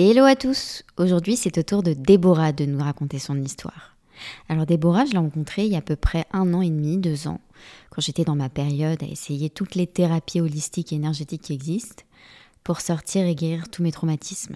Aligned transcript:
Hello 0.00 0.22
à 0.26 0.36
tous 0.36 0.84
Aujourd'hui, 0.96 1.34
c'est 1.34 1.58
au 1.58 1.64
tour 1.64 1.82
de 1.82 1.92
Déborah 1.92 2.52
de 2.52 2.64
nous 2.66 2.78
raconter 2.78 3.18
son 3.18 3.42
histoire. 3.42 3.96
Alors 4.48 4.64
Déborah, 4.64 5.04
je 5.04 5.10
l'ai 5.10 5.18
rencontrée 5.18 5.64
il 5.64 5.72
y 5.72 5.74
a 5.74 5.78
à 5.78 5.82
peu 5.82 5.96
près 5.96 6.24
un 6.32 6.54
an 6.54 6.62
et 6.62 6.70
demi, 6.70 6.98
deux 6.98 7.26
ans, 7.26 7.40
quand 7.90 8.00
j'étais 8.00 8.22
dans 8.22 8.36
ma 8.36 8.48
période 8.48 9.02
à 9.02 9.06
essayer 9.06 9.50
toutes 9.50 9.74
les 9.74 9.88
thérapies 9.88 10.40
holistiques 10.40 10.92
et 10.92 10.94
énergétiques 10.94 11.42
qui 11.42 11.52
existent 11.52 12.04
pour 12.62 12.80
sortir 12.80 13.26
et 13.26 13.34
guérir 13.34 13.68
tous 13.70 13.82
mes 13.82 13.90
traumatismes. 13.90 14.54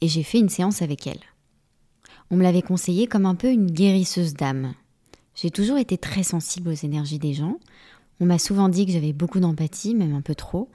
Et 0.00 0.08
j'ai 0.08 0.24
fait 0.24 0.40
une 0.40 0.48
séance 0.48 0.82
avec 0.82 1.06
elle. 1.06 1.22
On 2.32 2.36
me 2.36 2.42
l'avait 2.42 2.60
conseillé 2.60 3.06
comme 3.06 3.26
un 3.26 3.36
peu 3.36 3.52
une 3.52 3.70
guérisseuse 3.70 4.34
d'âme. 4.34 4.74
J'ai 5.36 5.52
toujours 5.52 5.78
été 5.78 5.96
très 5.96 6.24
sensible 6.24 6.70
aux 6.70 6.72
énergies 6.72 7.20
des 7.20 7.34
gens. 7.34 7.60
On 8.18 8.26
m'a 8.26 8.40
souvent 8.40 8.68
dit 8.68 8.84
que 8.84 8.90
j'avais 8.90 9.12
beaucoup 9.12 9.38
d'empathie, 9.38 9.94
même 9.94 10.16
un 10.16 10.22
peu 10.22 10.34
trop, 10.34 10.68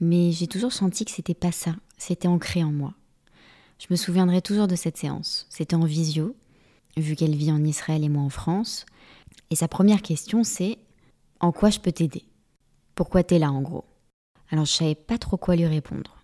mais 0.00 0.32
j'ai 0.32 0.46
toujours 0.46 0.72
senti 0.72 1.04
que 1.04 1.10
c'était 1.10 1.34
pas 1.34 1.52
ça, 1.52 1.76
c'était 1.98 2.26
ancré 2.26 2.64
en 2.64 2.72
moi. 2.72 2.94
Je 3.78 3.86
me 3.90 3.96
souviendrai 3.96 4.40
toujours 4.40 4.68
de 4.68 4.76
cette 4.76 4.96
séance. 4.96 5.46
C'était 5.50 5.76
en 5.76 5.84
visio, 5.84 6.34
vu 6.96 7.16
qu'elle 7.16 7.34
vit 7.34 7.52
en 7.52 7.64
Israël 7.64 8.04
et 8.04 8.08
moi 8.08 8.22
en 8.22 8.30
France. 8.30 8.86
Et 9.50 9.56
sa 9.56 9.68
première 9.68 10.02
question, 10.02 10.44
c'est 10.44 10.78
En 11.40 11.52
quoi 11.52 11.70
je 11.70 11.80
peux 11.80 11.92
t'aider? 11.92 12.24
Pourquoi 12.94 13.24
t'es 13.24 13.38
là, 13.38 13.50
en 13.50 13.60
gros? 13.60 13.84
Alors, 14.50 14.64
je 14.64 14.72
savais 14.72 14.94
pas 14.94 15.18
trop 15.18 15.36
quoi 15.36 15.56
lui 15.56 15.66
répondre. 15.66 16.16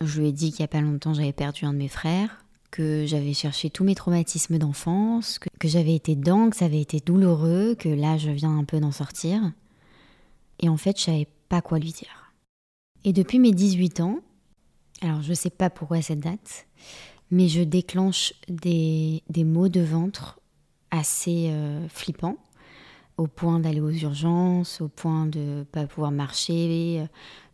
Je 0.00 0.20
lui 0.20 0.28
ai 0.28 0.32
dit 0.32 0.50
qu'il 0.50 0.60
y 0.60 0.64
a 0.64 0.68
pas 0.68 0.80
longtemps, 0.80 1.14
j'avais 1.14 1.32
perdu 1.32 1.64
un 1.64 1.72
de 1.72 1.78
mes 1.78 1.88
frères, 1.88 2.44
que 2.70 3.06
j'avais 3.06 3.32
cherché 3.32 3.70
tous 3.70 3.84
mes 3.84 3.94
traumatismes 3.94 4.58
d'enfance, 4.58 5.38
que, 5.38 5.68
j'avais 5.68 5.94
été 5.94 6.14
dedans, 6.16 6.50
que 6.50 6.56
ça 6.56 6.66
avait 6.66 6.80
été 6.80 7.00
douloureux, 7.00 7.74
que 7.74 7.88
là, 7.88 8.18
je 8.18 8.30
viens 8.30 8.56
un 8.56 8.64
peu 8.64 8.80
d'en 8.80 8.92
sortir. 8.92 9.40
Et 10.60 10.68
en 10.68 10.76
fait, 10.76 10.98
je 10.98 11.04
savais 11.04 11.28
pas 11.48 11.62
quoi 11.62 11.78
lui 11.78 11.92
dire. 11.92 12.32
Et 13.04 13.12
depuis 13.12 13.38
mes 13.38 13.52
18 13.52 14.00
ans, 14.00 14.20
alors 15.02 15.22
je 15.22 15.30
ne 15.30 15.34
sais 15.34 15.50
pas 15.50 15.70
pourquoi 15.70 16.00
cette 16.02 16.20
date, 16.20 16.66
mais 17.30 17.48
je 17.48 17.62
déclenche 17.62 18.32
des, 18.48 19.22
des 19.28 19.44
maux 19.44 19.68
de 19.68 19.80
ventre 19.80 20.40
assez 20.90 21.48
euh, 21.50 21.88
flippants, 21.88 22.38
au 23.16 23.26
point 23.26 23.60
d'aller 23.60 23.80
aux 23.80 23.90
urgences, 23.90 24.80
au 24.80 24.88
point 24.88 25.26
de 25.26 25.38
ne 25.38 25.64
pas 25.64 25.86
pouvoir 25.86 26.12
marcher, 26.12 27.00
euh, 27.00 27.06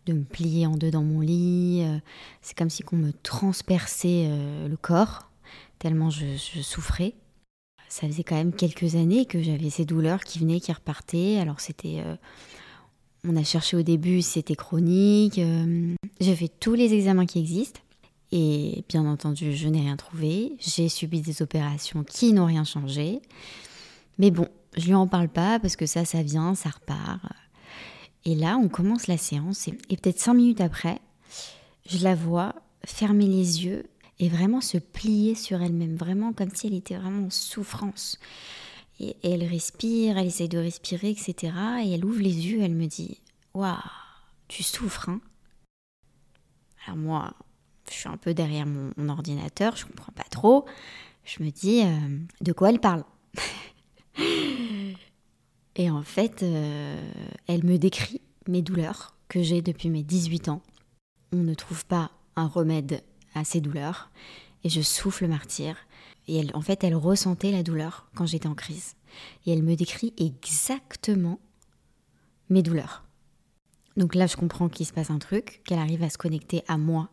de 0.06 0.12
me 0.12 0.24
plier 0.24 0.66
en 0.66 0.76
deux 0.76 0.90
dans 0.90 1.02
mon 1.02 1.20
lit. 1.20 1.82
Euh. 1.84 1.98
C'est 2.42 2.56
comme 2.56 2.70
si 2.70 2.84
on 2.92 2.96
me 2.96 3.12
transperçait 3.12 4.28
le 4.68 4.76
corps, 4.76 5.30
tellement 5.78 6.10
je, 6.10 6.36
souffrais. 6.62 7.14
Ça 7.88 8.06
faisait 8.06 8.24
quand 8.24 8.36
même 8.36 8.52
quelques 8.52 8.94
années 8.96 9.26
que 9.26 9.42
j'avais 9.42 9.70
ces 9.70 9.84
douleurs 9.84 10.24
qui 10.24 10.38
venaient, 10.38 10.60
qui 10.60 10.72
repartaient. 10.72 11.38
Alors 11.38 11.60
c'était 11.60 12.02
on 13.26 13.36
a 13.36 13.44
cherché 13.44 13.76
au 13.76 13.82
début 13.82 14.22
c'était 14.22 14.54
chronique. 14.54 15.38
Euh, 15.38 15.94
j'ai 16.20 16.36
fait 16.36 16.48
tous 16.48 16.74
les 16.74 16.94
examens 16.94 17.26
qui 17.26 17.38
existent. 17.38 17.80
Et 18.34 18.84
bien 18.88 19.04
entendu, 19.06 19.54
je 19.54 19.68
n'ai 19.68 19.80
rien 19.80 19.96
trouvé. 19.96 20.54
J'ai 20.58 20.88
subi 20.88 21.20
des 21.20 21.42
opérations 21.42 22.02
qui 22.02 22.32
n'ont 22.32 22.46
rien 22.46 22.64
changé. 22.64 23.20
Mais 24.18 24.30
bon, 24.30 24.48
je 24.76 24.86
lui 24.86 24.94
en 24.94 25.06
parle 25.06 25.28
pas 25.28 25.58
parce 25.58 25.76
que 25.76 25.84
ça, 25.84 26.04
ça 26.04 26.22
vient, 26.22 26.54
ça 26.54 26.70
repart. 26.70 27.20
Et 28.24 28.34
là, 28.34 28.56
on 28.56 28.68
commence 28.68 29.06
la 29.06 29.18
séance 29.18 29.68
et, 29.68 29.76
et 29.90 29.96
peut-être 29.96 30.18
cinq 30.18 30.34
minutes 30.34 30.60
après, 30.60 30.98
je 31.86 32.02
la 32.04 32.14
vois 32.14 32.54
fermer 32.84 33.26
les 33.26 33.64
yeux 33.64 33.84
et 34.18 34.28
vraiment 34.28 34.60
se 34.60 34.78
plier 34.78 35.34
sur 35.34 35.60
elle-même, 35.62 35.96
vraiment 35.96 36.32
comme 36.32 36.50
si 36.54 36.68
elle 36.68 36.74
était 36.74 36.96
vraiment 36.96 37.26
en 37.26 37.30
souffrance. 37.30 38.18
Et 39.02 39.16
elle 39.24 39.42
respire, 39.44 40.16
elle 40.16 40.28
essaye 40.28 40.48
de 40.48 40.58
respirer, 40.58 41.10
etc. 41.10 41.52
Et 41.84 41.92
elle 41.92 42.04
ouvre 42.04 42.20
les 42.20 42.46
yeux, 42.46 42.62
elle 42.62 42.76
me 42.76 42.86
dit 42.86 43.20
Waouh, 43.52 43.76
tu 44.46 44.62
souffres, 44.62 45.08
hein 45.08 45.20
Alors 46.86 46.96
moi, 46.96 47.34
je 47.90 47.94
suis 47.94 48.08
un 48.08 48.16
peu 48.16 48.32
derrière 48.32 48.64
mon, 48.64 49.08
ordinateur, 49.08 49.74
je 49.74 49.86
comprends 49.86 50.12
pas 50.12 50.22
trop. 50.30 50.66
Je 51.24 51.42
me 51.42 51.50
dis 51.50 51.82
euh, 51.82 52.18
De 52.40 52.52
quoi 52.52 52.70
elle 52.70 52.78
parle? 52.78 53.02
Et 55.74 55.90
en 55.90 56.02
fait, 56.02 56.44
euh, 56.44 57.12
elle 57.48 57.64
me 57.64 57.78
décrit 57.78 58.20
mes 58.46 58.62
douleurs 58.62 59.16
que 59.26 59.42
j'ai 59.42 59.62
depuis 59.62 59.90
mes 59.90 60.04
18 60.04 60.48
ans. 60.48 60.62
On 61.32 61.38
ne 61.38 61.54
trouve 61.54 61.84
pas 61.86 62.12
un 62.36 62.46
remède 62.46 63.02
à 63.34 63.44
ces 63.44 63.60
douleurs. 63.60 64.10
Et 64.62 64.68
je 64.68 64.80
souffle 64.80 65.26
martyr. 65.26 65.76
Et 66.28 66.36
elle, 66.36 66.50
en 66.54 66.60
fait, 66.60 66.84
elle 66.84 66.94
ressentait 66.94 67.50
la 67.50 67.62
douleur 67.62 68.08
quand 68.14 68.26
j'étais 68.26 68.48
en 68.48 68.54
crise. 68.54 68.94
Et 69.46 69.52
elle 69.52 69.62
me 69.62 69.76
décrit 69.76 70.14
exactement 70.16 71.40
mes 72.48 72.62
douleurs. 72.62 73.04
Donc 73.96 74.14
là, 74.14 74.26
je 74.26 74.36
comprends 74.36 74.68
qu'il 74.68 74.86
se 74.86 74.92
passe 74.92 75.10
un 75.10 75.18
truc, 75.18 75.62
qu'elle 75.66 75.78
arrive 75.78 76.02
à 76.02 76.10
se 76.10 76.18
connecter 76.18 76.62
à 76.68 76.78
moi, 76.78 77.10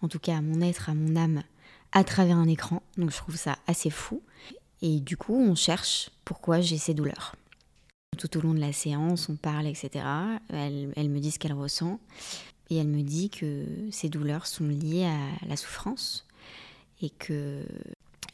en 0.00 0.08
tout 0.08 0.18
cas 0.18 0.36
à 0.36 0.42
mon 0.42 0.60
être, 0.60 0.90
à 0.90 0.94
mon 0.94 1.16
âme, 1.16 1.42
à 1.92 2.04
travers 2.04 2.36
un 2.36 2.48
écran. 2.48 2.82
Donc 2.96 3.10
je 3.10 3.16
trouve 3.16 3.36
ça 3.36 3.58
assez 3.66 3.90
fou. 3.90 4.22
Et 4.82 5.00
du 5.00 5.16
coup, 5.16 5.34
on 5.34 5.54
cherche 5.54 6.10
pourquoi 6.24 6.60
j'ai 6.60 6.78
ces 6.78 6.94
douleurs. 6.94 7.34
Tout 8.18 8.36
au 8.36 8.40
long 8.40 8.54
de 8.54 8.60
la 8.60 8.72
séance, 8.72 9.28
on 9.28 9.36
parle, 9.36 9.66
etc. 9.66 10.04
Elle, 10.50 10.92
elle 10.94 11.08
me 11.08 11.18
dit 11.18 11.30
ce 11.30 11.38
qu'elle 11.38 11.52
ressent. 11.52 11.98
Et 12.70 12.76
elle 12.76 12.88
me 12.88 13.02
dit 13.02 13.30
que 13.30 13.66
ces 13.90 14.08
douleurs 14.08 14.46
sont 14.46 14.66
liées 14.66 15.06
à 15.06 15.46
la 15.46 15.56
souffrance 15.56 16.26
et 17.02 17.10
que 17.10 17.64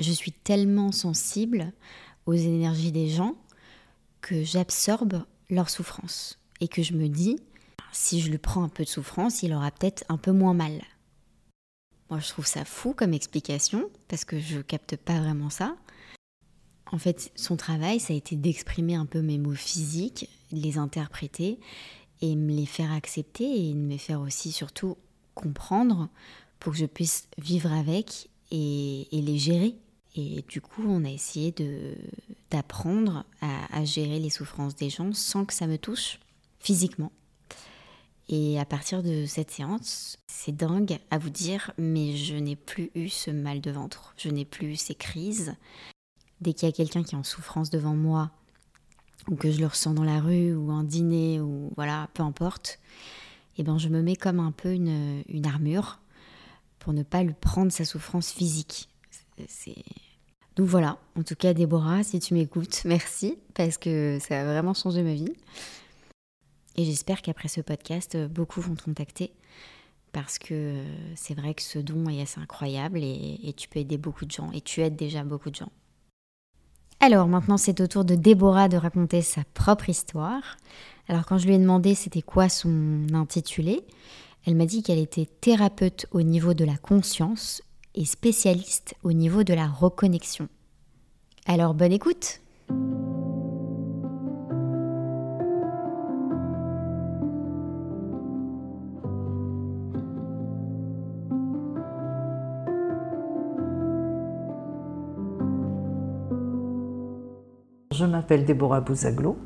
je 0.01 0.13
suis 0.13 0.33
tellement 0.33 0.93
sensible 0.93 1.73
aux 2.27 2.35
énergies 2.35 2.93
des 2.93 3.09
gens 3.09 3.37
que 4.21 4.43
j'absorbe 4.43 5.25
leur 5.49 5.71
souffrance 5.71 6.39
et 6.61 6.69
que 6.69 6.83
je 6.83 6.95
me 6.95 7.09
dis, 7.09 7.39
si 7.93 8.21
je 8.21 8.31
lui 8.31 8.39
prends 8.39 8.63
un 8.63 8.69
peu 8.69 8.85
de 8.85 8.89
souffrance, 8.89 9.43
il 9.43 9.53
aura 9.53 9.71
peut-être 9.71 10.05
un 10.09 10.17
peu 10.17 10.33
moins 10.33 10.55
mal. 10.55 10.83
Moi, 12.09 12.19
je 12.21 12.29
trouve 12.29 12.47
ça 12.47 12.65
fou 12.65 12.93
comme 12.93 13.15
explication 13.15 13.89
parce 14.09 14.25
que 14.25 14.41
je 14.41 14.61
capte 14.61 14.97
pas 14.97 15.21
vraiment 15.21 15.51
ça. 15.51 15.77
En 16.93 16.99
fait, 16.99 17.31
son 17.37 17.57
travail, 17.57 18.01
ça 18.01 18.13
a 18.13 18.17
été 18.17 18.35
d'exprimer 18.35 18.97
un 18.97 19.07
peu 19.07 19.23
mes 19.23 19.39
mots 19.39 19.55
physiques, 19.55 20.29
les 20.51 20.77
interpréter 20.77 21.61
et 22.21 22.35
me 22.35 22.53
les 22.53 22.67
faire 22.67 22.93
accepter 22.93 23.69
et 23.69 23.75
me 23.75 23.97
faire 23.97 24.21
aussi 24.21 24.51
surtout 24.51 24.97
comprendre 25.35 26.09
pour 26.59 26.73
que 26.73 26.79
je 26.79 26.87
puisse 26.87 27.29
vivre 27.39 27.73
avec 27.73 28.29
et, 28.51 29.07
les 29.13 29.39
gérer. 29.39 29.77
Et 30.17 30.45
du 30.49 30.61
coup, 30.61 30.83
on 30.87 31.05
a 31.05 31.11
essayé 31.11 31.55
d'apprendre 32.51 33.25
à, 33.41 33.85
gérer 33.85 34.19
les 34.19 34.31
souffrances 34.31 34.75
des 34.75 34.91
gens 34.91 35.13
sans 35.13 35.45
que 35.45 35.55
ça 35.55 35.67
me 35.67 35.79
touche 35.79 36.19
physiquement. 36.59 37.13
Et 38.29 38.61
à 38.61 38.65
partir 38.65 39.03
de 39.03 39.27
cette 39.27 39.51
séance, 39.51 40.19
c'est 40.27 40.55
dingue 40.55 40.99
à 41.11 41.19
vous 41.19 41.31
dire, 41.31 41.73
mais 41.79 42.17
je 42.17 42.35
n'ai 42.35 42.57
plus 42.57 42.91
eu 42.95 43.09
ce 43.09 43.31
mal 43.31 43.61
de 43.61 43.71
ventre, 43.71 44.15
je 44.17 44.29
n'ai 44.29 44.45
plus 44.45 44.73
eu 44.73 44.77
ces 44.77 44.95
crises. 44.95 45.55
Dès 46.41 46.53
qu'il 46.53 46.69
y 46.69 46.73
a 46.73 46.75
quelqu'un 46.75 47.03
qui 47.03 47.15
est 47.15 47.19
en 47.19 47.25
souffrance 47.25 47.71
devant 47.71 47.95
moi, 47.95 48.31
ou 49.29 49.37
que 49.37 49.51
je 49.51 49.61
le 49.61 49.67
ressens 49.67 49.95
dans 49.95 50.05
la 50.05 50.21
rue, 50.21 50.55
ou 50.55 50.71
un 50.71 50.85
dîner, 50.85 51.41
ou 51.41 51.73
voilà, 51.77 52.09
peu 52.15 52.23
importe, 52.23 52.79
eh 53.59 53.63
ben 53.63 53.79
je 53.79 53.89
me 53.89 54.01
mets 54.01 54.17
comme 54.17 54.41
un 54.41 54.53
peu 54.53 54.73
une 54.73 55.47
armure 55.47 56.01
pour 56.79 56.93
ne 56.93 57.03
pas 57.03 57.23
lui 57.23 57.35
prendre 57.35 57.73
sa 57.73 57.85
souffrance 57.85 58.31
physique. 58.33 58.90
Donc 60.57 60.67
voilà, 60.67 60.99
en 61.19 61.23
tout 61.23 61.37
cas 61.37 61.55
Déborah, 61.55 62.03
si 62.03 62.19
tu 62.21 62.35
m'écoutes, 62.35 62.83
merci, 62.85 63.39
parce 63.55 63.79
que 63.79 64.19
ça 64.21 64.41
a 64.41 64.45
vraiment 64.45 64.75
changé 64.75 65.03
ma 65.03 65.15
vie. 65.15 65.33
Et 66.77 66.85
j'espère 66.85 67.23
qu'après 67.23 67.49
ce 67.49 67.61
podcast, 67.61 68.17
beaucoup 68.29 68.61
vont 68.61 68.75
te 68.75 68.83
contacter, 68.83 69.33
parce 70.13 70.39
que 70.39 70.83
c'est 71.15 71.35
vrai 71.35 71.55
que 71.55 71.63
ce 71.63 71.79
don 71.79 72.09
est 72.09 72.23
assez 72.23 72.41
incroyable 72.41 73.01
et, 73.03 73.41
et 73.43 73.53
tu 73.53 73.69
peux 73.69 73.81
aider 73.81 73.99
beaucoup 73.99 74.25
de 74.25 74.31
gens, 74.31 74.51
et 74.53 74.61
tu 74.61 74.81
aides 74.81 74.97
déjà 74.97 75.25
beaucoup 75.25 75.51
de 75.51 75.57
gens. 75.57 75.73
Alors 77.03 77.29
maintenant 77.29 77.57
c'est 77.57 77.81
au 77.81 77.87
tour 77.87 78.05
de 78.05 78.15
Déborah 78.15 78.69
de 78.69 78.77
raconter 78.77 79.23
sa 79.23 79.43
propre 79.55 79.89
histoire. 79.89 80.59
Alors 81.09 81.25
quand 81.25 81.39
je 81.39 81.47
lui 81.47 81.55
ai 81.55 81.59
demandé 81.59 81.95
c'était 81.95 82.21
quoi 82.21 82.51
son 82.51 83.07
intitulé, 83.15 83.87
elle 84.47 84.55
m'a 84.55 84.67
dit 84.67 84.83
qu'elle 84.83 84.99
était 84.99 85.27
thérapeute 85.41 86.05
au 86.11 86.21
niveau 86.21 86.53
de 86.53 86.65
la 86.67 86.77
conscience 86.77 87.63
et 87.95 88.05
spécialiste 88.05 88.95
au 89.03 89.13
niveau 89.13 89.45
de 89.45 89.55
la 89.55 89.67
reconnexion. 89.67 90.49
Alors 91.47 91.75
bonne 91.75 91.93
écoute 91.93 92.41
Je 108.01 108.07
m'appelle 108.07 108.47
Déborah 108.47 108.81
Bouzaglo. 108.81 109.37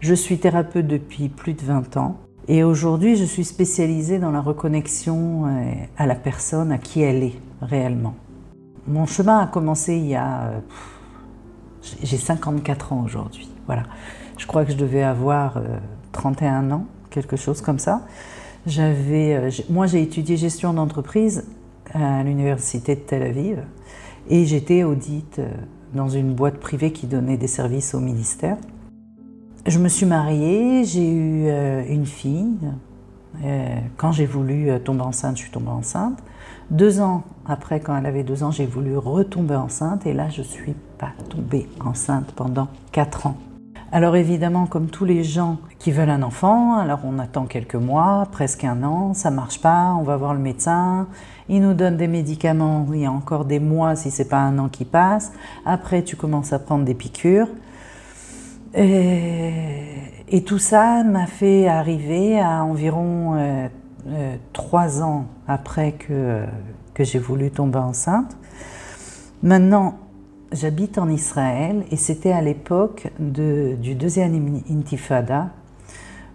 Je 0.00 0.14
suis 0.14 0.38
thérapeute 0.38 0.86
depuis 0.86 1.28
plus 1.28 1.52
de 1.54 1.60
20 1.60 1.96
ans. 1.98 2.16
Et 2.46 2.62
aujourd'hui, 2.62 3.16
je 3.16 3.24
suis 3.24 3.44
spécialisée 3.44 4.18
dans 4.18 4.30
la 4.30 4.40
reconnexion 4.40 5.46
euh, 5.46 5.72
à 5.96 6.06
la 6.06 6.14
personne, 6.14 6.72
à 6.72 6.78
qui 6.78 7.02
elle 7.02 7.22
est 7.22 7.34
réellement. 7.64 8.14
Mon 8.86 9.06
chemin 9.06 9.40
a 9.40 9.46
commencé 9.46 9.96
il 9.96 10.06
y 10.06 10.14
a... 10.14 10.44
Euh, 10.44 10.60
j'ai 12.02 12.16
54 12.16 12.92
ans 12.92 13.02
aujourd'hui. 13.04 13.48
Voilà. 13.66 13.82
Je 14.38 14.46
crois 14.46 14.64
que 14.64 14.72
je 14.72 14.76
devais 14.76 15.02
avoir 15.02 15.60
31 16.12 16.70
euh, 16.70 16.74
ans, 16.74 16.86
quelque 17.10 17.36
chose 17.36 17.60
comme 17.60 17.78
ça. 17.78 18.02
J'avais, 18.66 19.50
moi, 19.68 19.86
j'ai 19.86 20.00
étudié 20.00 20.36
gestion 20.36 20.72
d'entreprise 20.72 21.44
à 21.92 22.22
l'université 22.22 22.94
de 22.94 23.00
Tel 23.00 23.22
Aviv 23.22 23.62
et 24.28 24.46
j'étais 24.46 24.84
audite 24.84 25.38
euh, 25.38 25.50
dans 25.92 26.08
une 26.08 26.34
boîte 26.34 26.58
privée 26.58 26.92
qui 26.92 27.06
donnait 27.06 27.36
des 27.36 27.46
services 27.46 27.94
au 27.94 28.00
ministère. 28.00 28.56
Je 29.66 29.78
me 29.78 29.88
suis 29.88 30.06
mariée, 30.06 30.84
j'ai 30.84 31.08
eu 31.08 31.46
euh, 31.46 31.84
une 31.88 32.06
fille. 32.06 32.58
Euh, 33.44 33.76
quand 33.96 34.12
j'ai 34.12 34.26
voulu 34.26 34.68
tomber 34.84 35.02
enceinte, 35.02 35.36
je 35.36 35.42
suis 35.42 35.50
tombée 35.50 35.68
enceinte. 35.68 36.18
Deux 36.74 37.00
ans 37.00 37.22
après, 37.46 37.78
quand 37.78 37.96
elle 37.96 38.06
avait 38.06 38.24
deux 38.24 38.42
ans, 38.42 38.50
j'ai 38.50 38.66
voulu 38.66 38.98
retomber 38.98 39.54
enceinte 39.54 40.06
et 40.06 40.12
là, 40.12 40.28
je 40.28 40.40
ne 40.40 40.46
suis 40.46 40.74
pas 40.98 41.12
tombée 41.30 41.68
enceinte 41.78 42.32
pendant 42.34 42.66
quatre 42.90 43.28
ans. 43.28 43.36
Alors 43.92 44.16
évidemment, 44.16 44.66
comme 44.66 44.88
tous 44.88 45.04
les 45.04 45.22
gens 45.22 45.58
qui 45.78 45.92
veulent 45.92 46.10
un 46.10 46.24
enfant, 46.24 46.76
alors 46.76 46.98
on 47.04 47.20
attend 47.20 47.44
quelques 47.44 47.76
mois, 47.76 48.26
presque 48.32 48.64
un 48.64 48.82
an, 48.82 49.14
ça 49.14 49.30
marche 49.30 49.60
pas, 49.60 49.94
on 49.96 50.02
va 50.02 50.16
voir 50.16 50.34
le 50.34 50.40
médecin, 50.40 51.06
il 51.48 51.62
nous 51.62 51.74
donne 51.74 51.96
des 51.96 52.08
médicaments, 52.08 52.84
il 52.92 53.02
y 53.02 53.06
a 53.06 53.12
encore 53.12 53.44
des 53.44 53.60
mois 53.60 53.94
si 53.94 54.10
c'est 54.10 54.28
pas 54.28 54.40
un 54.40 54.58
an 54.58 54.68
qui 54.68 54.84
passe. 54.84 55.30
Après, 55.64 56.02
tu 56.02 56.16
commences 56.16 56.52
à 56.52 56.58
prendre 56.58 56.84
des 56.84 56.94
piqûres. 56.94 57.50
Et, 58.74 60.42
tout 60.44 60.58
ça 60.58 61.04
m'a 61.04 61.26
fait 61.26 61.68
arriver 61.68 62.40
à 62.40 62.64
environ 62.64 63.68
euh, 64.06 64.36
trois 64.52 65.02
ans 65.02 65.24
après 65.48 65.92
que, 65.92 66.44
que 66.92 67.04
j'ai 67.04 67.18
voulu 67.18 67.50
tomber 67.50 67.78
enceinte. 67.78 68.36
Maintenant, 69.42 69.96
j'habite 70.52 70.98
en 70.98 71.08
Israël 71.08 71.84
et 71.90 71.96
c'était 71.96 72.32
à 72.32 72.42
l'époque 72.42 73.08
du 73.18 73.94
deuxième 73.94 74.60
intifada 74.70 75.50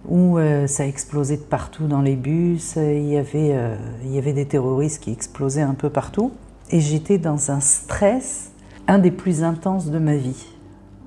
où 0.08 0.40
euh, 0.40 0.66
ça 0.66 0.88
explosait 0.88 1.38
de 1.38 1.44
partout 1.44 1.86
dans 1.86 2.02
les 2.02 2.16
bus, 2.16 2.76
il 2.78 3.06
y, 3.06 3.18
avait, 3.18 3.52
euh, 3.54 3.76
il 4.04 4.16
y 4.16 4.18
avait 4.18 4.34
des 4.34 4.46
terroristes 4.46 5.04
qui 5.04 5.12
explosaient 5.12 5.62
un 5.62 5.76
peu 5.76 5.92
partout 5.92 6.32
et 6.72 6.80
j'étais 6.80 7.20
dans 7.20 7.52
un 7.52 7.60
stress, 7.60 8.52
un 8.88 8.98
des 8.98 9.12
plus 9.12 9.44
intenses 9.44 9.92
de 9.92 10.00
ma 10.00 10.16
vie. 10.16 10.48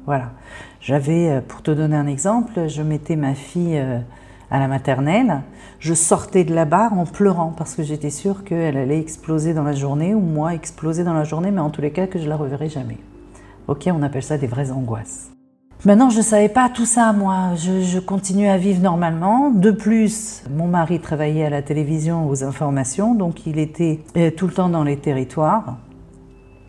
Voilà. 0.07 0.31
J'avais, 0.81 1.41
pour 1.49 1.63
te 1.63 1.73
donner 1.73 1.97
un 1.97 2.07
exemple, 2.07 2.69
je 2.69 2.83
mettais 2.83 3.17
ma 3.17 3.35
fille 3.35 3.81
à 4.53 4.59
la 4.59 4.69
maternelle, 4.69 5.41
je 5.79 5.95
sortais 5.95 6.45
de 6.45 6.55
là-bas 6.55 6.91
en 6.93 7.07
pleurant 7.07 7.55
parce 7.57 7.75
que 7.75 7.83
j'étais 7.83 8.11
sûre 8.11 8.45
qu'elle 8.45 8.77
allait 8.77 9.01
exploser 9.01 9.55
dans 9.55 9.63
la 9.63 9.73
journée 9.73 10.15
ou 10.15 10.21
moi 10.21 10.55
exploser 10.55 11.05
dans 11.05 11.15
la 11.15 11.25
journée, 11.25 11.51
mais 11.51 11.63
en 11.63 11.71
tous 11.71 11.81
les 11.81 11.91
cas 11.91 12.07
que 12.07 12.19
je 12.19 12.29
la 12.29 12.37
reverrai 12.37 12.69
jamais. 12.69 12.99
Ok, 13.67 13.89
on 13.91 14.03
appelle 14.03 14.23
ça 14.23 14.37
des 14.37 14.47
vraies 14.47 14.71
angoisses. 14.71 15.31
Maintenant, 15.87 16.11
je 16.11 16.19
ne 16.19 16.23
savais 16.23 16.51
pas 16.51 16.69
tout 16.69 16.85
ça, 16.85 17.15
moi. 17.15 17.55
Je, 17.57 17.81
je 17.81 17.99
continuais 17.99 18.51
à 18.51 18.59
vivre 18.59 18.83
normalement. 18.83 19.51
De 19.51 19.71
plus, 19.71 20.45
mon 20.55 20.69
mari 20.69 21.01
travaillait 21.01 21.47
à 21.47 21.51
la 21.51 21.63
télévision 21.63 22.29
aux 22.29 22.45
informations, 22.45 23.15
donc 23.15 23.47
il 23.47 23.59
était 23.59 24.01
euh, 24.19 24.31
tout 24.31 24.47
le 24.47 24.53
temps 24.53 24.69
dans 24.69 24.85
les 24.85 24.99
territoires. 24.99 25.79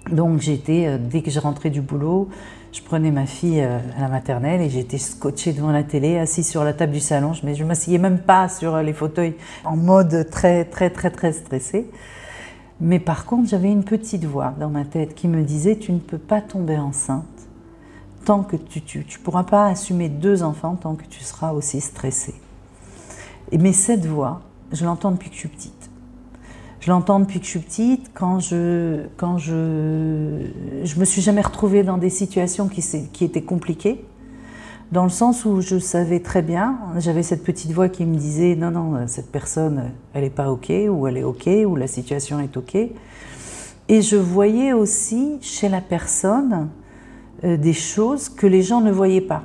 Donc 0.10 0.40
j'étais, 0.40 0.86
euh, 0.88 0.98
dès 0.98 1.22
que 1.22 1.32
je 1.32 1.40
rentrais 1.40 1.70
du 1.70 1.82
boulot, 1.82 2.30
je 2.74 2.82
prenais 2.82 3.12
ma 3.12 3.26
fille 3.26 3.62
euh, 3.62 3.78
à 3.98 4.02
la 4.02 4.08
maternelle 4.08 4.60
et 4.60 4.70
j'étais 4.70 4.98
scotchée 4.98 5.54
devant 5.54 5.72
la 5.72 5.84
télé, 5.84 6.18
assise 6.18 6.50
sur 6.50 6.64
la 6.64 6.74
table 6.74 6.92
du 6.92 7.00
salon. 7.00 7.34
Mais 7.44 7.54
je 7.56 7.64
ne 7.64 7.68
m'asseyais 7.68 8.00
même 8.00 8.20
pas 8.20 8.50
sur 8.50 8.78
les 8.78 8.94
fauteuils 8.94 9.36
en 9.64 9.78
mode 9.78 10.28
très, 10.32 10.66
très, 10.66 10.90
très, 10.90 11.12
très 11.12 11.34
stressé. 11.34 11.90
Mais 12.82 13.00
par 13.00 13.26
contre, 13.26 13.48
j'avais 13.48 13.72
une 13.72 13.84
petite 13.84 14.26
voix 14.26 14.54
dans 14.60 14.70
ma 14.70 14.86
tête 14.86 15.14
qui 15.14 15.28
me 15.28 15.44
disait 15.44 15.78
Tu 15.78 15.92
ne 15.92 16.00
peux 16.00 16.18
pas 16.18 16.42
tomber 16.42 16.78
enceinte 16.78 17.24
tant 18.26 18.42
que 18.44 18.56
tu 18.56 19.00
ne 19.00 19.24
pourras 19.24 19.44
pas 19.44 19.68
assumer 19.68 20.10
deux 20.10 20.44
enfants 20.44 20.76
tant 20.76 20.96
que 20.96 21.06
tu 21.06 21.24
seras 21.24 21.52
aussi 21.52 21.82
stressée. 21.82 22.36
Et, 23.52 23.58
mais 23.58 23.74
cette 23.74 24.06
voix, 24.06 24.42
je 24.72 24.86
l'entends 24.86 25.12
depuis 25.12 25.30
que 25.30 25.36
je 25.36 25.42
suis 25.42 25.50
petite. 25.50 25.90
Je 26.84 26.92
l'entends 26.92 27.22
depuis 27.22 27.40
que 27.40 27.46
je 27.46 27.52
suis 27.52 27.60
petite, 27.62 28.12
quand 28.14 28.42
je 28.42 29.04
quand 29.16 29.38
je 29.38 30.48
je 30.84 31.00
me 31.00 31.06
suis 31.06 31.22
jamais 31.22 31.40
retrouvée 31.40 31.82
dans 31.82 31.98
des 31.98 32.10
situations 32.10 32.68
qui, 32.68 32.84
qui 33.14 33.24
étaient 33.24 33.42
compliquées, 33.42 34.04
dans 34.92 35.04
le 35.04 35.10
sens 35.10 35.46
où 35.46 35.62
je 35.62 35.80
savais 35.80 36.20
très 36.20 36.42
bien, 36.42 36.78
j'avais 36.98 37.24
cette 37.24 37.42
petite 37.42 37.72
voix 37.72 37.88
qui 37.88 38.04
me 38.06 38.18
disait 38.18 38.58
non 38.58 38.72
non 38.72 39.08
cette 39.08 39.32
personne 39.32 39.92
elle 40.14 40.26
est 40.26 40.30
pas 40.30 40.52
ok 40.52 40.74
ou 40.90 41.08
elle 41.08 41.16
est 41.16 41.24
ok 41.24 41.48
ou 41.66 41.78
la 41.78 41.88
situation 41.88 42.42
est 42.42 42.58
ok, 42.58 42.76
et 42.76 44.02
je 44.02 44.18
voyais 44.18 44.74
aussi 44.74 45.38
chez 45.40 45.70
la 45.70 45.80
personne 45.80 46.68
euh, 47.46 47.56
des 47.56 47.72
choses 47.72 48.28
que 48.28 48.46
les 48.46 48.62
gens 48.62 48.82
ne 48.82 48.92
voyaient 48.92 49.22
pas. 49.22 49.44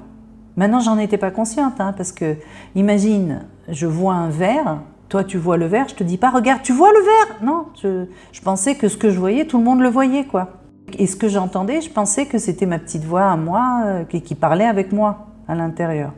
Maintenant 0.56 0.81
j'en 0.81 0.99
étais 0.99 1.19
pas 1.19 1.31
consciente 1.31 1.75
hein, 1.79 1.94
parce 1.96 2.11
que 2.11 2.34
imagine 2.75 3.46
je 3.69 3.87
vois 3.87 4.14
un 4.14 4.29
verre 4.29 4.81
toi, 5.08 5.25
tu 5.25 5.38
vois 5.38 5.56
le 5.56 5.66
verre, 5.66 5.88
je 5.88 5.94
te 5.94 6.05
dis 6.05 6.19
pas, 6.19 6.31
regarde, 6.31 6.62
tu 6.62 6.72
vois 6.72 6.93
le 6.93 7.00
verre 7.00 7.43
Non, 7.43 7.66
je, 7.82 8.40
pensais 8.43 8.75
que 8.75 8.88
ce 8.88 8.96
que 8.96 9.10
je 9.10 9.19
voyais, 9.19 9.46
tout 9.46 9.58
le 9.58 9.64
monde 9.64 9.81
le 9.81 9.88
voyait, 9.88 10.25
quoi. 10.25 10.50
Et 10.99 11.06
ce 11.06 11.16
que 11.16 11.28
j'entendais, 11.28 11.81
je 11.81 11.90
pensais 11.90 12.26
que 12.26 12.38
c'était 12.38 12.66
ma 12.66 12.78
petite 12.78 13.05
voix 13.05 13.25
à 13.31 13.37
moi 13.37 13.82
euh, 13.84 14.05
qui, 14.05 14.34
parlait 14.34 14.64
avec 14.66 14.93
moi 14.93 15.28
à 15.46 15.55
l'intérieur. 15.55 16.12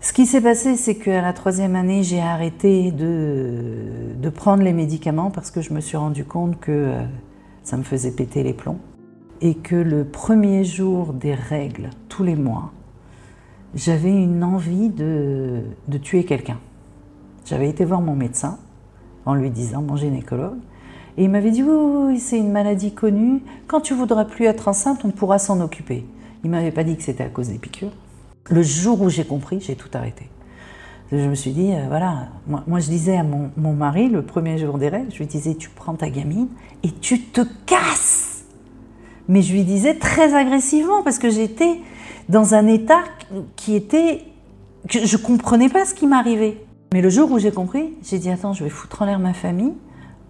Ce 0.00 0.12
qui 0.12 0.26
s'est 0.26 0.40
passé, 0.40 0.76
c'est 0.76 0.94
qu'à 0.94 1.22
la 1.22 1.32
troisième 1.32 1.74
année, 1.74 2.02
j'ai 2.02 2.20
arrêté 2.20 2.92
de, 2.92 4.28
prendre 4.34 4.62
les 4.62 4.72
médicaments 4.72 5.30
parce 5.30 5.50
que 5.50 5.62
je 5.62 5.72
me 5.72 5.80
suis 5.80 5.96
rendu 5.96 6.24
compte 6.24 6.60
que 6.60 6.70
euh, 6.70 7.02
ça 7.62 7.76
me 7.76 7.82
faisait 7.82 8.12
péter 8.12 8.42
les 8.42 8.52
plombs. 8.52 8.78
Et 9.40 9.54
que 9.54 9.76
le 9.76 10.04
premier 10.04 10.64
jour 10.64 11.12
des 11.12 11.34
règles, 11.34 11.90
tous 12.08 12.24
les 12.24 12.34
mois, 12.36 12.72
j'avais 13.74 14.10
une 14.10 14.42
envie 14.44 14.88
de, 14.88 15.62
tuer 16.02 16.24
quelqu'un. 16.24 16.58
J'avais 17.44 17.68
été 17.68 17.84
voir 17.84 18.00
mon 18.00 18.14
médecin 18.14 18.58
en 19.24 19.34
lui 19.34 19.50
disant, 19.50 19.82
mon 19.82 19.96
gynécologue, 19.96 20.58
et 21.16 21.24
il 21.24 21.30
m'avait 21.30 21.50
dit 21.50 21.62
oui, 21.62 22.18
c'est 22.20 22.38
une 22.38 22.52
maladie 22.52 22.92
connue. 22.92 23.42
Quand 23.66 23.80
tu 23.80 23.94
voudras 23.94 24.24
plus 24.24 24.46
être 24.46 24.68
enceinte, 24.68 25.04
on 25.04 25.10
pourra 25.10 25.38
s'en 25.38 25.60
occuper. 25.60 26.06
Il 26.44 26.50
m'avait 26.50 26.70
pas 26.70 26.84
dit 26.84 26.96
que 26.96 27.02
c'était 27.02 27.24
à 27.24 27.28
cause 27.28 27.48
des 27.48 27.58
piqûres. 27.58 27.92
Le 28.48 28.62
jour 28.62 29.02
où 29.02 29.10
j'ai 29.10 29.24
compris, 29.24 29.60
j'ai 29.60 29.74
tout 29.74 29.88
arrêté. 29.92 30.28
Je 31.10 31.16
me 31.16 31.34
suis 31.34 31.52
dit, 31.52 31.72
euh, 31.72 31.86
voilà, 31.88 32.28
moi, 32.46 32.80
je 32.80 32.88
disais 32.88 33.16
à 33.16 33.24
mon, 33.24 33.50
mon, 33.56 33.72
mari, 33.72 34.08
le 34.08 34.22
premier 34.22 34.58
jour 34.58 34.78
des 34.78 34.88
règles, 34.88 35.10
je 35.10 35.18
lui 35.18 35.26
disais, 35.26 35.54
tu 35.54 35.70
prends 35.70 35.94
ta 35.94 36.10
gamine 36.10 36.48
et 36.82 36.90
tu 36.90 37.20
te 37.22 37.40
casses. 37.66 38.44
Mais 39.26 39.42
je 39.42 39.52
lui 39.52 39.64
disais 39.64 39.94
très 39.94 40.34
agressivement 40.34 41.02
parce 41.02 41.18
que 41.18 41.30
j'étais 41.30 41.80
dans 42.28 42.54
un 42.54 42.66
état 42.66 43.02
qui 43.56 43.74
était 43.74 44.24
que 44.88 45.04
je 45.04 45.16
comprenais 45.16 45.68
pas 45.68 45.84
ce 45.84 45.94
qui 45.94 46.06
m'arrivait. 46.06 46.58
Mais 46.92 47.02
le 47.02 47.10
jour 47.10 47.30
où 47.30 47.38
j'ai 47.38 47.50
compris, 47.50 47.94
j'ai 48.02 48.18
dit 48.18 48.30
attends, 48.30 48.52
je 48.52 48.64
vais 48.64 48.70
foutre 48.70 49.02
en 49.02 49.04
l'air 49.04 49.18
ma 49.18 49.34
famille 49.34 49.74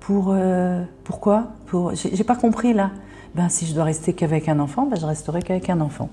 pour 0.00 0.30
euh, 0.30 0.82
pourquoi? 1.04 1.48
Pour 1.66 1.94
j'ai 1.94 2.24
pas 2.24 2.36
compris 2.36 2.72
là. 2.72 2.90
Ben 3.34 3.48
si 3.48 3.66
je 3.66 3.74
dois 3.74 3.84
rester 3.84 4.14
qu'avec 4.14 4.48
un 4.48 4.58
enfant, 4.58 4.86
ben 4.86 4.98
je 4.98 5.06
resterai 5.06 5.42
qu'avec 5.42 5.70
un 5.70 5.80
enfant. 5.80 6.08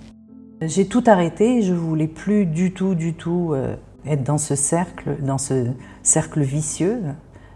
J'ai 0.61 0.87
tout 0.87 1.03
arrêté, 1.07 1.61
je 1.61 1.73
voulais 1.73 2.07
plus 2.07 2.45
du 2.45 2.71
tout, 2.71 2.95
du 2.95 3.13
tout 3.13 3.51
euh, 3.53 3.75
être 4.05 4.23
dans 4.23 4.37
ce 4.37 4.55
cercle, 4.55 5.17
dans 5.21 5.37
ce 5.37 5.67
cercle 6.03 6.41
vicieux 6.41 7.01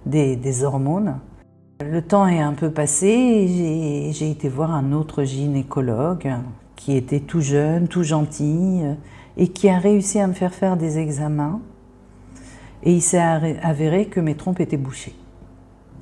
des, 0.05 0.35
des 0.35 0.63
hormones. 0.63 1.19
Le 1.85 2.01
temps 2.01 2.27
est 2.27 2.41
un 2.41 2.53
peu 2.53 2.71
passé 2.71 4.11
j'ai 4.11 4.29
été 4.29 4.49
voir 4.49 4.71
un 4.71 4.91
autre 4.91 5.23
gynécologue 5.23 6.29
qui 6.79 6.95
était 6.95 7.19
tout 7.19 7.41
jeune, 7.41 7.89
tout 7.89 8.03
gentil, 8.03 8.79
euh, 8.83 8.93
et 9.35 9.49
qui 9.49 9.67
a 9.67 9.77
réussi 9.77 10.17
à 10.17 10.27
me 10.27 10.33
faire 10.33 10.53
faire 10.53 10.77
des 10.77 10.97
examens. 10.97 11.59
Et 12.83 12.93
il 12.93 13.01
s'est 13.01 13.19
avéré 13.19 14.05
que 14.05 14.21
mes 14.21 14.35
trompes 14.35 14.61
étaient 14.61 14.77
bouchées. 14.77 15.13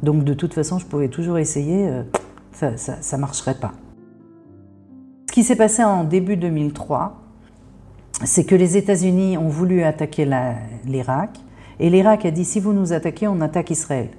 Donc 0.04 0.24
de 0.24 0.36
toute 0.36 0.54
façon, 0.54 0.78
je 0.78 0.86
pouvais 0.86 1.08
toujours 1.08 1.40
essayer, 1.40 1.90
euh, 1.90 2.78
ça 2.78 3.18
ne 3.18 3.22
marcherait 3.22 3.56
pas. 3.56 3.74
Ce 5.28 5.34
qui 5.34 5.44
s'est 5.44 5.56
passé 5.56 5.84
en 5.84 6.04
début 6.04 6.38
2003, 6.38 7.24
c'est 8.24 8.46
que 8.46 8.54
les 8.54 8.78
États-Unis 8.78 9.36
ont 9.36 9.50
voulu 9.50 9.82
attaquer 9.82 10.30
l'Irak, 10.86 11.40
et 11.80 11.90
l'Irak 11.90 12.24
a 12.26 12.32
dit 12.32 12.46
si 12.46 12.60
vous 12.60 12.74
nous 12.74 12.94
attaquez, 12.94 13.28
on 13.28 13.42
attaque 13.42 13.72
Israël. 13.72 14.10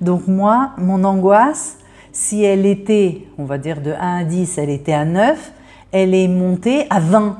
Donc 0.00 0.28
moi, 0.28 0.74
mon 0.78 1.02
angoisse, 1.02 1.78
si 2.12 2.44
elle 2.44 2.66
était, 2.66 3.26
on 3.36 3.44
va 3.44 3.58
dire 3.58 3.82
de 3.82 3.90
1 3.90 4.18
à 4.18 4.24
10, 4.24 4.58
elle 4.58 4.70
était 4.70 4.92
à 4.92 5.04
9, 5.04 5.52
elle 5.94 6.12
est 6.12 6.26
montée 6.26 6.86
à 6.90 6.98
20. 6.98 7.38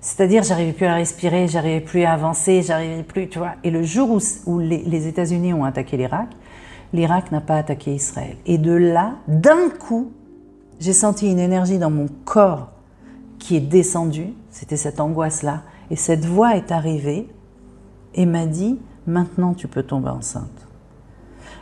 C'est-à-dire, 0.00 0.42
j'arrivais 0.42 0.72
plus 0.72 0.86
à 0.86 0.94
respirer, 0.94 1.46
j'arrivais 1.46 1.82
plus 1.82 2.04
à 2.04 2.14
avancer, 2.14 2.62
j'arrivais 2.62 3.02
plus, 3.02 3.28
tu 3.28 3.38
vois. 3.38 3.52
Et 3.64 3.70
le 3.70 3.82
jour 3.82 4.18
où, 4.46 4.58
les, 4.58 5.06
États-Unis 5.06 5.52
ont 5.52 5.64
attaqué 5.64 5.98
l'Irak, 5.98 6.28
l'Irak 6.94 7.30
n'a 7.32 7.42
pas 7.42 7.56
attaqué 7.56 7.94
Israël. 7.94 8.36
Et 8.46 8.56
de 8.56 8.72
là, 8.72 9.16
d'un 9.28 9.68
coup, 9.68 10.10
j'ai 10.80 10.94
senti 10.94 11.30
une 11.30 11.38
énergie 11.38 11.78
dans 11.78 11.90
mon 11.90 12.06
corps 12.24 12.68
qui 13.38 13.56
est 13.56 13.60
descendue. 13.60 14.32
C'était 14.50 14.78
cette 14.78 14.98
angoisse-là. 14.98 15.62
Et 15.90 15.96
cette 15.96 16.24
voix 16.24 16.56
est 16.56 16.72
arrivée 16.72 17.28
et 18.14 18.24
m'a 18.24 18.46
dit 18.46 18.78
Maintenant, 19.06 19.52
tu 19.52 19.68
peux 19.68 19.82
tomber 19.82 20.08
enceinte. 20.08 20.66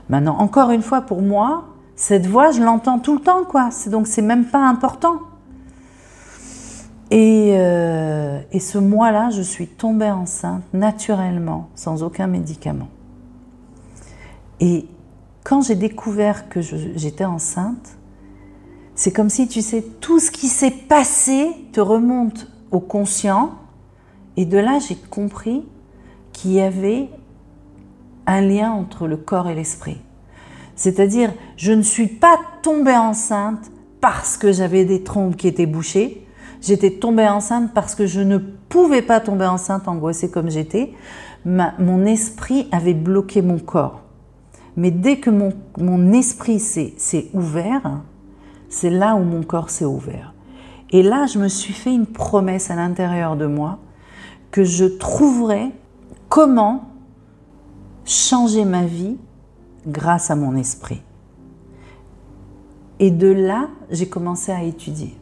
Maintenant, 0.09 0.39
encore 0.39 0.71
une 0.71 0.83
fois, 0.83 1.01
pour 1.01 1.23
moi, 1.23 1.65
cette 1.97 2.27
voix, 2.27 2.53
je 2.53 2.63
l'entends 2.63 3.01
tout 3.01 3.15
le 3.15 3.21
temps, 3.21 3.45
quoi. 3.45 3.71
Donc, 3.89 4.07
c'est 4.07 4.23
même 4.23 4.45
pas 4.45 4.65
important. 4.65 5.19
Euh, 7.13 8.41
et, 8.51 8.61
ce 8.61 8.79
mois-là, 8.79 9.31
je 9.31 9.43
suis 9.43 9.67
tombée 9.67 10.11
enceinte 10.11 10.63
naturellement, 10.73 11.69
sans 11.75 12.03
aucun 12.03 12.27
médicament. 12.27 12.89
Et 14.61 14.87
quand 15.45 15.63
j'ai 15.63 15.75
découvert 15.75 16.49
que 16.49 16.61
j'étais 16.61 17.25
enceinte, 17.25 17.99
c'est 18.95 19.13
comme 19.13 19.29
si, 19.29 19.49
tu 19.49 19.61
sais, 19.61 19.83
tout 20.01 20.19
ce 20.19 20.31
qui 20.31 20.47
s'est 20.49 20.71
passé 20.71 21.51
te 21.73 21.81
remonte 21.81 22.51
au 22.71 22.81
conscient. 22.81 23.53
Et 24.37 24.45
de 24.45 24.59
là, 24.59 24.79
j'ai 24.79 24.97
compris 24.97 25.65
qu'il 26.33 26.53
y 26.53 26.61
avait 26.61 27.09
un 28.27 28.41
lien 28.41 28.73
entre 28.73 29.07
le 29.07 29.17
corps 29.17 29.49
et 29.49 29.55
l'esprit. 29.55 30.01
C'est-à-dire, 30.77 31.33
je 31.57 31.73
ne 31.73 31.83
suis 31.83 32.07
pas 32.07 32.39
tombée 32.63 32.97
enceinte 32.97 33.71
parce 34.01 34.37
que 34.37 34.53
j'avais 34.53 34.85
des 34.85 35.03
trompes 35.03 35.37
qui 35.37 35.49
étaient 35.49 35.67
bouchées. 35.67 36.24
J'étais 36.65 36.93
tombée 36.93 37.29
enceinte 37.29 37.73
parce 37.75 37.95
que 37.95 38.07
je 38.07 38.23
ne 38.23 38.39
pouvais 38.39 39.03
pas 39.03 39.21
tomber 39.21 39.45
enceinte 39.45 39.87
angoissée 39.87 40.31
comme 40.31 40.51
j'étais. 40.51 40.95
mon 41.45 42.07
esprit 42.07 42.69
avait 42.73 42.95
bloqué 42.95 43.43
mon 43.43 43.59
corps. 43.59 44.01
Mais 44.75 44.91
dès 44.91 45.19
que 45.19 45.29
mon, 45.29 45.53
mon 45.77 46.13
esprit 46.13 46.59
s'est 46.59 47.29
ouvert, 47.35 48.01
c'est 48.71 48.89
là 48.89 49.15
où 49.15 49.25
mon 49.25 49.43
corps 49.43 49.69
s'est 49.69 49.85
ouvert. 49.85 50.33
Et 50.91 51.03
là, 51.03 51.27
je 51.27 51.39
me 51.39 51.49
suis 51.49 51.75
fait 51.75 51.95
une 51.95 52.07
promesse 52.07 52.71
à 52.71 52.77
l'intérieur 52.77 53.37
de 53.37 53.45
moi 53.45 53.79
que 54.51 54.65
je 54.65 54.87
trouverais 54.87 55.71
comment 56.31 56.89
changer 58.07 58.65
ma 58.65 58.87
vie 58.87 59.19
grâce 59.87 60.31
à 60.31 60.35
mon 60.35 60.57
esprit. 60.57 61.03
Et 63.01 63.11
de 63.11 63.29
là, 63.29 63.69
j'ai 63.91 64.09
commencé 64.09 64.51
à 64.51 64.63
étudier. 64.63 65.15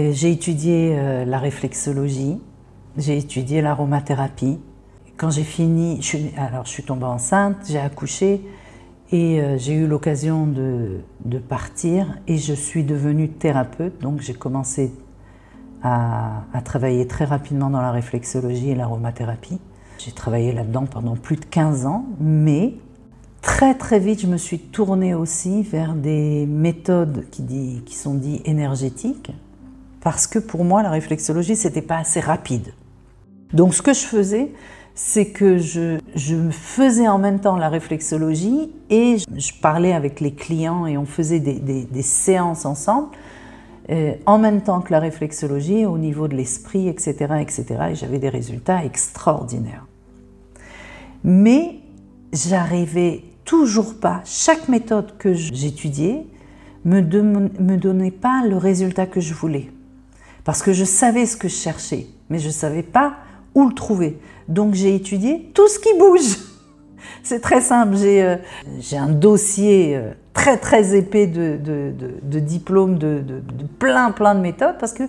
J'ai 0.00 0.30
étudié 0.30 0.94
euh, 0.96 1.24
la 1.24 1.40
réflexologie, 1.40 2.38
j'ai 2.96 3.18
étudié 3.18 3.60
l'aromathérapie. 3.60 4.60
Quand 5.16 5.30
j'ai 5.30 5.42
fini, 5.42 6.00
je 6.00 6.18
alors 6.36 6.66
je 6.66 6.70
suis 6.70 6.84
tombée 6.84 7.04
enceinte, 7.04 7.56
j'ai 7.68 7.80
accouché 7.80 8.40
et 9.10 9.40
euh, 9.40 9.58
j'ai 9.58 9.72
eu 9.72 9.88
l'occasion 9.88 10.46
de, 10.46 11.00
partir 11.48 12.16
et 12.28 12.38
je 12.38 12.54
suis 12.54 12.84
devenue 12.84 13.28
thérapeute. 13.28 14.00
Donc 14.00 14.20
j'ai 14.20 14.34
commencé 14.34 14.92
à, 15.82 16.42
travailler 16.64 17.08
très 17.08 17.24
rapidement 17.24 17.68
dans 17.68 17.82
la 17.82 17.90
réflexologie 17.90 18.70
et 18.70 18.76
l'aromathérapie. 18.76 19.58
J'ai 19.98 20.12
travaillé 20.12 20.52
là-dedans 20.52 20.86
pendant 20.86 21.16
plus 21.16 21.36
de 21.36 21.44
15 21.44 21.86
ans, 21.86 22.06
mais 22.20 22.74
Très 23.40 23.76
très 23.76 24.00
vite, 24.00 24.20
je 24.20 24.26
me 24.26 24.36
suis 24.36 24.58
tournée 24.58 25.14
aussi 25.14 25.62
vers 25.62 25.94
des 25.94 26.44
méthodes 26.44 27.24
qui 27.30 27.94
sont 27.94 28.14
dites 28.14 28.46
énergétiques, 28.46 29.30
parce 30.00 30.26
que 30.26 30.38
pour 30.38 30.64
moi, 30.64 30.82
la 30.82 30.90
réflexologie, 30.90 31.56
c'était 31.56 31.82
pas 31.82 31.98
assez 31.98 32.20
rapide. 32.20 32.72
Donc 33.52 33.74
ce 33.74 33.82
que 33.82 33.94
je 33.94 34.04
faisais, 34.04 34.52
c'est 34.94 35.26
que 35.26 35.58
je, 35.58 35.98
je, 36.16 36.50
faisais 36.50 37.06
en 37.06 37.18
même 37.18 37.40
temps 37.40 37.56
la 37.56 37.68
réflexologie 37.68 38.72
et 38.90 39.16
je, 39.18 39.52
parlais 39.60 39.92
avec 39.92 40.20
les 40.20 40.32
clients 40.32 40.86
et 40.86 40.98
on 40.98 41.06
faisait 41.06 41.38
des, 41.38 42.02
séances 42.02 42.66
ensemble, 42.66 43.08
euh, 43.90 44.14
en 44.26 44.38
même 44.38 44.60
temps 44.60 44.80
que 44.80 44.90
la 44.92 44.98
réflexologie 44.98 45.86
au 45.86 45.98
niveau 45.98 46.26
de 46.26 46.34
l'esprit, 46.34 46.88
etc., 46.88 47.14
etc. 47.40 47.64
Et 47.90 47.94
j'avais 47.94 48.18
des 48.18 48.28
résultats 48.28 48.84
extraordinaires. 48.84 49.86
Mais 51.22 51.76
j'arrivais 52.32 53.22
toujours 53.44 53.98
pas, 53.98 54.20
chaque 54.24 54.68
méthode 54.68 55.16
que 55.16 55.32
j'étudiais 55.32 56.26
me, 56.84 57.00
me 57.00 57.76
donnait 57.76 58.10
pas 58.10 58.44
le 58.46 58.56
résultat 58.56 59.06
que 59.06 59.20
je 59.20 59.32
voulais. 59.32 59.70
Parce 60.48 60.62
que 60.62 60.72
je 60.72 60.84
savais 60.84 61.26
ce 61.26 61.36
que 61.36 61.46
je 61.46 61.56
cherchais, 61.56 62.06
mais 62.30 62.38
je 62.38 62.46
ne 62.46 62.52
savais 62.52 62.82
pas 62.82 63.16
où 63.54 63.68
le 63.68 63.74
trouver. 63.74 64.18
Donc 64.48 64.72
j'ai 64.72 64.94
étudié 64.94 65.50
tout 65.52 65.68
ce 65.68 65.78
qui 65.78 65.90
bouge. 65.98 66.38
C'est 67.22 67.40
très 67.40 67.60
simple, 67.60 67.96
j'ai 67.98 68.22
euh, 68.22 68.36
un 68.92 69.10
dossier 69.10 69.94
euh, 69.94 70.12
très 70.32 70.56
très 70.56 70.96
épais 70.96 71.26
de, 71.26 71.58
de, 71.58 72.38
diplômes, 72.40 72.96
de, 72.96 73.22
plein 73.78 74.10
plein 74.10 74.34
de 74.34 74.40
méthodes, 74.40 74.76
parce 74.80 74.94
que 74.94 75.02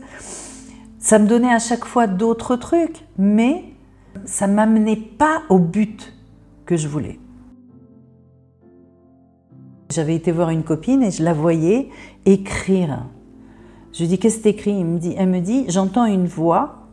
ça 1.00 1.20
me 1.20 1.26
donnait 1.26 1.54
à 1.54 1.60
chaque 1.60 1.86
fois 1.86 2.06
d'autres 2.06 2.58
trucs, 2.58 3.06
mais 3.18 3.64
ça 4.26 4.46
ne 4.46 4.54
m'amenait 4.56 4.98
pas 4.98 5.44
au 5.48 5.58
but 5.58 6.14
que 6.66 6.76
je 6.76 6.90
voulais. 6.90 7.18
J'avais 9.90 10.16
été 10.16 10.34
voir 10.34 10.50
une 10.50 10.64
copine 10.64 11.02
et 11.02 11.12
je 11.12 11.24
la 11.24 11.32
voyais 11.32 11.88
écrire. 12.26 13.06
Je 13.94 14.06
dis 14.06 14.20
qu'est-ce 14.20 14.38
que 14.38 14.44
t'écris? 14.44 14.84
Me 14.84 15.00
dit, 15.00 15.16
Elle 15.18 15.30
me 15.30 15.40
dit 15.40 15.66
j'entends 15.68 16.06
une 16.06 16.28
voix 16.28 16.88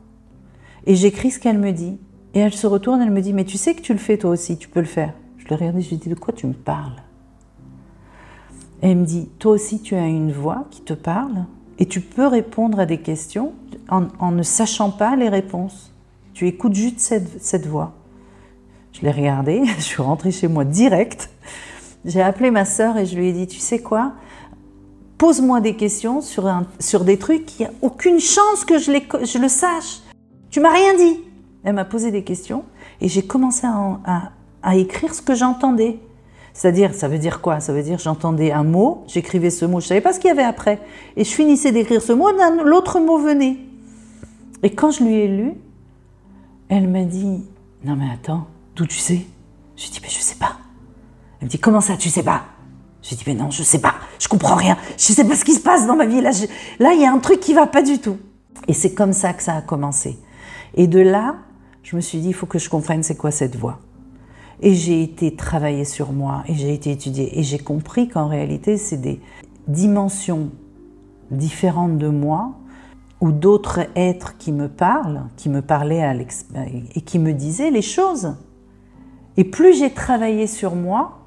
et 0.86 0.94
j'écris 0.94 1.30
ce 1.30 1.38
qu'elle 1.38 1.58
me 1.58 1.72
dit. 1.72 1.98
Et 2.34 2.40
elle 2.40 2.54
se 2.54 2.66
retourne, 2.66 3.00
elle 3.00 3.10
me 3.10 3.22
dit 3.22 3.32
mais 3.32 3.44
tu 3.44 3.56
sais 3.56 3.74
que 3.74 3.80
tu 3.80 3.92
le 3.92 3.98
fais 3.98 4.18
toi 4.18 4.30
aussi, 4.30 4.58
tu 4.58 4.68
peux 4.68 4.80
le 4.80 4.86
faire. 4.86 5.14
Je 5.38 5.46
le 5.48 5.56
regardais, 5.56 5.80
je 5.80 5.90
lui 5.90 5.96
dis 5.96 6.08
de 6.08 6.14
quoi 6.14 6.34
tu 6.34 6.46
me 6.46 6.52
parles? 6.52 7.02
Elle 8.82 8.98
me 8.98 9.04
dit 9.06 9.28
toi 9.38 9.52
aussi 9.52 9.80
tu 9.80 9.94
as 9.94 10.06
une 10.06 10.32
voix 10.32 10.66
qui 10.70 10.82
te 10.82 10.92
parle 10.92 11.46
et 11.78 11.86
tu 11.86 12.00
peux 12.00 12.26
répondre 12.26 12.78
à 12.78 12.86
des 12.86 12.98
questions 12.98 13.52
en, 13.88 14.32
ne 14.32 14.42
sachant 14.42 14.90
pas 14.90 15.16
les 15.16 15.28
réponses. 15.28 15.92
Tu 16.34 16.46
écoutes 16.46 16.74
juste 16.74 17.00
cette, 17.00 17.42
cette 17.42 17.66
voix. 17.66 17.94
Je 18.92 19.02
l'ai 19.02 19.10
regardé, 19.10 19.62
je 19.76 19.82
suis 19.82 20.02
rentrée 20.02 20.30
chez 20.30 20.48
moi 20.48 20.64
direct. 20.64 21.30
J'ai 22.04 22.22
appelé 22.22 22.50
ma 22.50 22.64
sœur 22.64 22.96
et 22.96 23.06
je 23.06 23.16
lui 23.16 23.28
ai 23.28 23.32
dit, 23.32 23.46
tu 23.46 23.58
sais 23.58 23.80
quoi? 23.80 24.12
Pose-moi 25.18 25.60
des 25.60 25.76
questions 25.76 26.20
sur, 26.20 26.50
sur 26.78 27.04
des 27.04 27.18
trucs 27.18 27.46
qui 27.46 27.64
a 27.64 27.70
aucune 27.82 28.20
chance 28.20 28.64
que 28.66 28.78
je, 28.78 28.92
les, 28.92 29.06
je 29.24 29.38
le 29.38 29.48
sache. 29.48 30.00
Tu 30.50 30.60
m'as 30.60 30.72
rien 30.72 30.96
dit. 30.96 31.20
Elle 31.64 31.74
m'a 31.74 31.84
posé 31.84 32.10
des 32.10 32.22
questions 32.22 32.64
et 33.00 33.08
j'ai 33.08 33.22
commencé 33.22 33.66
à, 33.66 34.32
à, 34.62 34.76
écrire 34.76 35.14
ce 35.14 35.22
que 35.22 35.34
j'entendais. 35.34 35.98
C'est-à-dire, 36.52 36.94
ça 36.94 37.08
veut 37.08 37.18
dire 37.18 37.40
quoi? 37.40 37.60
Ça 37.60 37.72
veut 37.72 37.82
dire 37.82 37.98
j'entendais 37.98 38.52
un 38.52 38.62
mot, 38.62 39.04
j'écrivais 39.08 39.50
ce 39.50 39.64
mot, 39.64 39.80
je 39.80 39.86
savais 39.86 40.00
pas 40.00 40.12
ce 40.12 40.20
qu'il 40.20 40.28
y 40.28 40.30
avait 40.30 40.42
après. 40.42 40.80
Et 41.16 41.24
je 41.24 41.30
finissais 41.30 41.72
d'écrire 41.72 42.00
ce 42.00 42.12
mot, 42.12 42.28
l'autre 42.64 43.00
mot 43.00 43.18
venait. 43.18 43.56
Et 44.62 44.70
quand 44.70 44.90
je 44.90 45.02
lui 45.02 45.14
ai 45.14 45.28
lu, 45.28 45.54
elle 46.68 46.88
m'a 46.88 47.02
dit, 47.02 47.44
non 47.84 47.96
mais 47.96 48.08
attends, 48.12 48.46
D'où 48.76 48.86
tu 48.86 48.98
sais 48.98 49.26
Je 49.76 49.84
lui 49.84 49.90
dis, 49.90 50.00
mais 50.02 50.10
je 50.10 50.18
sais 50.18 50.36
pas. 50.36 50.58
Elle 51.40 51.46
me 51.46 51.50
dit, 51.50 51.58
comment 51.58 51.80
ça, 51.80 51.96
tu 51.96 52.10
sais 52.10 52.22
pas? 52.22 52.44
Je 53.08 53.14
dis, 53.14 53.24
mais 53.26 53.34
non, 53.34 53.50
je 53.50 53.62
sais 53.62 53.80
pas, 53.80 53.94
je 54.18 54.26
comprends 54.26 54.56
rien, 54.56 54.76
je 54.96 55.12
sais 55.12 55.24
pas 55.24 55.36
ce 55.36 55.44
qui 55.44 55.54
se 55.54 55.60
passe 55.60 55.86
dans 55.86 55.96
ma 55.96 56.06
vie. 56.06 56.20
Là, 56.20 56.30
là, 56.80 56.92
il 56.92 57.00
y 57.00 57.04
a 57.04 57.12
un 57.12 57.18
truc 57.18 57.40
qui 57.40 57.54
va 57.54 57.66
pas 57.66 57.82
du 57.82 57.98
tout. 57.98 58.18
Et 58.66 58.72
c'est 58.72 58.94
comme 58.94 59.12
ça 59.12 59.32
que 59.32 59.42
ça 59.42 59.54
a 59.54 59.62
commencé. 59.62 60.18
Et 60.74 60.88
de 60.88 60.98
là, 60.98 61.36
je 61.82 61.94
me 61.94 62.00
suis 62.00 62.18
dit, 62.18 62.28
il 62.28 62.34
faut 62.34 62.46
que 62.46 62.58
je 62.58 62.68
comprenne 62.68 63.02
c'est 63.02 63.16
quoi 63.16 63.30
cette 63.30 63.56
voix. 63.56 63.78
Et 64.60 64.74
j'ai 64.74 65.02
été 65.02 65.36
travailler 65.36 65.84
sur 65.84 66.12
moi, 66.12 66.42
et 66.48 66.54
j'ai 66.54 66.74
été 66.74 66.90
étudier, 66.90 67.38
et 67.38 67.42
j'ai 67.42 67.58
compris 67.58 68.08
qu'en 68.08 68.26
réalité, 68.26 68.76
c'est 68.76 68.96
des 68.96 69.20
dimensions 69.68 70.50
différentes 71.30 71.98
de 71.98 72.08
moi, 72.08 72.54
ou 73.20 73.30
d'autres 73.32 73.86
êtres 73.94 74.36
qui 74.36 74.52
me 74.52 74.68
parlent, 74.68 75.22
qui 75.36 75.48
me 75.48 75.62
parlaient 75.62 76.26
et 76.94 77.00
qui 77.00 77.18
me 77.18 77.32
disaient 77.32 77.70
les 77.70 77.82
choses. 77.82 78.34
Et 79.36 79.44
plus 79.44 79.78
j'ai 79.78 79.92
travaillé 79.92 80.46
sur 80.46 80.74
moi, 80.74 81.25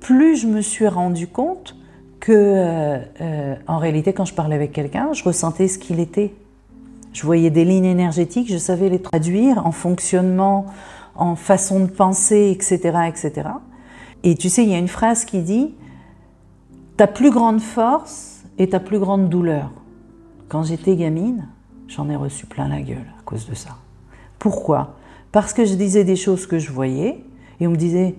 plus 0.00 0.36
je 0.36 0.46
me 0.46 0.60
suis 0.60 0.88
rendu 0.88 1.26
compte 1.26 1.76
que, 2.20 2.32
euh, 2.32 2.98
euh, 3.20 3.54
en 3.66 3.78
réalité, 3.78 4.12
quand 4.12 4.24
je 4.24 4.34
parlais 4.34 4.56
avec 4.56 4.72
quelqu'un, 4.72 5.12
je 5.12 5.22
ressentais 5.24 5.68
ce 5.68 5.78
qu'il 5.78 6.00
était. 6.00 6.34
Je 7.12 7.22
voyais 7.22 7.50
des 7.50 7.64
lignes 7.64 7.84
énergétiques, 7.84 8.50
je 8.50 8.58
savais 8.58 8.88
les 8.88 9.00
traduire 9.00 9.66
en 9.66 9.72
fonctionnement, 9.72 10.66
en 11.14 11.36
façon 11.36 11.80
de 11.80 11.86
penser, 11.86 12.50
etc., 12.50 12.98
etc. 13.08 13.48
Et 14.22 14.34
tu 14.34 14.48
sais, 14.48 14.64
il 14.64 14.70
y 14.70 14.74
a 14.74 14.78
une 14.78 14.88
phrase 14.88 15.24
qui 15.24 15.40
dit 15.40 15.74
ta 16.96 17.06
plus 17.06 17.30
grande 17.30 17.60
force 17.60 18.44
est 18.58 18.72
ta 18.72 18.80
plus 18.80 18.98
grande 18.98 19.28
douleur. 19.28 19.70
Quand 20.48 20.62
j'étais 20.62 20.96
gamine, 20.96 21.48
j'en 21.88 22.08
ai 22.10 22.16
reçu 22.16 22.46
plein 22.46 22.68
la 22.68 22.80
gueule 22.80 23.06
à 23.18 23.22
cause 23.24 23.48
de 23.48 23.54
ça. 23.54 23.76
Pourquoi? 24.38 24.96
Parce 25.32 25.52
que 25.52 25.64
je 25.64 25.74
disais 25.74 26.04
des 26.04 26.16
choses 26.16 26.46
que 26.46 26.58
je 26.58 26.72
voyais, 26.72 27.24
et 27.60 27.66
on 27.66 27.70
me 27.70 27.76
disait, 27.76 28.14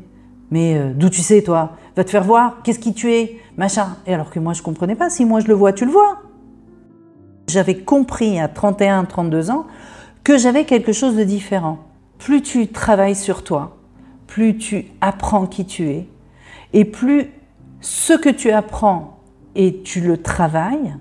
mais 0.51 0.77
euh, 0.77 0.93
d'où 0.93 1.09
tu 1.09 1.21
sais, 1.21 1.41
toi? 1.41 1.73
Va 1.95 2.03
te 2.03 2.09
faire 2.09 2.23
voir, 2.23 2.57
qu'est-ce 2.63 2.79
qui 2.79 2.93
tu 2.93 3.11
es? 3.11 3.39
Machin. 3.57 3.97
Et 4.05 4.13
alors 4.13 4.29
que 4.29 4.39
moi, 4.39 4.53
je 4.53 4.61
comprenais 4.61 4.95
pas. 4.95 5.09
Si 5.09 5.25
moi, 5.25 5.39
je 5.39 5.47
le 5.47 5.53
vois, 5.53 5.73
tu 5.73 5.85
le 5.85 5.91
vois. 5.91 6.21
J'avais 7.47 7.77
compris 7.77 8.39
à 8.39 8.47
31, 8.47 9.05
32 9.05 9.51
ans 9.51 9.65
que 10.23 10.37
j'avais 10.37 10.65
quelque 10.65 10.91
chose 10.91 11.15
de 11.15 11.23
différent. 11.23 11.79
Plus 12.19 12.41
tu 12.41 12.67
travailles 12.67 13.15
sur 13.15 13.43
toi, 13.43 13.77
plus 14.27 14.57
tu 14.57 14.87
apprends 14.99 15.47
qui 15.47 15.65
tu 15.65 15.89
es, 15.89 16.07
et 16.73 16.83
plus 16.83 17.31
ce 17.79 18.13
que 18.13 18.29
tu 18.29 18.51
apprends 18.51 19.19
et 19.55 19.81
tu 19.83 20.01
le 20.01 20.17
travailles, 20.17 20.95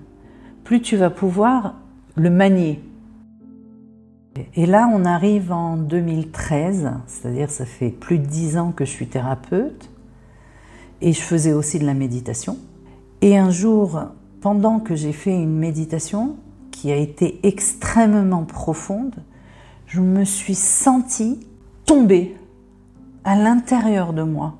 plus 0.63 0.81
tu 0.81 0.95
vas 0.95 1.09
pouvoir 1.09 1.75
le 2.15 2.29
manier. 2.29 2.81
Et 4.55 4.65
là, 4.65 4.89
on 4.93 5.05
arrive 5.05 5.51
en 5.51 5.77
2013, 5.77 6.91
c'est-à-dire 7.07 7.49
ça 7.49 7.65
fait 7.65 7.89
plus 7.89 8.19
de 8.19 8.25
dix 8.25 8.57
ans 8.57 8.71
que 8.71 8.85
je 8.85 8.91
suis 8.91 9.07
thérapeute, 9.07 9.89
et 11.01 11.13
je 11.13 11.21
faisais 11.21 11.53
aussi 11.53 11.79
de 11.79 11.85
la 11.85 11.93
méditation. 11.93 12.57
Et 13.21 13.37
un 13.37 13.49
jour, 13.49 14.01
pendant 14.41 14.79
que 14.79 14.95
j'ai 14.95 15.13
fait 15.13 15.33
une 15.33 15.57
méditation 15.57 16.35
qui 16.71 16.91
a 16.91 16.95
été 16.95 17.39
extrêmement 17.43 18.43
profonde, 18.43 19.15
je 19.85 20.01
me 20.01 20.25
suis 20.25 20.55
sentie 20.55 21.39
tomber 21.85 22.35
à 23.23 23.35
l'intérieur 23.35 24.13
de 24.13 24.23
moi. 24.23 24.55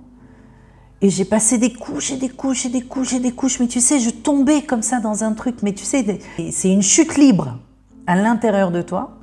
Et 1.02 1.10
j'ai 1.10 1.26
passé 1.26 1.58
des 1.58 1.74
couches 1.74 2.12
et 2.12 2.18
des 2.18 2.30
couches 2.30 2.66
et 2.66 2.70
des 2.70 2.82
couches 2.82 3.14
et 3.14 3.20
des 3.20 3.32
couches. 3.32 3.60
Mais 3.60 3.68
tu 3.68 3.80
sais, 3.80 4.00
je 4.00 4.10
tombais 4.10 4.64
comme 4.64 4.82
ça 4.82 5.00
dans 5.00 5.24
un 5.24 5.34
truc. 5.34 5.62
Mais 5.62 5.74
tu 5.74 5.86
sais, 5.86 6.20
c'est 6.52 6.72
une 6.72 6.82
chute 6.82 7.18
libre 7.18 7.60
à 8.08 8.16
l'intérieur 8.16 8.72
de 8.72 8.82
toi 8.82 9.17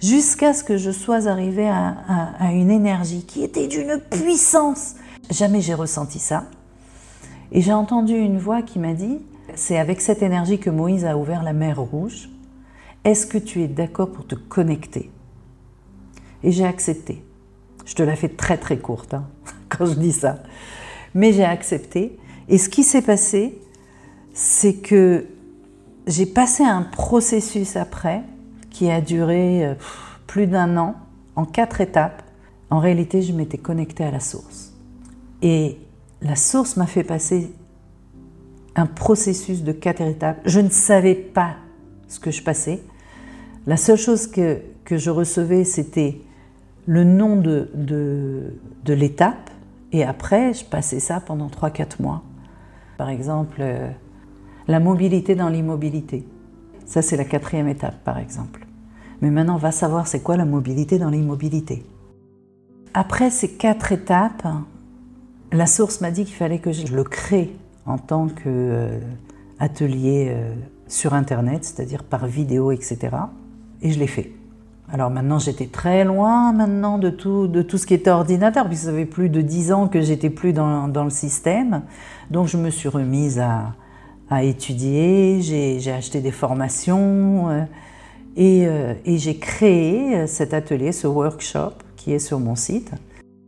jusqu'à 0.00 0.52
ce 0.52 0.64
que 0.64 0.76
je 0.76 0.90
sois 0.90 1.26
arrivée 1.26 1.68
à, 1.68 2.52
une 2.52 2.70
énergie 2.70 3.24
qui 3.24 3.42
était 3.42 3.68
d'une 3.68 4.00
puissance. 4.10 4.94
Jamais 5.30 5.60
j'ai 5.60 5.74
ressenti 5.74 6.18
ça. 6.18 6.46
Et 7.52 7.60
j'ai 7.60 7.72
entendu 7.72 8.14
une 8.14 8.38
voix 8.38 8.62
qui 8.62 8.78
m'a 8.78 8.94
dit, 8.94 9.18
c'est 9.54 9.78
avec 9.78 10.00
cette 10.00 10.22
énergie 10.22 10.58
que 10.58 10.70
Moïse 10.70 11.04
a 11.04 11.16
ouvert 11.16 11.42
la 11.42 11.52
mer 11.52 11.80
Rouge. 11.80 12.30
Est-ce 13.04 13.26
que 13.26 13.38
tu 13.38 13.62
es 13.62 13.68
d'accord 13.68 14.12
pour 14.12 14.26
te 14.26 14.34
connecter? 14.34 15.10
Et 16.42 16.52
j'ai 16.52 16.64
accepté. 16.64 17.22
Je 17.84 17.94
te 17.94 18.02
la 18.02 18.16
fais 18.16 18.28
très 18.28 18.56
très 18.56 18.78
courte 18.78 19.14
hein, 19.14 19.26
quand 19.68 19.86
je 19.86 19.94
dis 19.94 20.12
ça. 20.12 20.42
Mais 21.14 21.32
j'ai 21.32 21.44
accepté. 21.44 22.18
Et 22.48 22.58
ce 22.58 22.68
qui 22.68 22.84
s'est 22.84 23.02
passé, 23.02 23.60
c'est 24.32 24.74
que 24.74 25.26
j'ai 26.06 26.26
passé 26.26 26.62
un 26.62 26.82
processus 26.82 27.76
après 27.76 28.22
qui 28.70 28.90
a 28.90 29.00
duré 29.00 29.66
euh, 29.66 29.74
plus 30.26 30.46
d'un 30.46 30.76
an, 30.76 30.96
en 31.36 31.44
quatre 31.44 31.80
étapes. 31.80 32.22
En 32.70 32.78
réalité, 32.78 33.22
je 33.22 33.32
m'étais 33.32 33.58
connectée 33.58 34.04
à 34.04 34.10
la 34.10 34.20
source. 34.20 34.72
Et 35.42 35.78
la 36.22 36.36
source 36.36 36.76
m'a 36.76 36.86
fait 36.86 37.04
passer 37.04 37.52
un 38.76 38.86
processus 38.86 39.62
de 39.62 39.72
quatre 39.72 40.00
étapes. 40.02 40.40
Je 40.44 40.60
ne 40.60 40.68
savais 40.68 41.14
pas 41.14 41.56
ce 42.08 42.20
que 42.20 42.30
je 42.30 42.42
passais. 42.42 42.82
La 43.66 43.76
seule 43.76 43.98
chose 43.98 44.26
que, 44.26 44.60
que 44.84 44.96
je 44.96 45.10
recevais, 45.10 45.64
c'était 45.64 46.20
le 46.86 47.04
nom 47.04 47.36
de, 47.36 47.70
de, 47.74 48.92
l'étape. 48.92 49.50
Et 49.92 50.04
après, 50.04 50.54
je 50.54 50.64
passais 50.64 51.00
ça 51.00 51.20
pendant 51.20 51.48
3-4 51.48 52.00
mois. 52.00 52.22
Par 52.96 53.08
exemple, 53.08 53.58
euh, 53.60 53.90
la 54.68 54.80
mobilité 54.80 55.34
dans 55.34 55.48
l'immobilité. 55.48 56.24
Ça, 56.86 57.02
c'est 57.02 57.16
la 57.16 57.24
quatrième 57.24 57.68
étape, 57.68 58.02
par 58.04 58.18
exemple. 58.18 58.59
Mais 59.22 59.30
maintenant, 59.30 59.56
va 59.56 59.72
savoir 59.72 60.06
c'est 60.06 60.20
quoi 60.20 60.36
la 60.36 60.44
mobilité 60.44 60.98
dans 60.98 61.10
l'immobilité. 61.10 61.84
Après 62.94 63.30
ces 63.30 63.52
quatre 63.52 63.92
étapes, 63.92 64.46
la 65.52 65.66
source 65.66 66.00
m'a 66.00 66.10
dit 66.10 66.24
qu'il 66.24 66.34
fallait 66.34 66.58
que 66.58 66.72
je 66.72 66.94
le 66.94 67.04
crée 67.04 67.56
en 67.86 67.98
tant 67.98 68.28
qu'atelier 68.28 70.28
euh, 70.30 70.34
euh, 70.34 70.54
sur 70.88 71.14
Internet, 71.14 71.64
c'est-à-dire 71.64 72.04
par 72.04 72.26
vidéo, 72.26 72.72
etc. 72.72 72.98
Et 73.82 73.92
je 73.92 73.98
l'ai 73.98 74.06
fait. 74.06 74.32
Alors 74.92 75.10
maintenant, 75.10 75.38
j'étais 75.38 75.66
très 75.66 76.04
loin 76.04 76.52
maintenant 76.52 76.98
de 76.98 77.10
tout, 77.10 77.46
de 77.46 77.62
tout 77.62 77.78
ce 77.78 77.86
qui 77.86 77.94
était 77.94 78.10
ordinateur, 78.10 78.66
puisque 78.66 78.86
ça 78.86 78.92
fait 78.92 79.06
plus 79.06 79.28
de 79.28 79.40
dix 79.40 79.72
ans 79.72 79.86
que 79.86 80.00
j'étais 80.00 80.30
plus 80.30 80.52
dans, 80.52 80.88
dans, 80.88 81.04
le 81.04 81.10
système. 81.10 81.82
Donc 82.30 82.48
je 82.48 82.56
me 82.56 82.70
suis 82.70 82.88
remise 82.88 83.38
à, 83.38 83.74
à 84.30 84.42
étudier, 84.42 85.40
j'ai 85.42 85.92
acheté 85.92 86.20
des 86.20 86.32
formations 86.32 87.50
euh, 87.50 87.64
et, 88.36 88.66
et 89.04 89.18
j'ai 89.18 89.36
créé 89.38 90.26
cet 90.26 90.54
atelier, 90.54 90.92
ce 90.92 91.06
workshop 91.06 91.72
qui 91.96 92.12
est 92.12 92.18
sur 92.18 92.40
mon 92.40 92.54
site. 92.54 92.92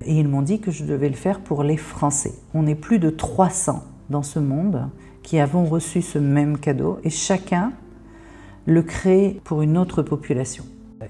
Et 0.04 0.18
ils 0.18 0.28
m'ont 0.28 0.42
dit 0.42 0.60
que 0.60 0.70
je 0.70 0.84
devais 0.84 1.08
le 1.08 1.14
faire 1.14 1.40
pour 1.40 1.62
les 1.62 1.76
Français. 1.76 2.32
On 2.54 2.66
est 2.66 2.74
plus 2.74 2.98
de 2.98 3.10
300 3.10 3.82
dans 4.10 4.22
ce 4.22 4.38
monde 4.38 4.88
qui 5.22 5.38
avons 5.38 5.64
reçu 5.64 6.02
ce 6.02 6.18
même 6.18 6.58
cadeau 6.58 6.98
et 7.04 7.10
chacun 7.10 7.72
le 8.66 8.82
crée 8.82 9.40
pour 9.44 9.62
une 9.62 9.78
autre 9.78 10.02
population. 10.02 10.64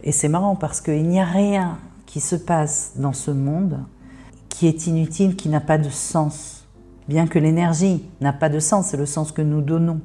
Et 0.04 0.12
c'est 0.12 0.28
marrant 0.28 0.56
parce 0.56 0.80
qu'il 0.80 1.06
n'y 1.08 1.20
a 1.20 1.24
rien 1.24 1.78
qui 2.06 2.20
se 2.20 2.36
passe 2.36 2.92
dans 2.96 3.12
ce 3.12 3.30
monde 3.30 3.84
qui 4.48 4.66
est 4.66 4.86
inutile, 4.86 5.36
qui 5.36 5.48
n'a 5.48 5.60
pas 5.60 5.78
de 5.78 5.88
sens. 5.88 6.66
Bien 7.08 7.26
que 7.26 7.38
l'énergie 7.38 8.04
n'a 8.20 8.32
pas 8.32 8.48
de 8.48 8.58
sens, 8.58 8.88
c'est 8.88 8.96
le 8.96 9.06
sens 9.06 9.32
que 9.32 9.42
nous 9.42 9.60
donnons. 9.60 10.00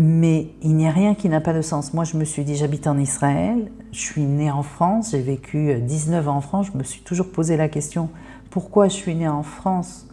Mais 0.00 0.46
il 0.62 0.76
n'y 0.76 0.86
a 0.86 0.92
rien 0.92 1.16
qui 1.16 1.28
n'a 1.28 1.40
pas 1.40 1.52
de 1.52 1.60
sens. 1.60 1.92
Moi, 1.92 2.04
je 2.04 2.16
me 2.16 2.24
suis 2.24 2.44
dit, 2.44 2.54
j'habite 2.54 2.86
en 2.86 2.96
Israël, 2.96 3.68
je 3.90 3.98
suis 3.98 4.22
née 4.22 4.48
en 4.48 4.62
France, 4.62 5.10
j'ai 5.10 5.20
vécu 5.20 5.74
19 5.74 6.28
ans 6.28 6.36
en 6.36 6.40
France, 6.40 6.68
je 6.72 6.78
me 6.78 6.84
suis 6.84 7.00
toujours 7.00 7.32
posé 7.32 7.56
la 7.56 7.68
question, 7.68 8.08
pourquoi 8.48 8.86
je 8.86 8.94
suis 8.94 9.16
née 9.16 9.26
en 9.26 9.42
France? 9.42 10.06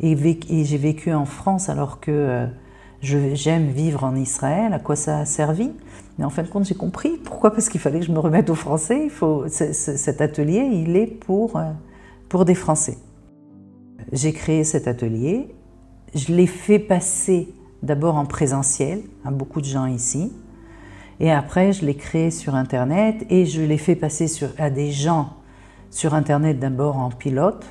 Et, 0.00 0.14
j'ai 0.64 0.76
vécu 0.76 1.14
en 1.14 1.24
France 1.24 1.70
alors 1.70 2.00
que 2.00 2.10
euh, 2.10 2.46
j'aime 3.00 3.68
vivre 3.68 4.04
en 4.04 4.14
Israël, 4.14 4.74
à 4.74 4.78
quoi 4.78 4.94
ça 4.94 5.20
a 5.20 5.24
servi? 5.24 5.70
Mais 6.18 6.26
en 6.26 6.30
fin 6.30 6.42
de 6.42 6.48
compte, 6.48 6.66
j'ai 6.66 6.74
compris. 6.74 7.16
Pourquoi? 7.24 7.50
Parce 7.50 7.70
qu'il 7.70 7.80
fallait 7.80 8.00
que 8.00 8.06
je 8.06 8.12
me 8.12 8.18
remette 8.18 8.50
au 8.50 8.54
français. 8.54 9.04
Il 9.04 9.10
faut, 9.10 9.46
cet 9.48 10.20
atelier, 10.20 10.68
il 10.70 10.96
est 10.96 11.06
pour, 11.06 11.56
euh, 11.56 11.70
pour 12.28 12.44
des 12.44 12.54
Français. 12.54 12.98
J'ai 14.12 14.34
créé 14.34 14.64
cet 14.64 14.86
atelier, 14.86 15.54
je 16.14 16.34
l'ai 16.34 16.46
fait 16.46 16.78
passer 16.78 17.54
d'abord 17.82 18.16
en 18.16 18.26
présentiel 18.26 19.02
à 19.24 19.30
beaucoup 19.30 19.60
de 19.60 19.66
gens 19.66 19.86
ici. 19.86 20.32
Et 21.18 21.30
après, 21.30 21.72
je 21.72 21.84
l'ai 21.84 21.96
créé 21.96 22.30
sur 22.30 22.54
Internet 22.54 23.26
et 23.28 23.44
je 23.44 23.60
l'ai 23.60 23.78
fait 23.78 23.94
passer 23.94 24.26
à 24.58 24.70
des 24.70 24.90
gens 24.90 25.34
sur 25.90 26.14
Internet 26.14 26.58
d'abord 26.58 26.96
en 26.96 27.10
pilote 27.10 27.66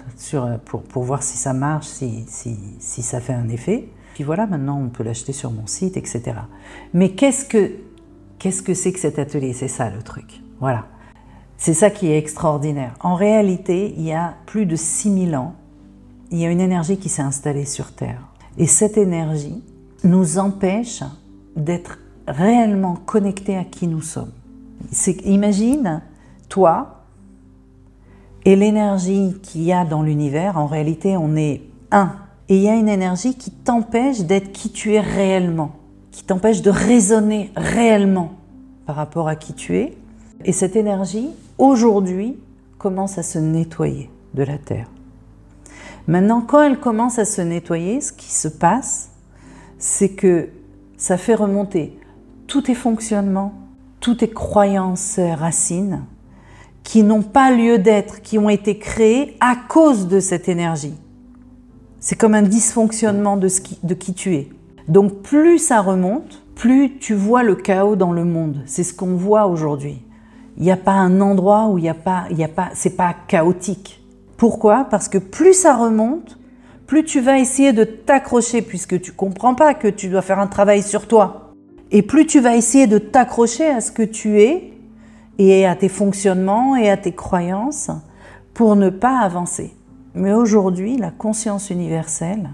pour, 0.65 0.83
pour, 0.83 1.03
voir 1.03 1.23
si 1.23 1.37
ça 1.37 1.53
marche, 1.53 1.87
si, 1.87 2.25
si, 2.27 2.57
si, 2.79 3.01
ça 3.01 3.21
fait 3.21 3.33
un 3.33 3.49
effet. 3.49 3.89
Puis 4.13 4.23
voilà, 4.23 4.45
maintenant 4.45 4.79
on 4.79 4.89
peut 4.89 5.03
l'acheter 5.03 5.31
sur 5.31 5.51
mon 5.51 5.65
site, 5.65 5.97
etc. 5.97 6.33
Mais 6.93 7.11
qu'est-ce 7.11 7.45
que 7.45 7.71
qu'est-ce 8.37 8.61
que 8.61 8.73
c'est 8.73 8.91
que 8.91 8.99
cet 8.99 9.19
atelier? 9.19 9.53
C'est 9.53 9.67
ça 9.67 9.89
le 9.89 10.01
truc. 10.01 10.41
Voilà. 10.59 10.85
C'est 11.57 11.73
ça 11.73 11.89
qui 11.89 12.07
est 12.07 12.17
extraordinaire. 12.17 12.95
En 13.01 13.15
réalité, 13.15 13.93
il 13.97 14.03
y 14.03 14.13
a 14.13 14.35
plus 14.45 14.65
de 14.65 14.75
6000 14.75 15.35
ans, 15.35 15.55
il 16.31 16.39
y 16.39 16.45
a 16.45 16.49
une 16.49 16.61
énergie 16.61 16.97
qui 16.97 17.09
s'est 17.09 17.21
installée 17.21 17.65
sur 17.65 17.91
Terre. 17.91 18.21
Et 18.57 18.65
cette 18.67 18.97
énergie, 18.97 19.63
nous 20.03 20.37
empêche 20.37 21.03
d'être 21.55 21.99
réellement 22.27 22.95
connectés 23.05 23.57
à 23.57 23.63
qui 23.63 23.87
nous 23.87 24.01
sommes. 24.01 24.31
Imagine, 25.25 26.01
toi, 26.47 26.99
et 28.45 28.55
l'énergie 28.55 29.35
qu'il 29.43 29.63
y 29.63 29.73
a 29.73 29.85
dans 29.85 30.01
l'univers, 30.01 30.57
en 30.57 30.65
réalité 30.65 31.17
on 31.17 31.35
est 31.35 31.61
un. 31.91 32.13
Et 32.47 32.57
il 32.57 32.63
y 32.63 32.69
a 32.69 32.75
une 32.75 32.89
énergie 32.89 33.35
qui 33.35 33.51
t'empêche 33.51 34.21
d'être 34.21 34.51
qui 34.51 34.71
tu 34.71 34.93
es 34.93 34.99
réellement, 34.99 35.71
qui 36.11 36.23
t'empêche 36.23 36.61
de 36.61 36.71
raisonner 36.71 37.51
réellement 37.55 38.31
par 38.85 38.95
rapport 38.95 39.27
à 39.27 39.35
qui 39.35 39.53
tu 39.53 39.77
es. 39.77 39.97
Et 40.45 40.51
cette 40.51 40.75
énergie, 40.75 41.29
aujourd'hui, 41.57 42.37
commence 42.77 43.17
à 43.17 43.23
se 43.23 43.37
nettoyer 43.37 44.09
de 44.33 44.43
la 44.43 44.57
Terre. 44.57 44.87
Maintenant, 46.07 46.41
quand 46.41 46.63
elle 46.63 46.79
commence 46.79 47.19
à 47.19 47.25
se 47.25 47.41
nettoyer, 47.41 48.01
ce 48.01 48.13
qui 48.13 48.31
se 48.31 48.47
passe, 48.47 49.08
c'est 49.79 50.09
que 50.09 50.49
ça 50.97 51.17
fait 51.17 51.33
remonter 51.33 51.97
tous 52.45 52.63
tes 52.63 52.75
fonctionnements, 52.75 53.53
toutes 53.99 54.19
tes 54.19 54.29
croyances 54.29 55.19
racines 55.19 56.03
qui 56.83 57.03
n'ont 57.03 57.21
pas 57.21 57.51
lieu 57.51 57.77
d'être, 57.77 58.21
qui 58.21 58.37
ont 58.37 58.49
été 58.49 58.77
créées 58.79 59.37
à 59.39 59.55
cause 59.55 60.07
de 60.07 60.19
cette 60.19 60.49
énergie. 60.49 60.95
C'est 61.99 62.15
comme 62.15 62.33
un 62.33 62.41
dysfonctionnement 62.41 63.37
de, 63.37 63.47
qui 63.93 64.13
tu 64.13 64.35
es. 64.35 64.49
Donc 64.87 65.21
plus 65.21 65.59
ça 65.59 65.81
remonte, 65.81 66.43
plus 66.55 66.97
tu 66.97 67.13
vois 67.13 67.43
le 67.43 67.55
chaos 67.55 67.95
dans 67.95 68.11
le 68.11 68.25
monde. 68.25 68.63
C'est 68.65 68.83
ce 68.83 68.93
qu'on 68.93 69.15
voit 69.15 69.45
aujourd'hui. 69.45 70.01
Il 70.57 70.63
n'y 70.63 70.71
a 70.71 70.77
pas 70.77 70.93
un 70.93 71.21
endroit 71.21 71.67
où 71.67 71.77
il 71.77 71.81
n'y 71.81 71.89
a 71.89 71.93
pas, 71.93 72.25
il 72.31 72.37
y 72.37 72.43
a 72.43 72.47
pas, 72.47 72.69
c'est 72.73 72.97
pas 72.97 73.15
chaotique. 73.27 74.03
Pourquoi? 74.35 74.85
Parce 74.85 75.07
que 75.07 75.19
plus 75.19 75.53
ça 75.53 75.75
remonte, 75.75 76.38
plus 76.89 77.03
tu 77.03 77.19
vas 77.19 77.37
essayer 77.37 77.71
de 77.71 77.83
t'accrocher, 77.83 78.63
puisque 78.63 78.99
tu 78.99 79.11
comprends 79.11 79.53
pas 79.53 79.75
que 79.75 79.87
tu 79.87 80.09
dois 80.09 80.23
faire 80.23 80.39
un 80.39 80.47
travail 80.47 80.81
sur 80.81 81.07
toi, 81.07 81.53
et 81.91 82.01
plus 82.01 82.25
tu 82.25 82.39
vas 82.39 82.55
essayer 82.55 82.87
de 82.87 82.97
t'accrocher 82.97 83.67
à 83.67 83.79
ce 83.79 83.91
que 83.91 84.01
tu 84.01 84.41
es, 84.41 84.73
et 85.37 85.67
à 85.67 85.75
tes 85.75 85.87
fonctionnements 85.87 86.75
et 86.75 86.89
à 86.89 86.97
tes 86.97 87.11
croyances, 87.11 87.91
pour 88.55 88.75
ne 88.75 88.89
pas 88.89 89.19
avancer. 89.19 89.71
Mais 90.15 90.33
aujourd'hui, 90.33 90.97
la 90.97 91.11
conscience 91.11 91.69
universelle 91.69 92.49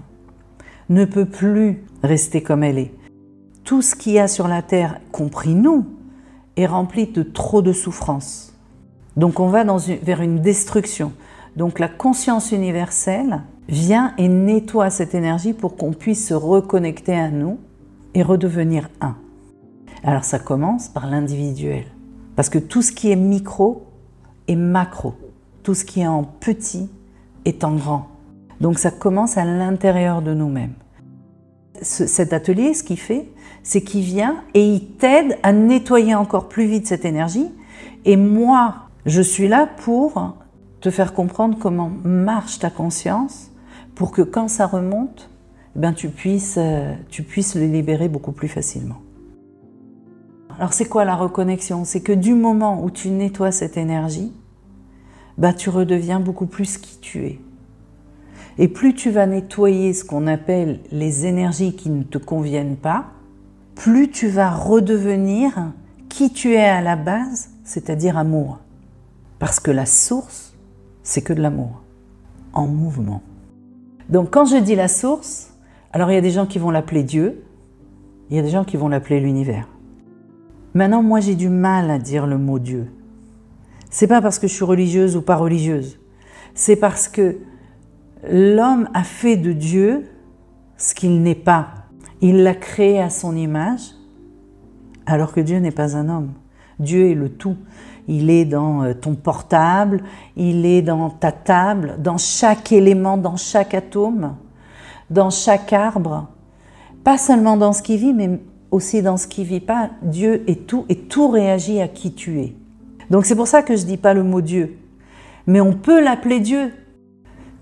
ne 0.90 1.06
peut 1.06 1.24
plus 1.24 1.82
rester 2.02 2.42
comme 2.42 2.62
elle 2.62 2.78
est. 2.78 2.94
Tout 3.64 3.80
ce 3.80 3.94
qu'il 3.94 4.12
y 4.12 4.18
a 4.18 4.28
sur 4.28 4.48
la 4.48 4.60
Terre, 4.60 5.00
compris 5.12 5.54
nous, 5.54 5.86
est 6.58 6.66
rempli 6.66 7.06
de 7.06 7.22
trop 7.22 7.62
de 7.62 7.72
souffrances. 7.72 8.54
Donc 9.16 9.40
on 9.40 9.48
va 9.48 9.64
vers 10.02 10.20
une 10.20 10.40
destruction. 10.40 11.14
Donc 11.56 11.78
la 11.78 11.88
conscience 11.88 12.52
universelle 12.52 13.40
vient 13.68 14.14
et 14.18 14.28
nettoie 14.28 14.90
cette 14.90 15.14
énergie 15.14 15.52
pour 15.52 15.76
qu'on 15.76 15.92
puisse 15.92 16.28
se 16.28 16.34
reconnecter 16.34 17.14
à 17.14 17.30
nous 17.30 17.58
et 18.14 18.22
redevenir 18.22 18.88
un. 19.00 19.16
Alors 20.04 20.24
ça 20.24 20.38
commence 20.38 20.88
par 20.88 21.06
l'individuel. 21.06 21.84
Parce 22.36 22.48
que 22.48 22.58
tout 22.58 22.82
ce 22.82 22.92
qui 22.92 23.10
est 23.10 23.16
micro 23.16 23.86
est 24.46 24.56
macro. 24.56 25.14
Tout 25.62 25.74
ce 25.74 25.84
qui 25.84 26.00
est 26.00 26.06
en 26.06 26.22
petit 26.22 26.88
est 27.44 27.64
en 27.64 27.74
grand. 27.74 28.08
Donc 28.60 28.78
ça 28.78 28.90
commence 28.90 29.36
à 29.36 29.44
l'intérieur 29.44 30.22
de 30.22 30.34
nous-mêmes. 30.34 30.74
cet 31.82 32.32
atelier, 32.32 32.72
ce 32.72 32.82
qu'il 32.82 32.98
fait, 32.98 33.28
c'est 33.62 33.82
qu'il 33.82 34.02
vient 34.02 34.36
et 34.54 34.66
il 34.66 34.92
t'aide 34.92 35.36
à 35.42 35.52
nettoyer 35.52 36.14
encore 36.14 36.48
plus 36.48 36.66
vite 36.66 36.86
cette 36.86 37.04
énergie. 37.04 37.50
Et 38.04 38.16
moi, 38.16 38.76
je 39.04 39.20
suis 39.20 39.48
là 39.48 39.68
pour 39.84 40.36
te 40.80 40.90
faire 40.90 41.12
comprendre 41.12 41.58
comment 41.60 41.90
marche 42.04 42.60
ta 42.60 42.70
conscience 42.70 43.50
pour 43.96 44.12
que 44.12 44.22
quand 44.22 44.46
ça 44.46 44.66
remonte, 44.66 45.30
eh 45.74 45.78
ben, 45.80 45.92
tu, 45.92 46.10
puisses, 46.10 46.58
euh, 46.58 46.94
tu 47.08 47.24
le 47.56 47.66
libérer 47.66 48.08
beaucoup 48.08 48.30
plus 48.32 48.46
facilement. 48.46 48.98
Alors 50.58 50.72
c'est 50.74 50.84
quoi 50.84 51.04
la 51.04 51.16
reconnexion? 51.16 51.84
C'est 51.84 52.02
que 52.02 52.12
du 52.12 52.34
moment 52.34 52.84
où 52.84 52.90
tu 52.90 53.08
nettoies 53.10 53.52
cette 53.52 53.76
énergie, 53.76 54.32
bah, 55.38 55.52
tu 55.52 55.70
redeviens 55.70 56.20
beaucoup 56.20 56.46
plus 56.46 56.78
qui 56.78 56.98
tu 57.00 57.24
es. 57.24 57.40
Et 58.58 58.68
plus 58.68 58.94
tu 58.94 59.10
vas 59.10 59.26
nettoyer 59.26 59.92
ce 59.92 60.04
qu'on 60.04 60.26
appelle 60.26 60.80
les 60.92 61.26
énergies 61.26 61.74
qui 61.74 61.90
ne 61.90 62.02
te 62.02 62.18
conviennent 62.18 62.76
pas, 62.76 63.06
plus 63.74 64.10
tu 64.10 64.28
vas 64.28 64.50
redevenir 64.50 65.72
qui 66.08 66.32
tu 66.32 66.52
es 66.52 66.64
à 66.64 66.80
la 66.80 66.96
base, 66.96 67.50
c'est-à-dire 67.64 68.16
amour. 68.16 68.58
Parce 69.38 69.60
que 69.60 69.70
la 69.70 69.84
source, 69.84 70.54
c'est 71.02 71.22
que 71.22 71.32
de 71.32 71.42
l'amour, 71.42 71.82
en 72.54 72.66
mouvement. 72.66 73.22
Donc 74.08 74.30
quand 74.30 74.44
je 74.44 74.56
dis 74.56 74.74
la 74.74 74.88
source, 74.88 75.52
alors 75.92 76.10
il 76.10 76.14
y 76.14 76.18
a 76.18 76.22
des 76.22 76.30
gens 76.30 76.46
qui 76.46 76.58
vont 76.58 76.70
l'appeler 76.70 77.02
Dieu, 77.02 77.42
il 78.30 78.36
y 78.36 78.38
a 78.38 78.42
des 78.42 78.50
gens 78.50 78.64
qui 78.64 78.76
vont 78.76 78.88
l'appeler 78.88 79.20
l'univers. 79.20 79.68
Maintenant, 80.74 81.02
moi 81.02 81.20
j'ai 81.20 81.34
du 81.34 81.48
mal 81.48 81.90
à 81.90 81.98
dire 81.98 82.26
le 82.26 82.38
mot 82.38 82.58
Dieu. 82.58 82.90
C'est 83.90 84.06
pas 84.06 84.20
parce 84.20 84.38
que 84.38 84.46
je 84.46 84.52
suis 84.52 84.64
religieuse 84.64 85.16
ou 85.16 85.22
pas 85.22 85.36
religieuse. 85.36 85.98
C'est 86.54 86.76
parce 86.76 87.08
que 87.08 87.38
l'homme 88.28 88.88
a 88.94 89.04
fait 89.04 89.36
de 89.36 89.52
Dieu 89.52 90.06
ce 90.76 90.94
qu'il 90.94 91.22
n'est 91.22 91.34
pas. 91.34 91.68
Il 92.20 92.42
l'a 92.42 92.54
créé 92.54 93.00
à 93.00 93.10
son 93.10 93.36
image, 93.36 93.92
alors 95.06 95.32
que 95.32 95.40
Dieu 95.40 95.58
n'est 95.58 95.70
pas 95.70 95.96
un 95.96 96.08
homme. 96.08 96.32
Dieu 96.78 97.10
est 97.10 97.14
le 97.14 97.30
tout. 97.30 97.56
Il 98.08 98.30
est 98.30 98.44
dans 98.44 98.82
euh, 98.82 98.94
ton 98.94 99.14
portable, 99.14 100.02
il 100.36 100.64
est 100.64 100.82
dans 100.82 101.10
ta 101.10 101.32
table, 101.32 101.96
dans 101.98 102.18
chaque 102.18 102.72
élément, 102.72 103.16
dans 103.16 103.36
chaque 103.36 103.74
atome, 103.74 104.36
dans 105.10 105.30
chaque 105.30 105.72
arbre. 105.72 106.28
Pas 107.04 107.18
seulement 107.18 107.56
dans 107.56 107.72
ce 107.72 107.82
qui 107.82 107.96
vit, 107.96 108.12
mais 108.12 108.40
aussi 108.70 109.02
dans 109.02 109.16
ce 109.16 109.26
qui 109.26 109.44
vit 109.44 109.60
pas. 109.60 109.90
Dieu 110.02 110.48
est 110.48 110.66
tout 110.66 110.84
et 110.88 110.96
tout 110.96 111.28
réagit 111.28 111.80
à 111.80 111.88
qui 111.88 112.12
tu 112.12 112.40
es. 112.40 112.54
Donc 113.10 113.24
c'est 113.24 113.36
pour 113.36 113.48
ça 113.48 113.62
que 113.62 113.76
je 113.76 113.84
dis 113.84 113.96
pas 113.96 114.14
le 114.14 114.22
mot 114.22 114.40
Dieu. 114.40 114.78
Mais 115.46 115.60
on 115.60 115.72
peut 115.72 116.02
l'appeler 116.02 116.40
Dieu. 116.40 116.72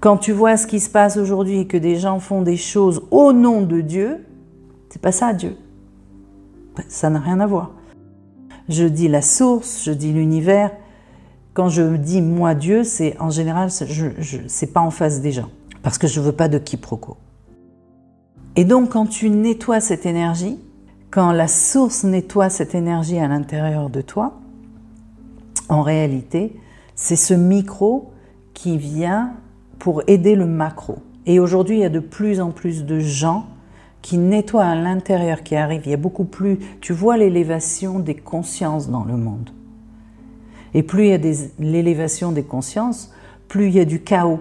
Quand 0.01 0.17
tu 0.17 0.33
vois 0.33 0.57
ce 0.57 0.67
qui 0.67 0.81
se 0.81 0.91
passe 0.91 1.17
aujourd'hui 1.17 1.61
et 1.61 1.67
que 1.67 1.77
des 1.77 1.97
gens 1.97 2.19
font 2.19 2.43
des 2.43 2.57
choses 2.57 3.03
au 3.11 3.33
nom 3.33 3.63
de 3.63 3.81
Dieu, 3.81 4.25
c'est 4.91 5.01
pas 5.01 5.13
ça 5.13 5.33
Dieu. 5.33 5.57
Ça 6.89 7.09
n'a 7.09 7.21
rien 7.21 7.41
à 7.41 7.47
voir. 7.47 7.73
Je 8.69 8.85
dis 8.85 9.09
la 9.09 9.23
source, 9.23 9.83
je 9.85 9.93
dis 9.93 10.13
l'univers. 10.13 10.71
Quand 11.53 11.69
je 11.69 11.97
dis 11.97 12.23
moi 12.23 12.55
Dieu, 12.55 12.83
c'est 12.83 13.17
en 13.21 13.31
général, 13.31 13.71
c'est 13.71 14.73
pas 14.73 14.81
en 14.81 14.91
face 14.91 15.21
des 15.21 15.33
gens, 15.33 15.51
parce 15.83 15.99
que 15.99 16.07
je 16.07 16.21
veux 16.21 16.33
pas 16.33 16.49
de 16.49 16.59
quiproquo. 16.59 17.17
Et 18.57 18.65
donc 18.65 18.91
quand 18.91 19.07
tu 19.07 19.31
nettoies 19.31 19.81
cette 19.81 20.07
énergie, 20.07 20.59
quand 21.11 21.31
la 21.31 21.47
source 21.47 22.03
nettoie 22.05 22.51
cette 22.51 22.75
énergie 22.75 23.19
à 23.19 23.29
l'intérieur 23.29 23.91
de 23.91 24.01
toi, 24.01 24.41
en 25.69 25.83
réalité, 25.83 26.57
c'est 26.95 27.17
ce 27.17 27.35
micro 27.35 28.11
qui 28.53 28.79
vient 28.79 29.35
pour 29.79 30.03
aider 30.07 30.35
le 30.35 30.47
macro. 30.47 30.99
Et 31.27 31.39
aujourd'hui, 31.39 31.77
il 31.77 31.81
y 31.81 31.85
a 31.85 31.91
de 31.91 32.01
plus 32.01 32.41
en 32.41 32.51
plus 32.51 32.85
de 32.85 32.99
gens 32.99 33.47
qui 34.05 34.19
nettoient 34.19 34.67
à 34.67 34.75
l'intérieur, 34.75 35.43
qui 35.43 35.57
arrivent. 35.57 35.87
Il 35.87 35.91
y 35.91 35.95
a 35.95 35.97
beaucoup 35.97 36.27
plus, 36.27 36.59
tu 36.83 36.93
vois 36.93 37.17
l'élévation 37.17 37.99
des 37.99 38.15
consciences 38.15 38.91
dans 38.91 39.03
le 39.03 39.17
monde. 39.17 39.49
Et 40.75 40.83
plus 40.83 41.07
il 41.07 41.09
y 41.09 41.15
a 41.15 41.49
l'élévation 41.59 42.31
des 42.31 42.43
consciences, 42.43 43.15
plus 43.49 43.69
il 43.69 43.77
y 43.77 43.81
a 43.81 43.87
du 43.87 44.03
chaos. 44.03 44.41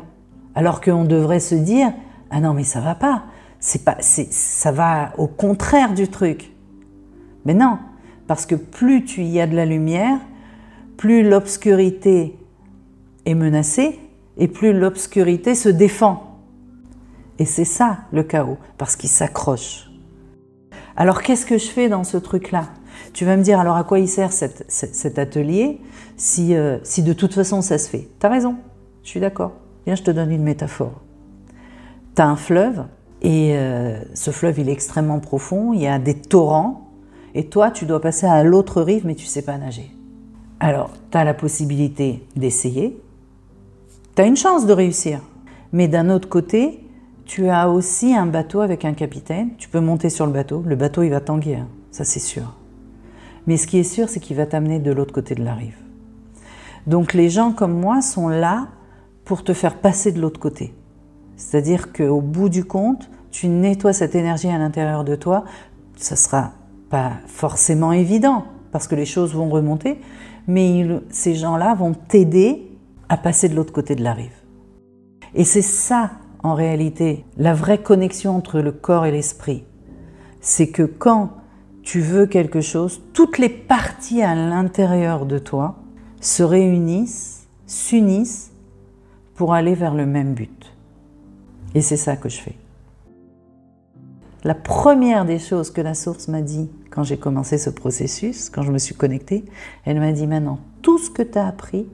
Alors 0.54 0.82
qu'on 0.82 1.06
devrait 1.06 1.40
se 1.40 1.56
dire, 1.56 1.94
ah 2.30 2.42
non 2.42 2.54
mais 2.54 2.66
ça 2.66 2.82
va 2.82 2.94
pas, 2.94 3.24
c'est 3.62 3.86
pas, 3.86 3.96
ça 4.02 4.74
va 4.74 5.14
au 5.18 5.28
contraire 5.28 5.94
du 5.94 6.10
truc. 6.10 6.52
Mais 7.46 7.54
non, 7.54 7.80
parce 8.28 8.46
que 8.46 8.56
plus 8.56 9.06
tu 9.06 9.24
y 9.24 9.40
as 9.40 9.48
de 9.48 9.56
la 9.56 9.66
lumière, 9.66 10.20
plus 10.98 11.24
l'obscurité 11.24 12.38
est 13.26 13.34
menacée 13.34 13.98
et 14.36 14.50
plus 14.50 14.74
l'obscurité 14.74 15.56
se 15.56 15.70
défend. 15.70 16.33
Et 17.40 17.46
c'est 17.46 17.66
ça 17.66 18.00
le 18.12 18.24
chaos, 18.24 18.58
parce 18.78 18.96
qu'il 18.96 19.10
s'accroche. 19.10 19.90
Alors 20.96 21.22
qu'est-ce 21.22 21.46
que 21.46 21.58
je 21.58 21.68
fais 21.68 21.90
dans 21.90 22.04
ce 22.04 22.18
truc-là? 22.18 22.70
Tu 23.14 23.26
vas 23.26 23.38
me 23.38 23.44
dire, 23.44 23.60
alors 23.60 23.76
à 23.76 23.84
quoi 23.84 24.00
il 24.00 24.08
sert 24.08 24.32
cet 24.32 25.20
atelier 25.20 25.82
si, 26.16 26.56
euh, 26.56 26.78
si 26.84 27.02
de 27.02 27.14
toute 27.14 27.34
façon 27.34 27.62
ça 27.62 27.78
se 27.78 27.90
fait? 27.90 28.08
T'as 28.20 28.30
raison, 28.30 28.56
je 29.04 29.10
suis 29.10 29.20
d'accord. 29.20 29.54
Viens, 29.86 29.96
je 29.96 30.04
te 30.04 30.12
donne 30.12 30.32
une 30.32 30.44
métaphore. 30.44 31.02
T'as 32.16 32.26
un 32.26 32.36
fleuve, 32.36 32.86
et 33.22 33.58
euh, 33.58 34.00
ce 34.14 34.32
fleuve 34.32 34.60
il 34.60 34.70
est 34.70 34.74
extrêmement 34.74 35.20
profond, 35.20 35.74
il 35.74 35.82
y 35.82 35.88
a 35.88 35.98
des 35.98 36.16
torrents, 36.16 36.92
et 37.36 37.48
toi, 37.48 37.72
tu 37.72 37.86
dois 37.86 38.00
passer 38.00 38.28
à 38.28 38.44
l'autre 38.44 38.82
rive, 38.82 39.08
mais 39.08 39.16
tu 39.16 39.26
sais 39.26 39.42
pas 39.42 39.58
nager. 39.58 39.92
Alors, 40.60 40.92
tu 41.12 41.18
as 41.18 41.24
la 41.24 41.34
possibilité 41.34 42.26
d'essayer. 42.36 43.02
Tu 44.16 44.22
as 44.22 44.26
une 44.26 44.38
chance 44.38 44.68
de 44.68 44.74
réussir. 44.74 45.20
Mais 45.72 45.88
d'un 45.88 46.12
autre 46.12 46.30
côté, 46.30 46.83
tu 47.26 47.50
as 47.50 47.70
aussi 47.70 48.14
un 48.16 48.26
bateau 48.26 48.62
avec 48.62 48.86
un 48.86 48.94
capitaine. 48.94 49.52
Tu 49.58 49.70
peux 49.70 49.80
monter 49.80 50.10
sur 50.10 50.26
le 50.26 50.32
bateau. 50.32 50.64
Le 50.66 50.76
bateau, 50.76 51.04
il 51.04 51.10
va 51.10 51.22
tanguer, 51.22 51.56
hein. 51.56 51.68
ça 51.92 52.04
c'est 52.04 52.20
sûr. 52.20 52.56
Mais 53.48 53.58
ce 53.58 53.68
qui 53.68 53.78
est 53.78 53.84
sûr, 53.84 54.10
c'est 54.10 54.20
qu'il 54.20 54.38
va 54.38 54.46
t'amener 54.46 54.80
de 54.80 54.92
l'autre 54.92 55.14
côté 55.14 55.36
de 55.36 55.44
la 55.44 55.54
rive. 55.54 55.78
Donc 56.88 57.14
les 57.14 57.30
gens 57.30 57.52
comme 57.52 57.80
moi 57.80 58.02
sont 58.02 58.28
là 58.28 58.68
pour 59.26 59.44
te 59.44 59.54
faire 59.54 59.78
passer 59.78 60.12
de 60.12 60.20
l'autre 60.20 60.40
côté. 60.40 60.74
C'est-à-dire 61.36 61.92
qu'au 61.94 62.22
bout 62.22 62.50
du 62.50 62.66
compte, 62.66 63.10
tu 63.32 63.48
nettoies 63.48 63.94
cette 63.94 64.16
énergie 64.16 64.50
à 64.50 64.58
l'intérieur 64.58 65.04
de 65.04 65.16
toi, 65.16 65.44
ça 65.96 66.16
sera 66.16 66.52
pas 66.90 67.14
forcément 67.26 67.92
évident, 67.92 68.46
parce 68.72 68.88
que 68.88 68.96
les 68.96 69.06
choses 69.06 69.34
vont 69.34 69.50
remonter, 69.50 70.00
mais 70.48 70.88
ces 71.10 71.36
gens-là 71.36 71.74
vont 71.74 71.94
t'aider 71.94 72.72
à 73.10 73.18
passer 73.18 73.50
de 73.50 73.56
l'autre 73.56 73.74
côté 73.74 73.96
de 73.96 74.04
la 74.04 74.14
rive. 74.14 74.36
Et 75.34 75.44
c'est 75.44 75.64
ça, 75.64 76.12
en 76.44 76.56
réalité, 76.56 77.26
la 77.38 77.54
vraie 77.54 77.82
connexion 77.82 78.36
entre 78.36 78.60
le 78.60 78.72
corps 78.72 79.06
et 79.06 79.12
l'esprit. 79.12 79.64
C'est 80.42 80.68
que 80.68 80.84
quand 80.84 81.32
tu 81.84 82.02
veux 82.02 82.26
quelque 82.26 82.62
chose, 82.62 83.02
toutes 83.14 83.38
les 83.38 83.50
parties 83.50 84.22
à 84.22 84.36
l'intérieur 84.36 85.26
de 85.26 85.38
toi 85.40 85.78
se 86.20 86.44
réunissent, 86.44 87.48
s'unissent 87.66 88.52
pour 89.36 89.54
aller 89.54 89.74
vers 89.74 89.96
le 89.96 90.06
même 90.06 90.34
but. 90.34 90.74
Et 91.76 91.82
c'est 91.82 91.98
ça 91.98 92.18
que 92.18 92.30
je 92.30 92.40
fais. 92.40 92.56
La 94.44 94.56
première 94.56 95.26
des 95.26 95.40
choses 95.40 95.72
que 95.72 95.82
la 95.82 95.94
source 95.94 96.28
m'a 96.28 96.42
dit 96.42 96.70
quand 96.90 97.04
j'ai 97.04 97.18
commencé 97.18 97.58
ce 97.58 97.70
processus, 97.70 98.50
quand 98.50 98.62
je 98.62 98.72
me 98.72 98.78
suis 98.78 98.94
connectée, 98.94 99.46
elle 99.86 100.00
m'a 100.00 100.12
dit 100.12 100.28
maintenant, 100.28 100.60
tout 100.82 100.98
ce 100.98 101.10
que 101.10 101.24
tu 101.24 101.38
as 101.38 101.48
appris, 101.48 101.88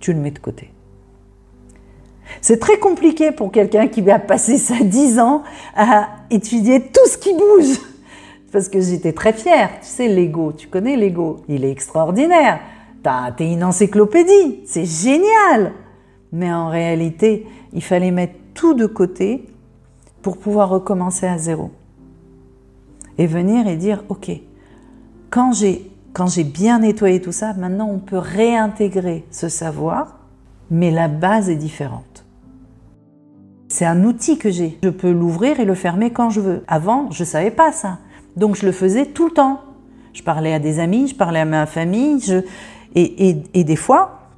tu 0.00 0.12
le 0.12 0.18
mets 0.18 0.32
de 0.32 0.40
côté. 0.40 0.72
C'est 2.40 2.58
très 2.58 2.78
compliqué 2.78 3.32
pour 3.32 3.52
quelqu'un 3.52 3.88
qui 3.88 4.00
va 4.00 4.18
passer 4.18 4.58
sa 4.58 4.82
10 4.82 5.18
ans 5.18 5.42
à 5.76 6.08
étudier 6.30 6.80
tout 6.80 7.06
ce 7.08 7.18
qui 7.18 7.32
bouge. 7.32 7.78
Parce 8.52 8.68
que 8.68 8.80
j'étais 8.80 9.12
très 9.12 9.32
fière. 9.32 9.70
Tu 9.80 9.88
sais, 9.88 10.08
l'ego, 10.08 10.52
tu 10.52 10.68
connais 10.68 10.96
l'ego, 10.96 11.38
il 11.48 11.64
est 11.64 11.70
extraordinaire. 11.70 12.60
T'es 13.36 13.52
une 13.52 13.64
encyclopédie, 13.64 14.60
c'est 14.64 14.86
génial. 14.86 15.72
Mais 16.32 16.52
en 16.52 16.68
réalité, 16.68 17.46
il 17.72 17.82
fallait 17.82 18.10
mettre 18.10 18.34
tout 18.54 18.74
de 18.74 18.86
côté 18.86 19.44
pour 20.22 20.38
pouvoir 20.38 20.70
recommencer 20.70 21.26
à 21.26 21.36
zéro 21.36 21.70
et 23.18 23.26
venir 23.26 23.66
et 23.66 23.76
dire, 23.76 24.04
OK, 24.08 24.30
quand 25.30 25.52
j'ai, 25.52 25.90
quand 26.12 26.26
j'ai 26.26 26.44
bien 26.44 26.78
nettoyé 26.78 27.20
tout 27.20 27.32
ça, 27.32 27.52
maintenant 27.54 27.88
on 27.90 27.98
peut 27.98 28.18
réintégrer 28.18 29.24
ce 29.30 29.48
savoir, 29.48 30.18
mais 30.70 30.90
la 30.90 31.08
base 31.08 31.50
est 31.50 31.56
différente. 31.56 32.24
C'est 33.68 33.86
un 33.86 34.04
outil 34.04 34.38
que 34.38 34.50
j'ai. 34.50 34.78
Je 34.82 34.88
peux 34.88 35.10
l'ouvrir 35.10 35.58
et 35.60 35.64
le 35.64 35.74
fermer 35.74 36.10
quand 36.10 36.30
je 36.30 36.40
veux. 36.40 36.64
Avant, 36.68 37.10
je 37.10 37.22
ne 37.22 37.26
savais 37.26 37.50
pas 37.50 37.72
ça. 37.72 37.98
Donc 38.36 38.56
je 38.56 38.66
le 38.66 38.72
faisais 38.72 39.06
tout 39.06 39.26
le 39.26 39.32
temps. 39.32 39.60
Je 40.12 40.22
parlais 40.22 40.54
à 40.54 40.60
des 40.60 40.78
amis, 40.78 41.08
je 41.08 41.14
parlais 41.14 41.40
à 41.40 41.44
ma 41.44 41.66
famille, 41.66 42.20
et, 42.94 43.64
des 43.64 43.76
fois, 43.76 44.28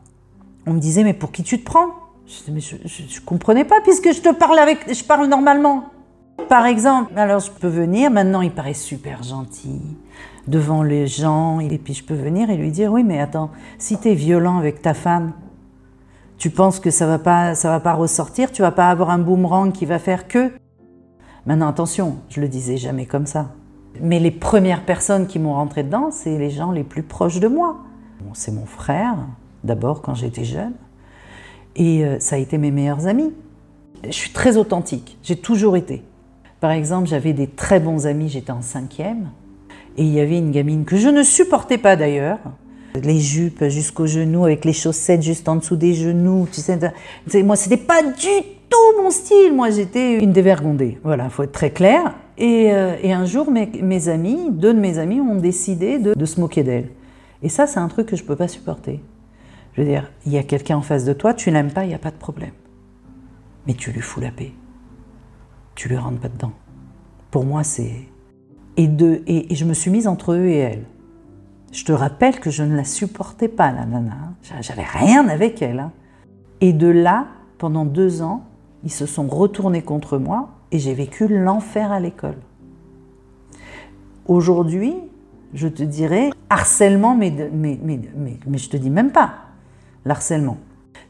on 0.66 0.72
me 0.72 0.78
disait, 0.80 1.04
mais 1.04 1.12
pour 1.12 1.32
qui 1.32 1.42
tu 1.42 1.58
te 1.58 1.64
prends? 1.64 1.88
Je 2.26 2.50
ne 2.50 3.24
comprenais 3.26 3.64
pas, 3.64 3.82
puisque 3.82 4.10
je 4.12 4.22
te 4.22 4.32
parle 4.32 4.58
avec, 4.58 4.92
je 4.92 5.04
parle 5.04 5.26
normalement. 5.26 5.84
Par 6.48 6.64
exemple, 6.64 7.12
alors 7.16 7.40
je 7.40 7.50
peux 7.50 7.68
venir, 7.68 8.10
maintenant 8.10 8.40
il 8.40 8.50
paraît 8.50 8.74
super 8.74 9.22
gentil 9.22 9.80
devant 10.46 10.82
les 10.82 11.06
gens, 11.06 11.60
et 11.60 11.78
puis 11.78 11.92
je 11.92 12.04
peux 12.04 12.14
venir 12.14 12.50
et 12.50 12.56
lui 12.56 12.70
dire 12.70 12.92
oui 12.92 13.04
mais 13.04 13.20
attends, 13.20 13.50
si 13.78 13.98
tu 13.98 14.08
es 14.08 14.14
violent 14.14 14.58
avec 14.58 14.80
ta 14.80 14.94
femme, 14.94 15.32
tu 16.38 16.50
penses 16.50 16.80
que 16.80 16.90
ça 16.90 17.06
va 17.06 17.18
pas 17.18 17.54
ça 17.54 17.70
va 17.70 17.80
pas 17.80 17.94
ressortir, 17.94 18.52
tu 18.52 18.62
vas 18.62 18.72
pas 18.72 18.90
avoir 18.90 19.10
un 19.10 19.18
boomerang 19.18 19.72
qui 19.72 19.86
va 19.86 19.98
faire 19.98 20.28
que 20.28 20.52
Maintenant 21.46 21.68
attention, 21.68 22.16
je 22.28 22.40
le 22.40 22.48
disais 22.48 22.76
jamais 22.76 23.06
comme 23.06 23.26
ça. 23.26 23.52
Mais 24.00 24.18
les 24.18 24.32
premières 24.32 24.84
personnes 24.84 25.28
qui 25.28 25.38
m'ont 25.38 25.54
rentré 25.54 25.84
dedans, 25.84 26.10
c'est 26.10 26.38
les 26.38 26.50
gens 26.50 26.72
les 26.72 26.82
plus 26.82 27.04
proches 27.04 27.38
de 27.38 27.46
moi. 27.46 27.78
c'est 28.34 28.50
mon 28.50 28.66
frère, 28.66 29.14
d'abord 29.62 30.02
quand 30.02 30.14
j'étais 30.14 30.42
jeune, 30.42 30.74
et 31.76 32.04
euh, 32.04 32.18
ça 32.18 32.34
a 32.34 32.38
été 32.40 32.58
mes 32.58 32.72
meilleurs 32.72 33.06
amis. 33.06 33.32
Je 34.04 34.10
suis 34.10 34.32
très 34.32 34.56
authentique, 34.56 35.18
j'ai 35.22 35.36
toujours 35.36 35.76
été. 35.76 36.02
Par 36.58 36.72
exemple, 36.72 37.06
j'avais 37.06 37.32
des 37.32 37.46
très 37.46 37.78
bons 37.78 38.08
amis, 38.08 38.28
j'étais 38.28 38.50
en 38.50 38.62
cinquième, 38.62 39.30
et 39.96 40.02
il 40.02 40.12
y 40.12 40.20
avait 40.20 40.38
une 40.38 40.50
gamine 40.50 40.84
que 40.84 40.96
je 40.96 41.08
ne 41.08 41.22
supportais 41.22 41.78
pas 41.78 41.94
d'ailleurs, 41.94 42.40
les 43.02 43.18
jupes 43.18 43.64
jusqu'aux 43.68 44.06
genoux, 44.06 44.44
avec 44.44 44.64
les 44.64 44.72
chaussettes 44.72 45.22
juste 45.22 45.48
en 45.48 45.56
dessous 45.56 45.76
des 45.76 45.94
genoux. 45.94 46.46
Tu 46.52 46.60
sais, 46.60 46.78
moi, 47.42 47.56
c'était 47.56 47.76
pas 47.76 48.02
du 48.02 48.42
tout 48.68 49.02
mon 49.02 49.10
style. 49.10 49.52
Moi, 49.54 49.70
j'étais 49.70 50.18
une 50.18 50.32
dévergondée. 50.32 50.98
Voilà, 51.02 51.28
faut 51.30 51.42
être 51.42 51.52
très 51.52 51.70
clair. 51.70 52.14
Et, 52.38 52.72
euh, 52.72 52.96
un 53.04 53.24
jour, 53.24 53.50
mes, 53.50 54.08
amis, 54.08 54.50
deux 54.50 54.74
de 54.74 54.78
mes 54.78 54.98
amis, 54.98 55.20
ont 55.20 55.36
décidé 55.36 55.98
de, 55.98 56.24
se 56.24 56.40
moquer 56.40 56.62
d'elle. 56.62 56.88
Et 57.42 57.48
ça, 57.48 57.66
c'est 57.66 57.80
un 57.80 57.88
truc 57.88 58.08
que 58.08 58.16
je 58.16 58.24
peux 58.24 58.36
pas 58.36 58.48
supporter. 58.48 59.00
Je 59.74 59.82
veux 59.82 59.88
dire, 59.88 60.10
il 60.24 60.32
y 60.32 60.38
a 60.38 60.42
quelqu'un 60.42 60.76
en 60.76 60.82
face 60.82 61.04
de 61.04 61.12
toi, 61.12 61.34
tu 61.34 61.50
l'aimes 61.50 61.70
pas, 61.70 61.84
il 61.84 61.88
n'y 61.88 61.94
a 61.94 61.98
pas 61.98 62.10
de 62.10 62.16
problème. 62.16 62.52
Mais 63.66 63.74
tu 63.74 63.90
lui 63.90 64.00
fous 64.00 64.20
la 64.20 64.30
paix. 64.30 64.52
Tu 65.74 65.88
lui 65.88 65.96
rentres 65.96 66.20
pas 66.20 66.28
dedans. 66.28 66.52
Pour 67.30 67.44
moi, 67.44 67.62
c'est. 67.62 67.92
Et, 68.78 68.88
de, 68.88 69.22
et 69.26 69.54
je 69.54 69.64
me 69.64 69.74
suis 69.74 69.90
mise 69.90 70.06
entre 70.06 70.32
eux 70.32 70.46
et 70.46 70.56
elle. 70.56 70.84
Je 71.76 71.84
te 71.84 71.92
rappelle 71.92 72.40
que 72.40 72.48
je 72.48 72.62
ne 72.62 72.74
la 72.74 72.84
supportais 72.84 73.48
pas, 73.48 73.70
la 73.70 73.84
nana. 73.84 74.32
J'avais 74.62 74.82
rien 74.82 75.28
avec 75.28 75.60
elle. 75.60 75.80
Hein. 75.80 75.92
Et 76.62 76.72
de 76.72 76.86
là, 76.86 77.26
pendant 77.58 77.84
deux 77.84 78.22
ans, 78.22 78.44
ils 78.82 78.90
se 78.90 79.04
sont 79.04 79.26
retournés 79.26 79.82
contre 79.82 80.16
moi 80.16 80.48
et 80.72 80.78
j'ai 80.78 80.94
vécu 80.94 81.28
l'enfer 81.28 81.92
à 81.92 82.00
l'école. 82.00 82.38
Aujourd'hui, 84.26 84.94
je 85.52 85.68
te 85.68 85.82
dirais 85.82 86.30
harcèlement, 86.48 87.14
mais, 87.14 87.30
mais, 87.52 87.78
mais, 87.84 88.58
je 88.58 88.70
te 88.70 88.78
dis 88.78 88.88
même 88.88 89.10
pas 89.12 89.34
l'harcèlement. 90.06 90.56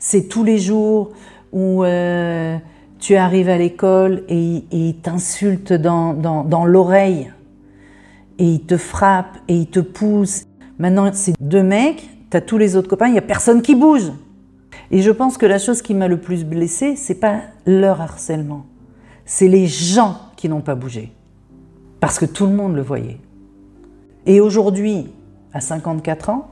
C'est 0.00 0.26
tous 0.26 0.42
les 0.42 0.59
jours 0.59 1.12
où 1.52 1.85
euh, 1.85 2.59
tu 2.98 3.14
arrives 3.14 3.48
à 3.48 3.57
l'école 3.57 4.24
et, 4.29 4.64
ils 4.72 4.96
t'insultent 4.96 5.74
dans 5.74 6.64
l'oreille 6.66 7.31
et 8.38 8.44
ils 8.44 8.62
te 8.62 8.76
frappent 8.76 9.38
et 9.48 9.55
ils 9.55 9.68
te 9.68 9.81
poussent 9.81 10.45
Maintenant, 10.78 11.10
c'est 11.12 11.34
deux 11.40 11.62
mecs, 11.62 12.08
tu 12.30 12.36
as 12.36 12.40
tous 12.40 12.58
les 12.58 12.76
autres 12.76 12.88
copains, 12.88 13.08
il 13.08 13.12
n'y 13.12 13.18
a 13.18 13.22
personne 13.22 13.62
qui 13.62 13.74
bouge. 13.74 14.12
Et 14.90 15.02
je 15.02 15.10
pense 15.10 15.38
que 15.38 15.46
la 15.46 15.58
chose 15.58 15.82
qui 15.82 15.94
m'a 15.94 16.08
le 16.08 16.20
plus 16.20 16.44
blessée, 16.44 16.96
c'est 16.96 17.14
pas 17.14 17.40
leur 17.64 18.00
harcèlement, 18.00 18.66
c'est 19.24 19.48
les 19.48 19.66
gens 19.66 20.18
qui 20.36 20.48
n'ont 20.48 20.60
pas 20.60 20.74
bougé. 20.74 21.12
Parce 22.00 22.18
que 22.18 22.26
tout 22.26 22.46
le 22.46 22.52
monde 22.52 22.76
le 22.76 22.82
voyait. 22.82 23.18
Et 24.26 24.40
aujourd'hui, 24.40 25.06
à 25.52 25.60
54 25.60 26.30
ans, 26.30 26.50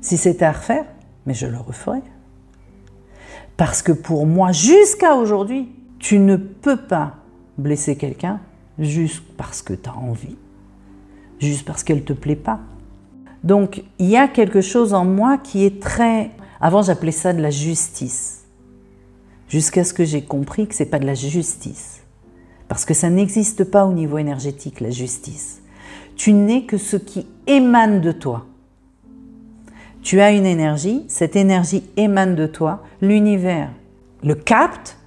si 0.00 0.16
c'était 0.16 0.44
à 0.44 0.52
refaire, 0.52 0.84
mais 1.26 1.34
je 1.34 1.46
le 1.46 1.58
referais. 1.58 2.02
Parce 3.56 3.82
que 3.82 3.92
pour 3.92 4.26
moi, 4.26 4.52
jusqu'à 4.52 5.14
aujourd'hui, 5.14 5.68
tu 5.98 6.18
ne 6.18 6.36
peux 6.36 6.78
pas 6.78 7.16
blesser 7.58 7.96
quelqu'un 7.96 8.40
juste 8.78 9.22
parce 9.36 9.60
que 9.60 9.74
tu 9.74 9.88
as 9.88 9.96
envie, 9.96 10.36
juste 11.38 11.66
parce 11.66 11.84
qu'elle 11.84 11.98
ne 11.98 12.02
te 12.02 12.14
plaît 12.14 12.36
pas. 12.36 12.60
Donc 13.44 13.82
il 13.98 14.06
y 14.06 14.16
a 14.16 14.28
quelque 14.28 14.60
chose 14.60 14.94
en 14.94 15.04
moi 15.04 15.38
qui 15.38 15.64
est 15.64 15.82
très... 15.82 16.30
Avant 16.60 16.82
j'appelais 16.82 17.12
ça 17.12 17.32
de 17.32 17.40
la 17.40 17.50
justice. 17.50 18.44
Jusqu'à 19.48 19.84
ce 19.84 19.94
que 19.94 20.04
j'ai 20.04 20.22
compris 20.22 20.66
que 20.66 20.74
ce 20.74 20.82
n'est 20.82 20.88
pas 20.88 20.98
de 20.98 21.06
la 21.06 21.14
justice. 21.14 22.02
Parce 22.68 22.84
que 22.84 22.94
ça 22.94 23.10
n'existe 23.10 23.64
pas 23.64 23.84
au 23.86 23.92
niveau 23.92 24.18
énergétique, 24.18 24.80
la 24.80 24.90
justice. 24.90 25.62
Tu 26.16 26.32
n'es 26.32 26.64
que 26.64 26.76
ce 26.76 26.96
qui 26.96 27.26
émane 27.46 28.00
de 28.00 28.12
toi. 28.12 28.46
Tu 30.02 30.20
as 30.20 30.30
une 30.30 30.46
énergie, 30.46 31.04
cette 31.08 31.36
énergie 31.36 31.84
émane 31.96 32.36
de 32.36 32.46
toi, 32.46 32.82
l'univers 33.00 33.70
le 34.22 34.34
capte 34.34 34.98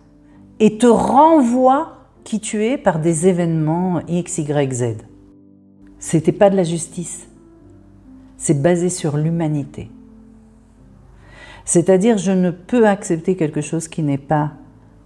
et 0.60 0.78
te 0.78 0.88
renvoie 0.88 1.98
qui 2.24 2.40
tu 2.40 2.64
es 2.64 2.78
par 2.78 3.00
des 3.00 3.28
événements 3.28 4.02
X, 4.08 4.38
Y, 4.40 4.74
Z. 4.74 4.84
C'était 6.00 6.32
pas 6.32 6.50
de 6.50 6.56
la 6.56 6.64
justice 6.64 7.28
c'est 8.44 8.62
basé 8.62 8.90
sur 8.90 9.16
l'humanité. 9.16 9.90
C'est-à-dire, 11.64 12.18
je 12.18 12.34
ne 12.34 12.52
peux 12.52 12.86
accepter 12.86 13.38
quelque 13.38 13.62
chose 13.62 13.88
qui 13.88 14.04
n'est 14.04 14.18
pas 14.18 14.52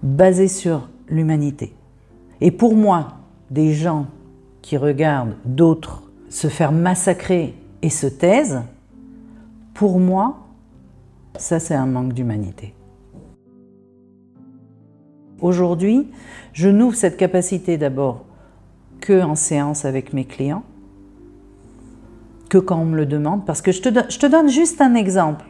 basé 0.02 0.47
sur 0.47 0.89
l'humanité. 1.08 1.76
Et 2.41 2.50
pour 2.50 2.76
moi, 2.76 3.19
des 3.52 3.73
gens 3.73 4.08
qui 4.63 4.76
regardent 4.76 5.36
d'autres 5.45 6.02
se 6.30 6.47
faire 6.47 6.71
massacrer 6.71 7.54
et 7.84 7.91
se 7.91 8.08
taisent, 8.08 8.63
pour 9.76 10.00
moi, 10.00 10.39
ça 11.36 11.60
c'est 11.60 11.76
un 11.76 11.86
manque 11.86 12.13
d'humanité. 12.13 12.73
Aujourd'hui, 15.41 16.08
je 16.54 16.69
n'ouvre 16.69 16.95
cette 16.95 17.17
capacité 17.17 17.78
d'abord 17.78 18.26
que 19.00 19.21
en 19.21 19.36
séance 19.36 19.86
avec 19.86 20.12
mes 20.12 20.26
clients, 20.26 20.63
que 22.47 22.57
quand 22.57 22.79
on 22.79 22.86
me 22.86 22.97
le 22.97 23.05
demande, 23.05 23.45
parce 23.45 23.62
que 23.62 23.71
je 23.71 23.81
te, 23.81 24.25
donne 24.27 24.49
juste 24.49 24.81
un 24.81 24.95
exemple. 24.95 25.45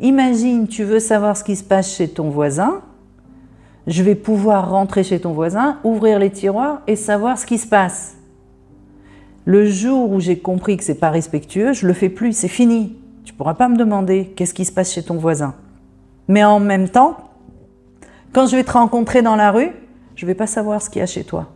Imagine, 0.00 0.68
tu 0.68 0.84
veux 0.84 1.00
savoir 1.00 1.36
ce 1.36 1.44
qui 1.44 1.56
se 1.56 1.64
passe 1.64 1.94
chez 1.94 2.08
ton 2.08 2.30
voisin, 2.30 2.82
je 3.86 4.02
vais 4.02 4.14
pouvoir 4.14 4.70
rentrer 4.70 5.04
chez 5.04 5.20
ton 5.20 5.32
voisin, 5.32 5.78
ouvrir 5.84 6.18
les 6.18 6.30
tiroirs 6.30 6.82
et 6.86 6.96
savoir 6.96 7.38
ce 7.38 7.46
qui 7.46 7.58
se 7.58 7.66
passe. 7.66 8.16
Le 9.44 9.64
jour 9.66 10.10
où 10.10 10.18
j'ai 10.18 10.38
compris 10.38 10.76
que 10.76 10.82
c'est 10.82 10.96
pas 10.96 11.10
respectueux, 11.10 11.72
je 11.72 11.86
le 11.86 11.92
fais 11.92 12.08
plus, 12.08 12.32
c'est 12.32 12.48
fini. 12.48 12.96
Tu 13.24 13.32
pourras 13.32 13.54
pas 13.54 13.68
me 13.68 13.76
demander 13.76 14.32
qu'est-ce 14.34 14.54
qui 14.54 14.64
se 14.64 14.72
passe 14.72 14.92
chez 14.92 15.04
ton 15.04 15.16
voisin. 15.16 15.54
Mais 16.26 16.42
en 16.42 16.58
même 16.58 16.88
temps, 16.88 17.30
quand 18.32 18.46
je 18.46 18.56
vais 18.56 18.64
te 18.64 18.72
rencontrer 18.72 19.22
dans 19.22 19.36
la 19.36 19.52
rue, 19.52 19.70
je 20.16 20.26
vais 20.26 20.34
pas 20.34 20.48
savoir 20.48 20.82
ce 20.82 20.90
qu'il 20.90 21.00
y 21.00 21.02
a 21.02 21.06
chez 21.06 21.22
toi. 21.22 21.46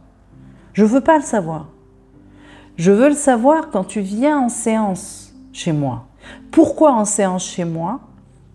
Je 0.72 0.84
veux 0.84 1.00
pas 1.00 1.18
le 1.18 1.24
savoir. 1.24 1.68
Je 2.76 2.92
veux 2.92 3.08
le 3.08 3.14
savoir 3.14 3.70
quand 3.70 3.84
tu 3.84 4.00
viens 4.00 4.38
en 4.38 4.48
séance 4.48 5.34
chez 5.52 5.72
moi. 5.72 6.06
Pourquoi 6.50 6.92
en 6.92 7.04
séance 7.04 7.44
chez 7.44 7.64
moi? 7.64 8.00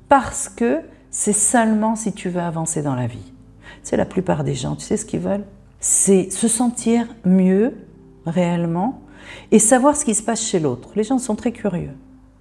Parce 0.10 0.50
que 0.50 0.82
c'est 1.12 1.34
seulement 1.34 1.96
si 1.96 2.14
tu 2.14 2.30
veux 2.30 2.42
avancer 2.42 2.82
dans 2.82 2.96
la 2.96 3.08
vie. 3.08 3.32
C'est 3.84 3.98
la 3.98 4.06
plupart 4.06 4.44
des 4.44 4.56
gens, 4.56 4.76
tu 4.76 4.86
sais 4.86 4.98
ce 4.98 5.06
qu'ils 5.06 5.20
veulent? 5.20 5.46
C'est 5.80 6.32
se 6.32 6.48
sentir 6.48 7.08
mieux 7.24 7.74
réellement 8.26 9.02
et 9.52 9.60
savoir 9.60 9.96
ce 9.96 10.06
qui 10.06 10.16
se 10.16 10.24
passe 10.24 10.42
chez 10.42 10.60
l'autre. 10.60 10.90
Les 10.96 11.04
gens 11.04 11.20
sont 11.20 11.36
très 11.36 11.52
curieux. 11.52 11.96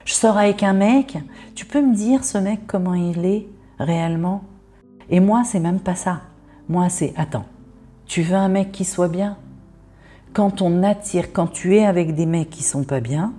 Je 0.04 0.14
sors 0.14 0.38
avec 0.38 0.62
un 0.62 0.72
mec, 0.72 1.18
tu 1.54 1.66
peux 1.66 1.82
me 1.82 1.94
dire 1.94 2.24
ce 2.24 2.38
mec 2.38 2.60
comment 2.66 2.94
il 2.94 3.24
est 3.24 3.46
réellement? 3.78 4.44
Et 5.10 5.20
moi, 5.20 5.44
c'est 5.44 5.60
même 5.60 5.80
pas 5.80 5.94
ça. 5.94 6.22
Moi, 6.68 6.88
c'est 6.88 7.12
attends, 7.16 7.46
tu 8.06 8.22
veux 8.22 8.36
un 8.36 8.48
mec 8.48 8.72
qui 8.72 8.84
soit 8.84 9.08
bien? 9.08 9.36
Quand 10.34 10.60
on 10.60 10.82
attire, 10.82 11.32
quand 11.32 11.46
tu 11.46 11.76
es 11.76 11.86
avec 11.86 12.14
des 12.14 12.26
mecs 12.26 12.50
qui 12.50 12.64
sont 12.64 12.82
pas 12.82 13.00
bien, 13.00 13.32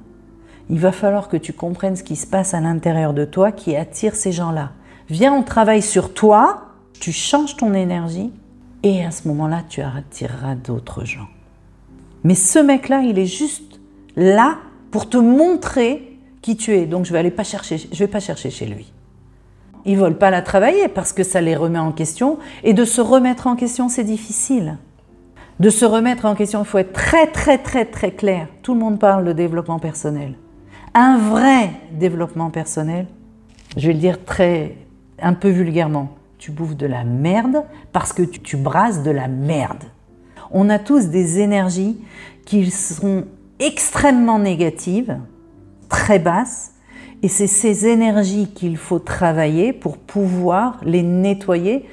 il 0.69 0.79
va 0.79 0.91
falloir 0.91 1.27
que 1.27 1.37
tu 1.37 1.53
comprennes 1.53 1.97
ce 1.97 2.03
qui 2.03 2.15
se 2.15 2.25
passe 2.25 2.55
à 2.55 2.61
l'intérieur 2.61 3.13
de 3.13 3.25
toi 3.25 3.51
qui 3.51 3.75
attire 3.75 4.15
ces 4.15 4.31
gens-là. 4.31 4.71
Viens, 5.09 5.33
on 5.33 5.43
travaille 5.43 5.83
sur 5.83 6.13
toi, 6.13 6.69
tu 6.99 7.11
changes 7.11 7.57
ton 7.57 7.73
énergie 7.73 8.31
et 8.81 9.05
à 9.05 9.11
ce 9.11 9.27
moment-là, 9.27 9.61
tu 9.69 9.81
attireras 9.81 10.55
d'autres 10.55 11.05
gens. 11.05 11.27
Mais 12.23 12.33
ce 12.33 12.57
mec-là, 12.57 13.01
il 13.01 13.19
est 13.19 13.27
juste 13.27 13.79
là 14.15 14.57
pour 14.89 15.09
te 15.09 15.17
montrer 15.17 16.17
qui 16.41 16.55
tu 16.55 16.71
es. 16.71 16.85
Donc 16.85 17.05
je 17.05 17.11
vais 17.11 17.19
aller 17.19 17.29
pas 17.29 17.43
chercher, 17.43 17.77
je 17.77 17.99
vais 17.99 18.07
pas 18.07 18.21
chercher 18.21 18.49
chez 18.49 18.65
lui. 18.65 18.91
Ils 19.85 19.97
veulent 19.97 20.17
pas 20.17 20.31
la 20.31 20.41
travailler 20.41 20.87
parce 20.87 21.13
que 21.13 21.23
ça 21.23 21.41
les 21.41 21.55
remet 21.55 21.77
en 21.77 21.91
question 21.91 22.39
et 22.63 22.73
de 22.73 22.85
se 22.85 23.01
remettre 23.01 23.45
en 23.45 23.55
question, 23.55 23.89
c'est 23.89 24.03
difficile 24.03 24.77
de 25.59 25.69
se 25.69 25.85
remettre 25.85 26.25
en 26.25 26.35
question. 26.35 26.61
Il 26.61 26.65
faut 26.65 26.77
être 26.77 26.93
très 26.93 27.27
très 27.27 27.57
très 27.57 27.85
très 27.85 28.11
clair. 28.11 28.47
Tout 28.61 28.73
le 28.73 28.79
monde 28.79 28.99
parle 28.99 29.25
de 29.25 29.33
développement 29.33 29.79
personnel. 29.79 30.35
Un 30.93 31.17
vrai 31.17 31.71
développement 31.91 32.49
personnel, 32.49 33.07
je 33.75 33.87
vais 33.87 33.93
le 33.93 33.99
dire 33.99 34.23
très, 34.23 34.77
un 35.21 35.33
peu 35.33 35.49
vulgairement, 35.49 36.09
tu 36.37 36.51
bouffes 36.51 36.77
de 36.77 36.85
la 36.85 37.03
merde 37.03 37.63
parce 37.91 38.13
que 38.13 38.23
tu, 38.23 38.39
tu 38.39 38.57
brasses 38.57 39.03
de 39.03 39.11
la 39.11 39.27
merde. 39.27 39.83
On 40.51 40.69
a 40.69 40.79
tous 40.79 41.07
des 41.07 41.39
énergies 41.39 41.97
qui 42.45 42.69
sont 42.71 43.25
extrêmement 43.59 44.39
négatives, 44.39 45.17
très 45.89 46.19
basses, 46.19 46.71
et 47.23 47.27
c'est 47.27 47.47
ces 47.47 47.87
énergies 47.87 48.47
qu'il 48.53 48.77
faut 48.77 48.99
travailler 48.99 49.73
pour 49.73 49.97
pouvoir 49.97 50.79
les 50.83 51.01
nettoyer 51.01 51.85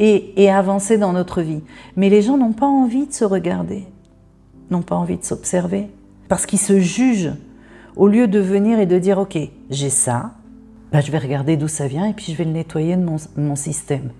et, 0.00 0.50
avancer 0.50 0.96
dans 0.96 1.12
notre 1.12 1.42
vie. 1.42 1.62
Mais 1.96 2.08
les 2.08 2.22
gens 2.22 2.38
n'ont 2.38 2.52
pas 2.52 2.66
envie 2.66 3.06
de 3.06 3.12
se 3.12 3.24
regarder, 3.24 3.86
n'ont 4.70 4.82
pas 4.82 4.96
envie 4.96 5.18
de 5.18 5.24
s'observer, 5.24 5.90
parce 6.28 6.46
qu'ils 6.46 6.58
se 6.58 6.80
jugent. 6.80 7.34
Au 7.96 8.08
lieu 8.08 8.28
de 8.28 8.38
venir 8.38 8.78
et 8.78 8.86
de 8.86 8.98
dire, 8.98 9.18
OK, 9.18 9.36
j'ai 9.68 9.90
ça, 9.90 10.32
bah, 10.90 11.00
je 11.00 11.12
vais 11.12 11.18
regarder 11.18 11.56
d'où 11.56 11.68
ça 11.68 11.86
vient 11.86 12.06
et 12.06 12.14
puis 12.14 12.32
je 12.32 12.36
vais 12.38 12.44
le 12.44 12.52
nettoyer 12.52 12.96
de 12.96 13.02
mon, 13.02 13.16
mon 13.36 13.56
système 13.56 14.10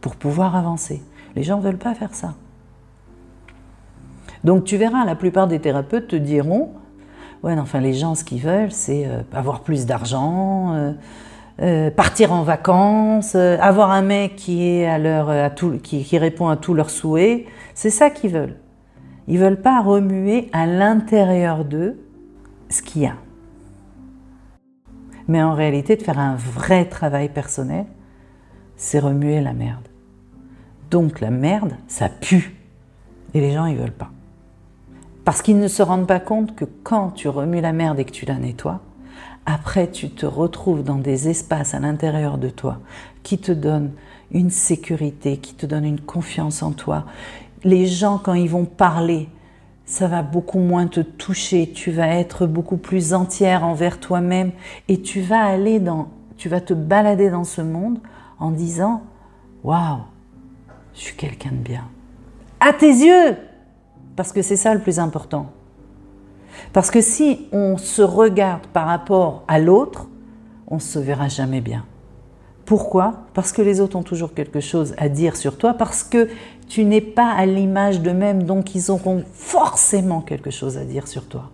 pour 0.00 0.14
pouvoir 0.14 0.54
avancer. 0.54 1.02
Les 1.34 1.42
gens 1.42 1.58
ne 1.58 1.62
veulent 1.62 1.78
pas 1.78 1.94
faire 1.94 2.14
ça. 2.14 2.34
Donc 4.44 4.64
tu 4.64 4.76
verras, 4.76 5.04
la 5.04 5.16
plupart 5.16 5.48
des 5.48 5.58
thérapeutes 5.58 6.08
te 6.08 6.16
diront, 6.16 6.70
ouais, 7.42 7.58
enfin 7.58 7.80
les 7.80 7.94
gens, 7.94 8.14
ce 8.14 8.24
qu'ils 8.24 8.42
veulent, 8.42 8.72
c'est 8.72 9.06
euh, 9.06 9.22
avoir 9.32 9.60
plus 9.60 9.86
d'argent, 9.86 10.74
euh, 10.74 10.92
euh, 11.60 11.90
partir 11.90 12.32
en 12.32 12.42
vacances, 12.42 13.34
euh, 13.36 13.56
avoir 13.60 13.90
un 13.90 14.02
mec 14.02 14.36
qui, 14.36 14.66
est 14.66 14.86
à 14.86 14.98
leur, 14.98 15.30
à 15.30 15.50
tout, 15.50 15.78
qui, 15.82 16.02
qui 16.02 16.18
répond 16.18 16.48
à 16.48 16.56
tous 16.56 16.74
leurs 16.74 16.90
souhaits. 16.90 17.46
C'est 17.74 17.90
ça 17.90 18.10
qu'ils 18.10 18.32
veulent. 18.32 18.56
Ils 19.28 19.38
veulent 19.38 19.60
pas 19.60 19.80
remuer 19.80 20.48
à 20.52 20.66
l'intérieur 20.66 21.64
d'eux 21.64 21.98
ce 22.68 22.82
qu'il 22.82 23.02
y 23.02 23.06
a. 23.06 23.14
Mais 25.28 25.42
en 25.42 25.54
réalité, 25.54 25.96
de 25.96 26.02
faire 26.02 26.18
un 26.18 26.36
vrai 26.36 26.84
travail 26.84 27.28
personnel, 27.28 27.86
c'est 28.76 28.98
remuer 28.98 29.40
la 29.40 29.52
merde. 29.52 29.88
Donc 30.90 31.20
la 31.20 31.30
merde, 31.30 31.76
ça 31.86 32.08
pue. 32.08 32.56
Et 33.32 33.40
les 33.40 33.52
gens, 33.52 33.66
ils 33.66 33.76
veulent 33.76 33.92
pas. 33.92 34.10
Parce 35.24 35.40
qu'ils 35.40 35.58
ne 35.58 35.68
se 35.68 35.82
rendent 35.82 36.06
pas 36.06 36.20
compte 36.20 36.54
que 36.54 36.66
quand 36.82 37.10
tu 37.12 37.28
remues 37.28 37.60
la 37.60 37.72
merde 37.72 37.98
et 37.98 38.04
que 38.04 38.10
tu 38.10 38.26
la 38.26 38.34
nettoies, 38.34 38.80
après 39.46 39.90
tu 39.90 40.10
te 40.10 40.26
retrouves 40.26 40.82
dans 40.82 40.98
des 40.98 41.28
espaces 41.28 41.74
à 41.74 41.80
l'intérieur 41.80 42.38
de 42.38 42.48
toi 42.48 42.78
qui 43.22 43.38
te 43.38 43.52
donnent 43.52 43.92
une 44.30 44.50
sécurité, 44.50 45.36
qui 45.36 45.54
te 45.54 45.66
donnent 45.66 45.84
une 45.84 46.00
confiance 46.00 46.62
en 46.62 46.72
toi. 46.72 47.04
Les 47.62 47.86
gens, 47.86 48.18
quand 48.18 48.34
ils 48.34 48.48
vont 48.48 48.64
parler, 48.64 49.28
ça 49.86 50.08
va 50.08 50.22
beaucoup 50.22 50.58
moins 50.58 50.86
te 50.86 51.00
toucher, 51.00 51.70
tu 51.74 51.90
vas 51.90 52.08
être 52.08 52.46
beaucoup 52.46 52.76
plus 52.76 53.14
entière 53.14 53.64
envers 53.64 54.00
toi-même 54.00 54.52
et 54.88 55.00
tu 55.00 55.20
vas 55.20 55.44
aller 55.44 55.78
dans, 55.78 56.08
tu 56.36 56.48
vas 56.48 56.60
te 56.60 56.74
balader 56.74 57.30
dans 57.30 57.44
ce 57.44 57.60
monde 57.60 57.98
en 58.38 58.50
disant 58.50 59.02
Waouh, 59.62 60.00
je 60.94 61.00
suis 61.00 61.16
quelqu'un 61.16 61.52
de 61.52 61.56
bien. 61.56 61.84
À 62.60 62.72
tes 62.72 62.86
yeux 62.86 63.36
Parce 64.16 64.32
que 64.32 64.42
c'est 64.42 64.56
ça 64.56 64.74
le 64.74 64.80
plus 64.80 64.98
important. 64.98 65.50
Parce 66.72 66.90
que 66.90 67.00
si 67.00 67.46
on 67.52 67.76
se 67.76 68.02
regarde 68.02 68.66
par 68.68 68.86
rapport 68.86 69.44
à 69.48 69.58
l'autre, 69.58 70.08
on 70.68 70.76
ne 70.76 70.80
se 70.80 70.98
verra 70.98 71.28
jamais 71.28 71.60
bien. 71.60 71.84
Pourquoi? 72.64 73.24
Parce 73.34 73.52
que 73.52 73.62
les 73.62 73.80
autres 73.80 73.96
ont 73.96 74.02
toujours 74.02 74.32
quelque 74.32 74.60
chose 74.60 74.94
à 74.96 75.08
dire 75.08 75.36
sur 75.36 75.58
toi, 75.58 75.74
parce 75.74 76.02
que 76.02 76.28
tu 76.66 76.84
n'es 76.84 77.02
pas 77.02 77.30
à 77.30 77.44
l'image 77.44 78.00
d'eux-mêmes, 78.00 78.44
donc 78.44 78.74
ils 78.74 78.90
auront 78.90 79.22
forcément 79.32 80.22
quelque 80.22 80.50
chose 80.50 80.78
à 80.78 80.84
dire 80.84 81.06
sur 81.06 81.26
toi. 81.26 81.50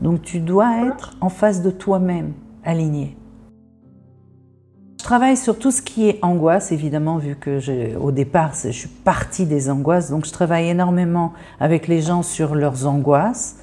Donc 0.00 0.22
tu 0.22 0.40
dois 0.40 0.86
être 0.86 1.16
en 1.20 1.28
face 1.28 1.62
de 1.62 1.70
toi-même, 1.70 2.32
aligné. 2.64 3.16
Je 4.98 5.04
travaille 5.04 5.36
sur 5.36 5.56
tout 5.56 5.70
ce 5.70 5.80
qui 5.80 6.08
est 6.08 6.18
angoisse, 6.22 6.72
évidemment, 6.72 7.18
vu 7.18 7.36
que 7.36 7.96
au 7.96 8.10
départ, 8.10 8.52
je 8.54 8.70
suis 8.70 8.88
partie 8.88 9.46
des 9.46 9.70
angoisses, 9.70 10.10
donc 10.10 10.26
je 10.26 10.32
travaille 10.32 10.68
énormément 10.68 11.32
avec 11.60 11.86
les 11.86 12.02
gens 12.02 12.22
sur 12.22 12.56
leurs 12.56 12.86
angoisses, 12.86 13.56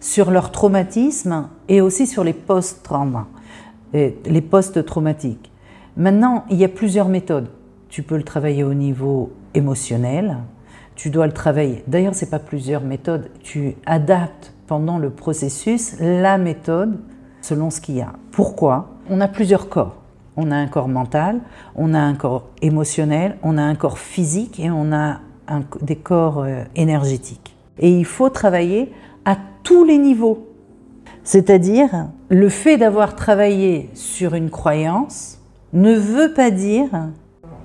sur 0.00 0.30
leurs 0.30 0.52
traumatismes 0.52 1.48
et 1.68 1.80
aussi 1.80 2.06
sur 2.06 2.22
les 2.24 2.34
post-traumas, 2.34 3.26
les 3.94 4.40
post-traumatiques. 4.42 5.50
Maintenant, 5.96 6.44
il 6.50 6.58
y 6.58 6.64
a 6.64 6.68
plusieurs 6.68 7.08
méthodes. 7.08 7.48
Tu 7.88 8.02
peux 8.02 8.16
le 8.16 8.22
travailler 8.22 8.62
au 8.62 8.74
niveau 8.74 9.32
émotionnel, 9.54 10.36
tu 10.94 11.08
dois 11.08 11.26
le 11.26 11.32
travailler. 11.32 11.82
D'ailleurs, 11.86 12.14
ce 12.14 12.24
n'est 12.24 12.30
pas 12.30 12.38
plusieurs 12.38 12.82
méthodes, 12.82 13.30
tu 13.42 13.76
adaptes 13.86 14.52
pendant 14.66 14.98
le 14.98 15.10
processus 15.10 15.96
la 16.00 16.36
méthode 16.36 17.00
selon 17.40 17.70
ce 17.70 17.80
qu'il 17.80 17.96
y 17.96 18.02
a. 18.02 18.12
Pourquoi? 18.30 18.90
On 19.08 19.20
a 19.20 19.26
plusieurs 19.26 19.68
corps. 19.68 20.01
On 20.36 20.50
a 20.50 20.56
un 20.56 20.66
corps 20.66 20.88
mental, 20.88 21.40
on 21.76 21.94
a 21.94 22.00
un 22.00 22.14
corps 22.14 22.48
émotionnel, 22.62 23.36
on 23.42 23.58
a 23.58 23.62
un 23.62 23.74
corps 23.74 23.98
physique 23.98 24.58
et 24.60 24.70
on 24.70 24.92
a 24.92 25.20
des 25.80 25.96
corps 25.96 26.40
euh, 26.40 26.64
énergétiques. 26.76 27.54
Et 27.78 27.90
il 27.90 28.04
faut 28.04 28.30
travailler 28.30 28.92
à 29.24 29.36
tous 29.62 29.84
les 29.84 29.98
niveaux. 29.98 30.48
C'est-à-dire, 31.24 32.08
le 32.28 32.48
fait 32.48 32.78
d'avoir 32.78 33.14
travaillé 33.14 33.90
sur 33.94 34.34
une 34.34 34.50
croyance 34.50 35.38
ne 35.72 35.94
veut 35.94 36.32
pas 36.34 36.50
dire 36.50 36.88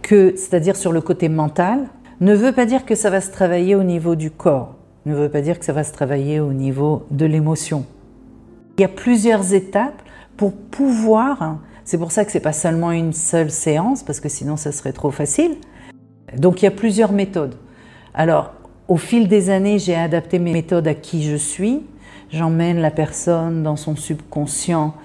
que, 0.02 0.34
c'est-à-dire 0.36 0.76
sur 0.76 0.92
le 0.92 1.02
côté 1.02 1.28
mental, 1.28 1.88
ne 2.22 2.34
veut 2.34 2.52
pas 2.52 2.66
dire 2.66 2.86
que 2.86 2.96
ça 2.96 3.10
va 3.10 3.22
se 3.22 3.32
travailler 3.32 3.76
au 3.76 3.84
niveau 3.84 4.16
du 4.16 4.32
corps, 4.32 4.76
ne 5.06 5.14
veut 5.14 5.30
pas 5.30 5.42
dire 5.42 5.60
que 5.60 5.66
ça 5.66 5.74
va 5.74 5.84
se 5.84 5.92
travailler 5.92 6.40
au 6.40 6.54
niveau 6.54 7.06
de 7.12 7.26
l'émotion. 7.26 7.86
Il 8.78 8.82
y 8.82 8.86
a 8.86 8.90
plusieurs 8.90 9.54
étapes 9.54 10.02
pour 10.36 10.54
pouvoir, 10.54 11.58
c'est 11.88 11.98
pour 11.98 12.12
ça 12.12 12.26
que 12.26 12.34
ce 12.34 12.38
n'est 12.38 12.42
pas 12.42 12.52
seulement 12.52 12.92
une 12.92 13.14
seule 13.14 13.50
séance, 13.50 14.04
parce 14.04 14.20
que 14.20 14.28
sinon 14.28 14.58
ça 14.58 14.74
serait 14.74 14.92
trop 14.92 15.10
facile. 15.10 15.52
Donc 16.36 16.62
il 16.62 16.66
y 16.66 16.68
a 16.68 16.72
plusieurs 16.72 17.14
méthodes. 17.14 17.56
Alors, 18.14 18.52
au 18.90 18.98
fil 18.98 19.30
des 19.30 19.50
années, 19.50 19.80
j'ai 19.80 19.96
adapté 19.96 20.38
mes 20.38 20.52
méthodes 20.52 20.86
à 20.86 20.94
qui 20.94 21.24
je 21.24 21.38
suis. 21.38 21.84
J'emmène 22.30 22.80
la 22.80 22.92
personne 22.92 23.64
dans 23.64 23.78
son 23.78 23.96
subconscient 23.96 24.96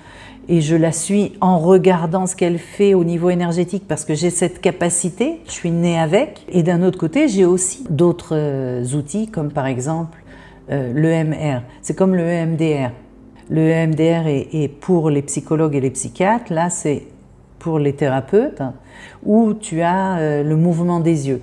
et 0.48 0.60
je 0.60 0.74
la 0.74 0.90
suis 0.90 1.34
en 1.40 1.60
regardant 1.60 2.26
ce 2.26 2.34
qu'elle 2.34 2.58
fait 2.58 2.94
au 2.94 3.04
niveau 3.04 3.30
énergétique 3.30 3.84
parce 3.86 4.04
que 4.04 4.14
j'ai 4.14 4.30
cette 4.30 4.60
capacité, 4.60 5.40
je 5.46 5.52
suis 5.52 5.70
née 5.70 6.00
avec. 6.00 6.44
Et 6.48 6.64
d'un 6.64 6.82
autre 6.82 6.98
côté, 6.98 7.28
j'ai 7.28 7.44
aussi 7.44 7.84
d'autres 7.90 8.34
euh, 8.34 8.84
outils 8.96 9.28
comme 9.28 9.52
par 9.52 9.66
exemple 9.66 10.18
euh, 10.72 10.92
l'EMR. 10.92 11.60
C'est 11.80 11.94
comme 11.94 12.16
le 12.16 12.24
EMDR. 12.26 12.90
Le 13.52 13.68
EMDR 13.68 14.26
est, 14.26 14.68
pour 14.68 15.10
les 15.10 15.20
psychologues 15.20 15.74
et 15.74 15.80
les 15.80 15.90
psychiatres, 15.90 16.52
là 16.52 16.70
c'est 16.70 17.02
pour 17.58 17.78
les 17.78 17.92
thérapeutes, 17.92 18.62
où 19.24 19.52
tu 19.52 19.82
as 19.82 20.16
euh, 20.18 20.42
le 20.42 20.56
mouvement 20.56 21.00
des 21.00 21.28
yeux. 21.28 21.42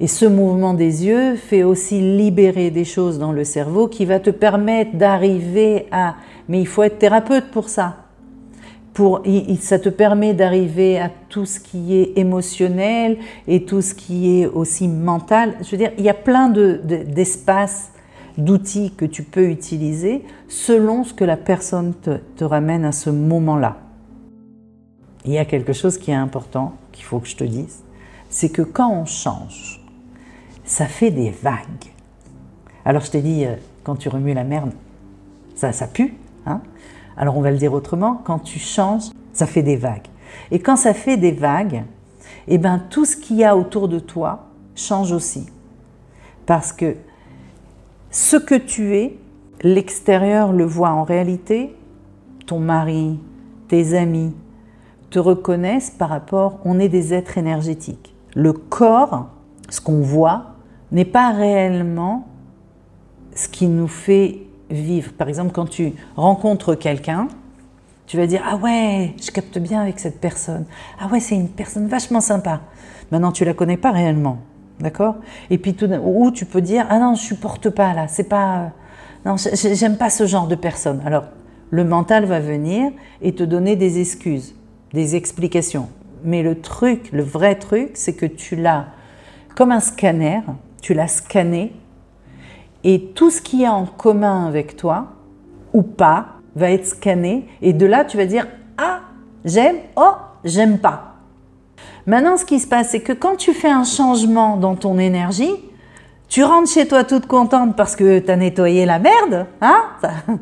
Et 0.00 0.06
ce 0.06 0.24
mouvement 0.24 0.74
des 0.74 1.06
yeux 1.06 1.36
fait 1.36 1.62
aussi 1.62 2.00
libérer 2.00 2.70
des 2.70 2.84
choses 2.84 3.18
dans 3.18 3.30
le 3.30 3.44
cerveau 3.44 3.88
qui 3.88 4.06
va 4.06 4.18
te 4.20 4.30
permettre 4.30 4.96
d'arriver 4.96 5.86
à... 5.92 6.16
Mais 6.48 6.60
il 6.60 6.66
faut 6.66 6.82
être 6.82 6.98
thérapeute 6.98 7.50
pour 7.52 7.68
ça 7.68 8.04
pour, 8.94 9.22
ça 9.60 9.78
te 9.80 9.88
permet 9.88 10.32
d'arriver 10.34 10.98
à 10.98 11.10
tout 11.28 11.44
ce 11.44 11.58
qui 11.58 11.96
est 11.96 12.16
émotionnel 12.16 13.18
et 13.48 13.64
tout 13.64 13.82
ce 13.82 13.92
qui 13.92 14.40
est 14.40 14.46
aussi 14.46 14.86
mental. 14.86 15.56
Je 15.62 15.70
veux 15.72 15.76
dire, 15.76 15.90
il 15.98 16.04
y 16.04 16.08
a 16.08 16.14
plein 16.14 16.48
d'espaces, 16.48 17.90
d'outils 18.38 18.92
que 18.96 19.04
tu 19.04 19.22
peux 19.22 19.48
utiliser 19.48 20.24
selon 20.48 21.04
ce 21.04 21.14
que 21.14 21.24
la 21.24 21.36
personne 21.36 21.94
te, 21.94 22.44
ramène 22.44 22.84
à 22.84 22.92
ce 22.92 23.10
moment-là. 23.10 23.76
Il 25.24 25.32
y 25.32 25.38
a 25.38 25.44
quelque 25.44 25.72
chose 25.72 25.98
qui 25.98 26.10
est 26.10 26.14
important, 26.14 26.74
qu'il 26.92 27.04
faut 27.04 27.18
que 27.18 27.28
je 27.28 27.36
te 27.36 27.44
dise, 27.44 27.82
c'est 28.28 28.50
que 28.50 28.62
quand 28.62 28.90
on 28.92 29.06
change, 29.06 29.80
ça 30.64 30.86
fait 30.86 31.10
des 31.10 31.30
vagues. 31.30 31.92
Alors 32.84 33.02
je 33.02 33.10
t'ai 33.10 33.22
dit, 33.22 33.46
euh, 33.46 33.54
quand 33.82 33.96
tu 33.96 34.08
remues 34.08 34.34
la 34.34 34.44
merde, 34.44 34.72
ça, 35.54 35.72
ça 35.72 35.86
pue, 35.86 36.14
hein 36.46 36.60
alors 37.16 37.36
on 37.36 37.40
va 37.40 37.50
le 37.50 37.58
dire 37.58 37.72
autrement, 37.72 38.20
quand 38.24 38.40
tu 38.40 38.58
changes, 38.58 39.10
ça 39.32 39.46
fait 39.46 39.62
des 39.62 39.76
vagues. 39.76 40.08
Et 40.50 40.58
quand 40.58 40.76
ça 40.76 40.94
fait 40.94 41.16
des 41.16 41.32
vagues, 41.32 41.84
eh 42.48 42.58
ben, 42.58 42.82
tout 42.90 43.04
ce 43.04 43.16
qu'il 43.16 43.36
y 43.36 43.44
a 43.44 43.56
autour 43.56 43.88
de 43.88 43.98
toi 43.98 44.46
change 44.74 45.12
aussi. 45.12 45.46
Parce 46.46 46.72
que 46.72 46.96
ce 48.14 48.36
que 48.36 48.54
tu 48.54 48.94
es, 48.94 49.18
l'extérieur 49.62 50.52
le 50.52 50.64
voit 50.64 50.90
en 50.90 51.02
réalité, 51.02 51.74
ton 52.46 52.60
mari, 52.60 53.18
tes 53.66 53.94
amis 53.98 54.32
te 55.10 55.18
reconnaissent 55.18 55.90
par 55.90 56.10
rapport, 56.10 56.60
on 56.64 56.78
est 56.78 56.88
des 56.88 57.12
êtres 57.12 57.38
énergétiques. 57.38 58.14
Le 58.36 58.52
corps, 58.52 59.30
ce 59.68 59.80
qu'on 59.80 60.00
voit, 60.00 60.52
n'est 60.92 61.04
pas 61.04 61.32
réellement 61.32 62.28
ce 63.34 63.48
qui 63.48 63.66
nous 63.66 63.88
fait 63.88 64.42
vivre. 64.70 65.12
Par 65.14 65.28
exemple, 65.28 65.50
quand 65.50 65.68
tu 65.68 65.92
rencontres 66.14 66.76
quelqu'un, 66.76 67.26
tu 68.06 68.16
vas 68.16 68.28
dire 68.28 68.42
Ah 68.48 68.54
ouais, 68.58 69.14
je 69.20 69.32
capte 69.32 69.58
bien 69.58 69.80
avec 69.80 69.98
cette 69.98 70.20
personne. 70.20 70.66
Ah 71.00 71.08
ouais, 71.08 71.18
c'est 71.18 71.34
une 71.34 71.48
personne 71.48 71.88
vachement 71.88 72.20
sympa. 72.20 72.60
Maintenant, 73.10 73.32
tu 73.32 73.44
la 73.44 73.54
connais 73.54 73.76
pas 73.76 73.90
réellement. 73.90 74.38
D'accord? 74.80 75.16
Et 75.50 75.58
puis, 75.58 75.74
tout 75.74 75.86
ou 75.86 76.30
tu 76.30 76.46
peux 76.46 76.60
dire 76.60 76.86
Ah 76.90 76.98
non, 76.98 77.14
je 77.14 77.22
supporte 77.22 77.70
pas 77.70 77.92
là, 77.92 78.08
c'est 78.08 78.28
pas. 78.28 78.72
Non, 79.24 79.36
j'aime 79.36 79.96
pas 79.96 80.10
ce 80.10 80.26
genre 80.26 80.48
de 80.48 80.54
personne. 80.54 81.00
Alors, 81.06 81.24
le 81.70 81.84
mental 81.84 82.24
va 82.26 82.40
venir 82.40 82.92
et 83.22 83.34
te 83.34 83.42
donner 83.42 83.76
des 83.76 84.00
excuses, 84.00 84.54
des 84.92 85.16
explications. 85.16 85.88
Mais 86.24 86.42
le 86.42 86.60
truc, 86.60 87.10
le 87.12 87.22
vrai 87.22 87.54
truc, 87.54 87.92
c'est 87.94 88.14
que 88.14 88.26
tu 88.26 88.56
l'as 88.56 88.86
comme 89.54 89.72
un 89.72 89.80
scanner, 89.80 90.40
tu 90.82 90.94
l'as 90.94 91.08
scanné 91.08 91.72
et 92.84 93.12
tout 93.14 93.30
ce 93.30 93.40
qui 93.40 93.62
est 93.62 93.68
en 93.68 93.86
commun 93.86 94.46
avec 94.46 94.76
toi, 94.76 95.14
ou 95.72 95.82
pas, 95.82 96.26
va 96.54 96.70
être 96.70 96.86
scanné. 96.86 97.48
Et 97.62 97.72
de 97.72 97.86
là, 97.86 98.04
tu 98.04 98.16
vas 98.18 98.26
dire 98.26 98.46
Ah, 98.76 99.00
j'aime, 99.44 99.76
oh, 99.96 100.12
j'aime 100.44 100.78
pas. 100.78 101.13
Maintenant, 102.06 102.36
ce 102.36 102.44
qui 102.44 102.60
se 102.60 102.66
passe, 102.66 102.90
c'est 102.90 103.00
que 103.00 103.12
quand 103.12 103.36
tu 103.36 103.52
fais 103.52 103.70
un 103.70 103.84
changement 103.84 104.56
dans 104.56 104.74
ton 104.74 104.98
énergie, 104.98 105.54
tu 106.28 106.42
rentres 106.42 106.70
chez 106.70 106.86
toi 106.86 107.04
toute 107.04 107.26
contente 107.26 107.76
parce 107.76 107.96
que 107.96 108.18
tu 108.18 108.30
as 108.30 108.36
nettoyé 108.36 108.84
la 108.86 108.98
merde, 108.98 109.46
hein 109.60 109.84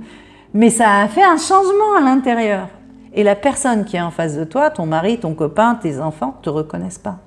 mais 0.55 0.71
ça 0.71 1.01
a 1.01 1.09
fait 1.09 1.23
un 1.23 1.37
changement 1.37 1.95
à 1.97 2.01
l'intérieur. 2.01 2.69
Et 3.15 3.23
la 3.23 3.37
personne 3.37 3.85
qui 3.85 3.97
est 3.97 4.01
en 4.01 4.11
face 4.11 4.37
de 4.37 4.45
toi, 4.45 4.71
ton 4.71 4.87
mari, 4.87 5.19
ton 5.19 5.35
copain, 5.35 5.75
tes 5.75 6.01
enfants, 6.01 6.35
ne 6.39 6.43
te 6.43 6.51
reconnaissent 6.51 6.99
pas. 6.99 7.19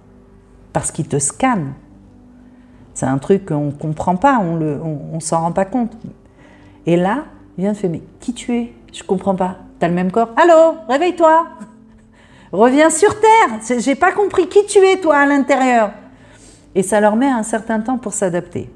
Parce 0.73 0.91
qu'ils 0.91 1.07
te 1.07 1.19
scannent. 1.19 1.73
C'est 2.93 3.05
un 3.05 3.17
truc 3.17 3.45
qu'on 3.45 3.65
ne 3.65 3.71
comprend 3.71 4.15
pas, 4.15 4.39
on 4.41 4.55
ne 4.55 4.79
on, 5.13 5.19
s'en 5.19 5.41
rend 5.41 5.51
pas 5.51 5.65
compte. 5.65 5.95
Et 6.85 6.97
là, 6.97 7.25
il 7.57 7.61
vient 7.61 7.73
de 7.73 7.77
faire 7.77 7.89
Mais 7.89 8.01
qui 8.19 8.33
tu 8.33 8.55
es? 8.55 8.73
Je 8.91 9.03
comprends 9.03 9.35
pas. 9.35 9.57
Tu 9.79 9.85
as 9.85 9.89
le 9.89 9.93
même 9.93 10.11
corps? 10.11 10.29
Allô? 10.37 10.77
Réveille-toi 10.89 11.45
Reviens 12.51 12.89
sur 12.89 13.19
terre. 13.19 13.79
J'ai 13.79 13.95
pas 13.95 14.11
compris 14.11 14.47
qui 14.47 14.65
tu 14.65 14.79
es, 14.79 14.99
toi, 14.99 15.17
à 15.17 15.25
l'intérieur. 15.25 15.91
Et 16.73 16.83
ça 16.83 16.99
leur 16.99 17.15
met 17.15 17.29
un 17.29 17.43
certain 17.43 17.79
temps 17.79 17.97
pour 17.97 18.13
s'adapter. 18.13 18.69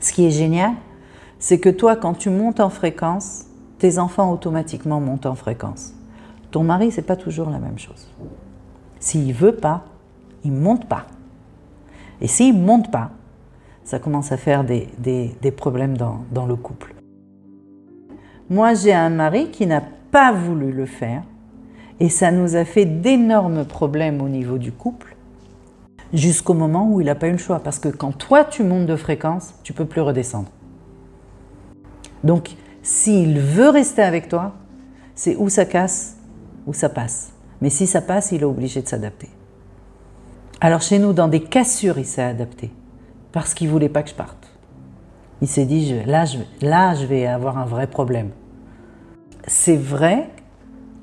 Ce 0.00 0.12
qui 0.12 0.26
est 0.26 0.30
génial, 0.30 0.72
c'est 1.38 1.58
que 1.58 1.68
toi, 1.68 1.96
quand 1.96 2.14
tu 2.14 2.30
montes 2.30 2.60
en 2.60 2.70
fréquence, 2.70 3.44
tes 3.78 3.98
enfants 3.98 4.32
automatiquement 4.32 5.00
montent 5.00 5.26
en 5.26 5.34
fréquence. 5.34 5.92
Ton 6.50 6.64
mari, 6.64 6.90
c'est 6.90 7.02
pas 7.02 7.16
toujours 7.16 7.50
la 7.50 7.58
même 7.58 7.78
chose. 7.78 8.08
S'il 8.98 9.32
veut 9.32 9.54
pas, 9.54 9.84
il 10.44 10.52
monte 10.52 10.86
pas. 10.86 11.06
Et 12.20 12.26
s'il 12.26 12.58
monte 12.58 12.90
pas, 12.90 13.10
ça 13.84 13.98
commence 13.98 14.32
à 14.32 14.36
faire 14.36 14.64
des, 14.64 15.52
problèmes 15.56 15.96
dans, 15.96 16.24
dans 16.32 16.46
le 16.46 16.56
couple. 16.56 16.94
Moi, 18.50 18.74
j'ai 18.74 18.94
un 18.94 19.10
mari 19.10 19.50
qui 19.50 19.66
n'a 19.66 19.82
pas 20.10 20.32
voulu 20.32 20.72
le 20.72 20.86
faire 20.86 21.22
et 22.00 22.08
ça 22.08 22.30
nous 22.30 22.56
a 22.56 22.64
fait 22.64 22.84
d'énormes 22.84 23.64
problèmes 23.64 24.22
au 24.22 24.28
niveau 24.28 24.58
du 24.58 24.72
couple 24.72 25.16
jusqu'au 26.12 26.54
moment 26.54 26.90
où 26.90 27.00
il 27.00 27.06
n'a 27.06 27.14
pas 27.14 27.28
eu 27.28 27.32
le 27.32 27.38
choix. 27.38 27.60
Parce 27.60 27.78
que 27.78 27.88
quand 27.88 28.12
toi, 28.12 28.44
tu 28.44 28.62
montes 28.62 28.86
de 28.86 28.96
fréquence, 28.96 29.54
tu 29.62 29.72
peux 29.72 29.84
plus 29.84 30.00
redescendre. 30.00 30.48
Donc, 32.24 32.50
s'il 32.82 33.38
veut 33.38 33.68
rester 33.68 34.02
avec 34.02 34.28
toi, 34.28 34.54
c'est 35.14 35.36
où 35.36 35.48
ça 35.48 35.64
casse, 35.64 36.16
ou 36.66 36.72
ça 36.72 36.88
passe. 36.88 37.32
Mais 37.60 37.70
si 37.70 37.86
ça 37.86 38.00
passe, 38.00 38.32
il 38.32 38.42
est 38.42 38.44
obligé 38.44 38.80
de 38.82 38.88
s'adapter. 38.88 39.28
Alors 40.60 40.82
chez 40.82 40.98
nous, 40.98 41.12
dans 41.12 41.28
des 41.28 41.42
cassures, 41.42 41.98
il 41.98 42.06
s'est 42.06 42.22
adapté. 42.22 42.70
Parce 43.32 43.54
qu'il 43.54 43.68
voulait 43.68 43.88
pas 43.88 44.02
que 44.02 44.10
je 44.10 44.14
parte. 44.14 44.50
Il 45.40 45.48
s'est 45.48 45.66
dit, 45.66 45.94
là, 46.04 46.24
je, 46.24 46.38
là, 46.62 46.94
je 46.94 47.06
vais 47.06 47.26
avoir 47.26 47.58
un 47.58 47.64
vrai 47.64 47.86
problème. 47.86 48.30
C'est 49.46 49.76
vrai 49.76 50.28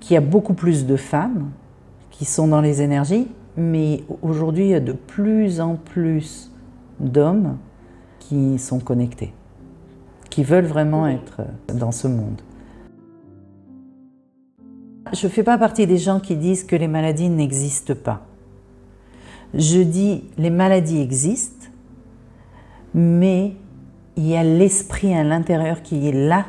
qu'il 0.05 0.13
y 0.13 0.17
a 0.17 0.21
beaucoup 0.21 0.53
plus 0.53 0.85
de 0.85 0.97
femmes 0.97 1.49
qui 2.11 2.25
sont 2.25 2.47
dans 2.47 2.61
les 2.61 2.83
énergies, 2.83 3.27
mais 3.57 4.03
aujourd'hui, 4.21 4.65
il 4.65 4.69
y 4.69 4.75
a 4.75 4.79
de 4.79 4.91
plus 4.91 5.59
en 5.59 5.77
plus 5.77 6.51
d'hommes 6.99 7.57
qui 8.19 8.59
sont 8.59 8.79
connectés, 8.79 9.33
qui 10.29 10.43
veulent 10.43 10.67
vraiment 10.67 11.07
être 11.07 11.41
dans 11.73 11.91
ce 11.91 12.07
monde. 12.07 12.39
Je 15.11 15.25
ne 15.25 15.31
fais 15.31 15.41
pas 15.41 15.57
partie 15.57 15.87
des 15.87 15.97
gens 15.97 16.19
qui 16.19 16.35
disent 16.35 16.65
que 16.65 16.75
les 16.75 16.87
maladies 16.87 17.29
n'existent 17.29 17.95
pas. 17.95 18.27
Je 19.55 19.79
dis 19.79 20.25
les 20.37 20.51
maladies 20.51 21.01
existent, 21.01 21.65
mais 22.93 23.55
il 24.17 24.27
y 24.27 24.35
a 24.35 24.43
l'esprit 24.43 25.15
à 25.15 25.23
l'intérieur 25.23 25.81
qui 25.81 26.07
est 26.07 26.27
là, 26.27 26.45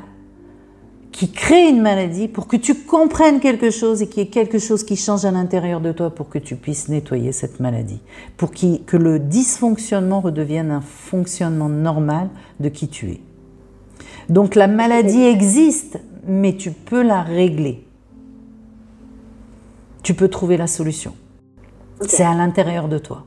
qui 1.17 1.31
crée 1.31 1.69
une 1.69 1.81
maladie 1.81 2.29
pour 2.29 2.47
que 2.47 2.57
tu 2.57 2.75
comprennes 2.75 3.41
quelque 3.41 3.71
chose 3.71 4.03
et 4.03 4.09
qu'il 4.09 4.23
y 4.23 4.27
ait 4.27 4.31
quelque 4.31 4.59
chose 4.59 4.85
qui 4.85 4.97
change 4.97 5.25
à 5.25 5.31
l'intérieur 5.31 5.81
de 5.81 5.93
toi 5.93 6.11
pour 6.11 6.29
que 6.29 6.39
tu 6.39 6.57
puisses 6.57 6.89
nettoyer 6.89 7.33
cette 7.33 7.59
maladie, 7.59 8.01
pour 8.37 8.51
que 8.51 8.97
le 8.97 9.19
dysfonctionnement 9.19 10.21
redevienne 10.21 10.71
un 10.71 10.83
fonctionnement 10.83 11.71
normal 11.71 12.29
de 12.61 12.69
qui 12.69 12.89
tu 12.89 13.11
es. 13.11 13.21
Donc 14.29 14.55
la 14.55 14.67
maladie 14.67 15.23
existe, 15.23 15.99
mais 16.27 16.57
tu 16.57 16.71
peux 16.71 17.03
la 17.03 17.23
régler 17.23 17.87
tu 20.07 20.15
peux 20.15 20.29
trouver 20.29 20.57
la 20.57 20.69
solution. 20.69 21.17
C'est 22.03 22.23
à 22.23 22.33
l'intérieur 22.33 22.87
de 22.87 22.97
toi. 22.97 23.26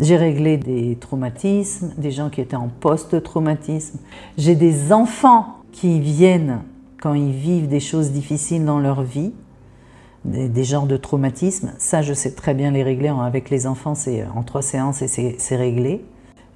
J'ai 0.00 0.16
réglé 0.16 0.56
des 0.56 0.96
traumatismes, 0.96 1.92
des 1.98 2.10
gens 2.10 2.30
qui 2.30 2.40
étaient 2.40 2.56
en 2.56 2.68
post-traumatisme. 2.68 3.98
J'ai 4.36 4.54
des 4.54 4.92
enfants 4.92 5.56
qui 5.72 5.98
viennent 5.98 6.60
quand 7.00 7.14
ils 7.14 7.32
vivent 7.32 7.68
des 7.68 7.80
choses 7.80 8.10
difficiles 8.10 8.64
dans 8.64 8.78
leur 8.78 9.02
vie, 9.02 9.32
des, 10.24 10.64
genres 10.64 10.86
de 10.86 10.96
traumatismes. 10.96 11.72
Ça, 11.78 12.02
je 12.02 12.12
sais 12.12 12.32
très 12.32 12.54
bien 12.54 12.70
les 12.70 12.82
régler. 12.82 13.08
Avec 13.08 13.50
les 13.50 13.66
enfants, 13.66 13.94
c'est 13.94 14.24
en 14.34 14.42
trois 14.42 14.62
séances 14.62 15.02
et 15.02 15.36
c'est 15.38 15.56
réglé. 15.56 16.04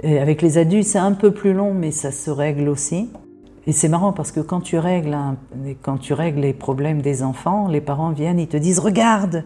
Avec 0.05 0.43
les 0.43 0.59
adultes, 0.59 0.87
c'est 0.87 0.99
un 0.99 1.13
peu 1.13 1.33
plus 1.33 1.53
long, 1.53 1.75
mais 1.75 1.91
ça 1.91 2.13
se 2.13 2.31
règle 2.31 2.69
aussi. 2.69 3.09
Et 3.67 3.73
c'est 3.73 3.89
marrant 3.89 4.13
parce 4.13 4.33
que 4.33 4.41
quand 4.41 4.61
tu, 4.61 4.79
règles 4.79 5.17
quand 5.83 5.99
tu 5.99 6.15
règles 6.15 6.41
les 6.41 6.53
problèmes 6.53 7.01
des 7.01 7.23
enfants, 7.23 7.69
les 7.69 7.81
parents 7.81 8.11
viennent, 8.11 8.41
ils 8.41 8.49
te 8.49 8.57
disent 8.57 8.81
regarde, 8.81 9.45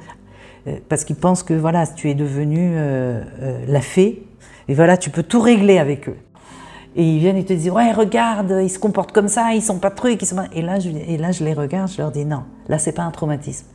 parce 0.88 1.04
qu'ils 1.04 1.16
pensent 1.16 1.42
que 1.42 1.54
voilà, 1.54 1.86
tu 1.86 2.10
es 2.10 2.14
devenu 2.14 2.72
euh, 2.74 3.22
euh, 3.40 3.64
la 3.66 3.80
fée, 3.80 4.26
et 4.68 4.74
voilà, 4.74 4.96
tu 4.96 5.10
peux 5.10 5.22
tout 5.22 5.40
régler 5.40 5.78
avec 5.78 6.08
eux. 6.08 6.16
Et 6.96 7.04
ils 7.04 7.18
viennent, 7.18 7.36
ils 7.36 7.44
te 7.44 7.52
disent 7.52 7.70
ouais, 7.70 7.92
regarde, 7.92 8.58
ils 8.62 8.70
se 8.70 8.78
comportent 8.78 9.12
comme 9.12 9.28
ça, 9.28 9.52
ils 9.54 9.62
sont 9.62 9.78
pas 9.78 9.90
trucs, 9.90 10.22
ils 10.22 10.26
sont 10.26 10.36
Et 10.52 10.62
là, 10.62 10.80
je, 10.80 10.88
et 10.88 11.18
là, 11.18 11.30
je 11.30 11.44
les 11.44 11.52
regarde, 11.52 11.90
je 11.90 11.98
leur 11.98 12.10
dis 12.10 12.24
non, 12.24 12.44
là, 12.68 12.78
c'est 12.78 12.92
pas 12.92 13.02
un 13.02 13.10
traumatisme. 13.10 13.66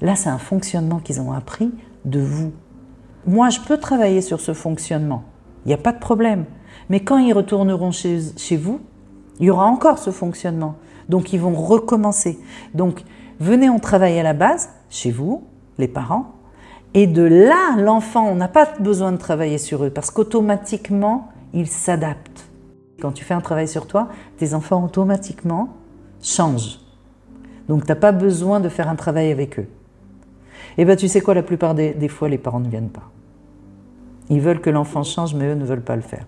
Là, 0.00 0.16
c'est 0.16 0.30
un 0.30 0.38
fonctionnement 0.38 0.98
qu'ils 0.98 1.20
ont 1.20 1.32
appris 1.32 1.70
de 2.04 2.20
vous. 2.20 2.52
Moi, 3.26 3.50
je 3.50 3.60
peux 3.60 3.78
travailler 3.78 4.20
sur 4.20 4.40
ce 4.40 4.52
fonctionnement, 4.52 5.24
il 5.64 5.68
n'y 5.68 5.74
a 5.74 5.78
pas 5.78 5.92
de 5.92 6.00
problème. 6.00 6.46
Mais 6.88 7.00
quand 7.00 7.18
ils 7.18 7.32
retourneront 7.32 7.92
chez, 7.92 8.20
chez 8.36 8.56
vous, 8.56 8.80
il 9.38 9.46
y 9.46 9.50
aura 9.50 9.66
encore 9.66 9.98
ce 9.98 10.10
fonctionnement. 10.10 10.76
Donc 11.08 11.32
ils 11.32 11.40
vont 11.40 11.54
recommencer. 11.54 12.38
Donc 12.74 13.02
venez, 13.38 13.68
on 13.68 13.78
travaille 13.78 14.18
à 14.18 14.22
la 14.22 14.34
base, 14.34 14.70
chez 14.88 15.10
vous, 15.10 15.44
les 15.78 15.88
parents, 15.88 16.32
et 16.94 17.06
de 17.06 17.22
là, 17.22 17.76
l'enfant, 17.78 18.28
on 18.28 18.34
n'a 18.34 18.48
pas 18.48 18.68
besoin 18.78 19.12
de 19.12 19.16
travailler 19.16 19.58
sur 19.58 19.84
eux 19.84 19.90
parce 19.90 20.10
qu'automatiquement, 20.10 21.28
ils 21.54 21.66
s'adaptent. 21.66 22.46
Quand 23.00 23.12
tu 23.12 23.24
fais 23.24 23.34
un 23.34 23.40
travail 23.40 23.66
sur 23.66 23.86
toi, 23.86 24.08
tes 24.36 24.54
enfants 24.54 24.84
automatiquement 24.84 25.70
changent. 26.22 26.78
Donc 27.68 27.84
tu 27.84 27.88
n'as 27.88 27.96
pas 27.96 28.12
besoin 28.12 28.60
de 28.60 28.68
faire 28.68 28.88
un 28.88 28.94
travail 28.94 29.32
avec 29.32 29.58
eux. 29.58 29.68
Et 30.76 30.82
eh 30.82 30.84
bien 30.84 30.96
tu 30.96 31.08
sais 31.08 31.20
quoi, 31.20 31.34
la 31.34 31.42
plupart 31.42 31.74
des, 31.74 31.92
des 31.94 32.08
fois, 32.08 32.28
les 32.28 32.38
parents 32.38 32.60
ne 32.60 32.68
viennent 32.68 32.90
pas. 32.90 33.10
Ils 34.30 34.40
veulent 34.40 34.60
que 34.60 34.70
l'enfant 34.70 35.02
change, 35.02 35.34
mais 35.34 35.46
eux 35.46 35.54
ne 35.54 35.64
veulent 35.64 35.82
pas 35.82 35.96
le 35.96 36.02
faire. 36.02 36.26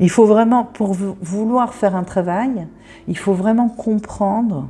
Il 0.00 0.10
faut 0.10 0.26
vraiment, 0.26 0.64
pour 0.64 0.94
vouloir 0.94 1.74
faire 1.74 1.94
un 1.94 2.02
travail, 2.02 2.66
il 3.08 3.16
faut 3.16 3.34
vraiment 3.34 3.68
comprendre 3.68 4.68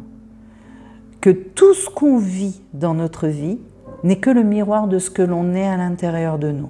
que 1.23 1.31
tout 1.31 1.73
ce 1.73 1.89
qu'on 1.89 2.19
vit 2.19 2.61
dans 2.75 2.93
notre 2.93 3.29
vie 3.29 3.59
n'est 4.03 4.19
que 4.19 4.29
le 4.29 4.43
miroir 4.43 4.89
de 4.89 4.99
ce 4.99 5.09
que 5.09 5.23
l'on 5.23 5.55
est 5.55 5.67
à 5.67 5.77
l'intérieur 5.77 6.39
de 6.39 6.51
nous. 6.51 6.69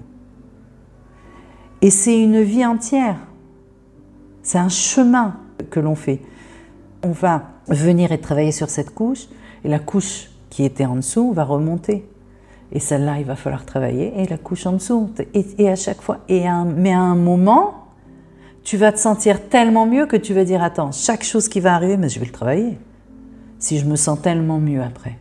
Et 1.80 1.90
c'est 1.90 2.20
une 2.20 2.42
vie 2.42 2.64
entière. 2.64 3.16
C'est 4.42 4.58
un 4.58 4.68
chemin 4.68 5.36
que 5.70 5.80
l'on 5.80 5.94
fait. 5.94 6.20
On 7.02 7.12
va 7.12 7.44
venir 7.66 8.12
et 8.12 8.20
travailler 8.20 8.52
sur 8.52 8.68
cette 8.68 8.94
couche, 8.94 9.26
et 9.64 9.68
la 9.68 9.78
couche 9.78 10.30
qui 10.50 10.64
était 10.64 10.84
en 10.84 10.96
dessous 10.96 11.32
va 11.32 11.44
remonter. 11.44 12.06
Et 12.72 12.78
celle-là, 12.78 13.18
il 13.18 13.24
va 13.24 13.36
falloir 13.36 13.64
travailler, 13.64 14.12
et 14.20 14.26
la 14.26 14.36
couche 14.36 14.66
en 14.66 14.72
dessous. 14.72 15.10
Et, 15.34 15.68
à 15.68 15.76
chaque 15.76 16.02
fois, 16.02 16.18
et 16.28 16.44
mais 16.76 16.92
à 16.92 17.00
un 17.00 17.14
moment, 17.14 17.86
tu 18.64 18.76
vas 18.76 18.92
te 18.92 18.98
sentir 18.98 19.48
tellement 19.48 19.86
mieux 19.86 20.06
que 20.06 20.16
tu 20.16 20.34
vas 20.34 20.44
dire 20.44 20.62
attends, 20.62 20.92
chaque 20.92 21.24
chose 21.24 21.48
qui 21.48 21.60
va 21.60 21.74
arriver, 21.74 21.96
mais 21.96 22.10
je 22.10 22.20
vais 22.20 22.26
le 22.26 22.32
travailler. 22.32 22.78
Si 23.62 23.78
je 23.78 23.84
me 23.84 23.94
sens 23.94 24.20
tellement 24.20 24.58
mieux 24.58 24.82
après. 24.82 25.16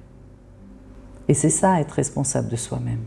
Et 1.28 1.36
c'est 1.36 1.52
ça, 1.52 1.80
être 1.80 1.92
responsable 1.92 2.50
de 2.50 2.56
soi-même. 2.56 3.06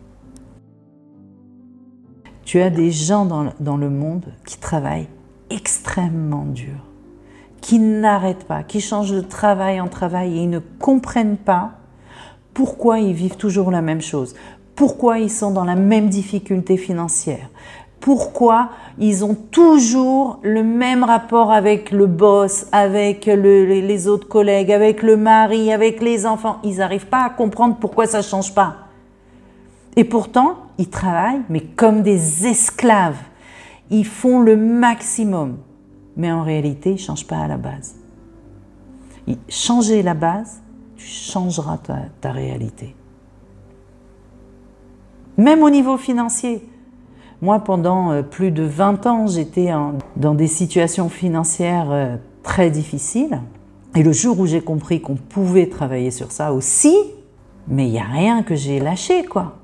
Tu 2.45 2.61
as 2.61 2.71
des 2.71 2.93
gens 2.93 3.27
dans, 3.59 3.77
le 3.77 3.91
monde 3.91 4.27
qui 4.47 4.59
travaillent 4.59 5.09
extrêmement 5.51 6.45
dur, 6.45 6.87
qui 7.61 7.81
n'arrêtent 7.81 8.45
pas, 8.45 8.63
qui 8.63 8.81
changent 8.81 9.11
de 9.11 9.23
travail 9.23 9.81
en 9.81 9.89
travail 9.89 10.39
et 10.39 10.43
ils 10.45 10.51
ne 10.51 10.61
comprennent 10.61 11.37
pas 11.37 11.73
pourquoi 12.53 13.01
ils 13.01 13.15
vivent 13.15 13.37
toujours 13.37 13.73
la 13.73 13.83
même 13.83 14.03
chose, 14.03 14.37
pourquoi 14.77 15.19
ils 15.19 15.33
sont 15.33 15.51
dans 15.51 15.65
la 15.65 15.75
même 15.75 16.11
difficulté 16.11 16.77
financière, 16.77 17.51
pourquoi 18.05 18.69
ils 18.99 19.25
ont 19.25 19.35
toujours 19.35 20.39
le 20.43 20.63
même 20.63 21.03
rapport 21.03 21.51
avec 21.51 21.91
le 21.91 22.07
boss, 22.07 22.67
avec 22.71 23.25
les 23.25 24.09
autres 24.09 24.29
collègues, 24.29 24.71
avec 24.71 25.03
le 25.03 25.17
mari, 25.17 25.73
avec 25.73 26.03
les 26.03 26.27
enfants. 26.27 26.59
Ils 26.65 26.77
n'arrivent 26.77 27.07
pas 27.07 27.25
à 27.25 27.31
comprendre 27.31 27.79
pourquoi 27.81 28.07
ça 28.07 28.19
ne 28.19 28.23
change 28.23 28.55
pas. 28.55 28.77
Et 29.97 30.05
pourtant, 30.05 30.57
ils 30.77 30.91
travaillent, 30.91 31.41
mais 31.49 31.63
comme 31.63 32.03
des 32.03 32.47
esclaves. 32.47 33.17
Ils 33.89 34.05
font 34.05 34.41
le 34.41 34.55
maximum. 34.55 35.57
Mais 36.19 36.31
en 36.31 36.43
réalité, 36.43 36.91
ils 36.91 36.97
ne 36.97 36.99
changent 36.99 37.27
pas 37.27 37.39
à 37.39 37.49
la 37.49 37.57
base. 37.57 37.97
Changer 39.49 40.03
la 40.03 40.13
base, 40.13 40.61
tu 40.99 41.07
changeras 41.07 41.79
ta, 41.79 41.97
ta 42.21 42.33
réalité. 42.33 42.95
Même 45.39 45.63
au 45.63 45.71
niveau 45.71 45.97
financier. 45.97 46.69
Moi, 47.45 47.59
pendant 47.59 48.11
euh, 48.11 48.23
plus 48.23 48.53
de 48.53 48.63
20 48.63 49.05
ans, 49.05 49.27
j'étais 49.27 49.69
dans 50.17 50.35
des 50.35 50.47
situations 50.47 51.11
financières 51.11 51.91
euh, 51.91 52.17
très 52.43 52.71
difficiles. 52.71 53.39
Et 53.95 54.03
le 54.03 54.13
jour 54.13 54.41
où 54.41 54.47
j'ai 54.47 54.63
compris 54.63 55.03
qu'on 55.03 55.17
pouvait 55.17 55.67
travailler 55.67 56.11
sur 56.11 56.33
ça 56.33 56.55
aussi, 56.55 56.97
mais 57.69 57.87
il 57.87 57.91
n'y 57.91 57.99
a 57.99 58.05
rien 58.05 58.43
que 58.43 58.55
j'ai 58.55 58.81
lâché, 58.81 59.27
quoi. 59.27 59.59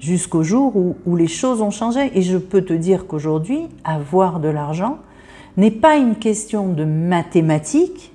Jusqu'au 0.00 0.42
jour 0.42 0.74
où, 0.74 0.96
où, 1.06 1.14
les 1.14 1.28
choses 1.28 1.62
ont 1.62 1.70
changé. 1.70 2.10
Et 2.18 2.22
je 2.22 2.36
peux 2.36 2.62
te 2.62 2.72
dire 2.72 3.06
qu'aujourd'hui, 3.06 3.68
avoir 3.84 4.40
de 4.40 4.48
l'argent 4.48 4.98
n'est 5.56 5.70
pas 5.70 5.94
une 5.94 6.16
question 6.16 6.72
de 6.72 6.84
mathématiques, 6.84 8.12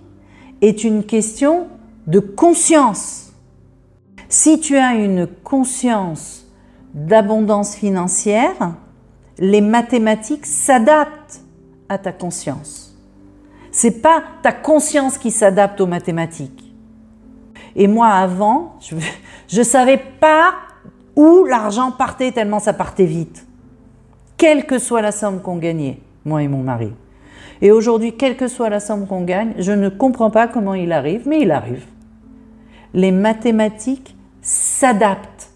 est 0.60 0.84
une 0.84 1.06
question 1.06 1.68
de 2.08 2.20
conscience. 2.20 3.32
Si 4.28 4.60
tu 4.60 4.76
as 4.76 4.96
une 4.96 5.26
conscience 5.26 6.46
d'abondance 6.94 7.76
financière, 7.76 8.74
les 9.40 9.62
mathématiques 9.62 10.46
s'adaptent 10.46 11.42
à 11.88 11.98
ta 11.98 12.12
conscience. 12.12 12.98
C'est 13.72 14.02
pas 14.02 14.24
ta 14.44 14.52
conscience 14.52 15.18
qui 15.18 15.32
s'adapte 15.32 15.80
aux 15.82 15.88
mathématiques. 15.88 16.74
Et 17.76 17.88
moi, 17.88 18.10
avant, 18.10 18.78
je 19.48 19.60
ne 19.60 19.64
savais 19.64 19.98
pas 19.98 20.54
où 21.16 21.46
l'argent 21.46 21.92
partait 21.92 22.32
tellement 22.32 22.60
ça 22.60 22.74
partait 22.74 23.06
vite. 23.06 23.46
Quelle 24.38 24.66
que 24.66 24.80
soit 24.80 25.02
la 25.02 25.12
somme 25.12 25.42
qu'on 25.42 25.58
gagnait, 25.58 26.00
moi 26.26 26.44
et 26.44 26.48
mon 26.48 26.64
mari. 26.64 26.94
Et 27.62 27.72
aujourd'hui, 27.72 28.14
quelle 28.14 28.38
que 28.38 28.48
soit 28.48 28.70
la 28.70 28.80
somme 28.80 29.06
qu'on 29.06 29.24
gagne, 29.24 29.54
je 29.58 29.72
ne 29.72 29.90
comprends 29.90 30.32
pas 30.32 30.48
comment 30.48 30.74
il 30.74 30.94
arrive, 30.94 31.28
mais 31.28 31.42
il 31.42 31.52
arrive. 31.52 31.86
Les 32.94 33.12
mathématiques 33.12 34.16
s'adaptent. 34.42 35.49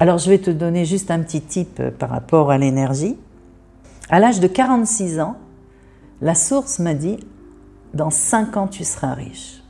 Alors 0.00 0.18
je 0.18 0.30
vais 0.30 0.38
te 0.38 0.50
donner 0.50 0.84
juste 0.84 1.10
un 1.10 1.18
petit 1.20 1.40
tip 1.40 1.80
euh, 1.80 1.90
par 1.90 2.10
rapport 2.10 2.52
à 2.52 2.58
l'énergie. 2.58 3.16
À 4.08 4.20
l'âge 4.20 4.38
de 4.38 4.46
46 4.46 5.18
ans, 5.18 5.36
la 6.22 6.34
source 6.34 6.78
m'a 6.78 6.94
dit, 6.94 7.18
dans 7.94 8.10
5 8.10 8.56
ans, 8.56 8.68
tu 8.68 8.84
seras 8.84 9.14
riche. 9.14 9.62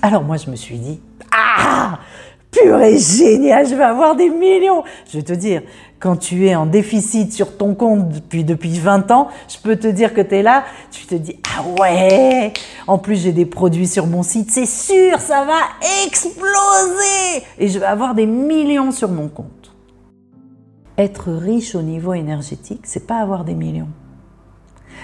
Alors 0.00 0.22
moi, 0.22 0.36
je 0.36 0.48
me 0.48 0.56
suis 0.56 0.78
dit, 0.78 1.00
ah, 1.32 1.98
purée, 2.52 2.98
génial, 2.98 3.66
je 3.66 3.74
vais 3.74 3.84
avoir 3.84 4.14
des 4.14 4.30
millions. 4.30 4.84
Je 5.10 5.18
vais 5.18 5.24
te 5.24 5.32
dire, 5.32 5.62
quand 5.98 6.16
tu 6.16 6.46
es 6.46 6.54
en 6.54 6.66
déficit 6.66 7.32
sur 7.32 7.56
ton 7.56 7.74
compte 7.74 8.10
depuis, 8.10 8.44
depuis 8.44 8.78
20 8.78 9.10
ans, 9.10 9.28
je 9.48 9.58
peux 9.58 9.76
te 9.76 9.88
dire 9.88 10.14
que 10.14 10.20
tu 10.20 10.36
es 10.36 10.42
là, 10.42 10.64
tu 10.90 11.06
te 11.06 11.14
dis, 11.14 11.40
ah 11.56 11.64
ouais, 11.80 12.52
en 12.86 12.98
plus 12.98 13.22
j'ai 13.22 13.32
des 13.32 13.46
produits 13.46 13.88
sur 13.88 14.06
mon 14.06 14.22
site, 14.22 14.50
c'est 14.50 14.66
sûr, 14.66 15.18
ça 15.18 15.44
va 15.44 15.58
exploser 16.06 17.44
et 17.58 17.68
je 17.68 17.78
vais 17.78 17.86
avoir 17.86 18.14
des 18.14 18.26
millions 18.26 18.92
sur 18.92 19.08
mon 19.08 19.28
compte. 19.28 19.53
Être 20.96 21.32
riche 21.32 21.74
au 21.74 21.82
niveau 21.82 22.14
énergétique, 22.14 22.82
c'est 22.84 23.06
pas 23.06 23.18
avoir 23.18 23.44
des 23.44 23.54
millions. 23.54 23.88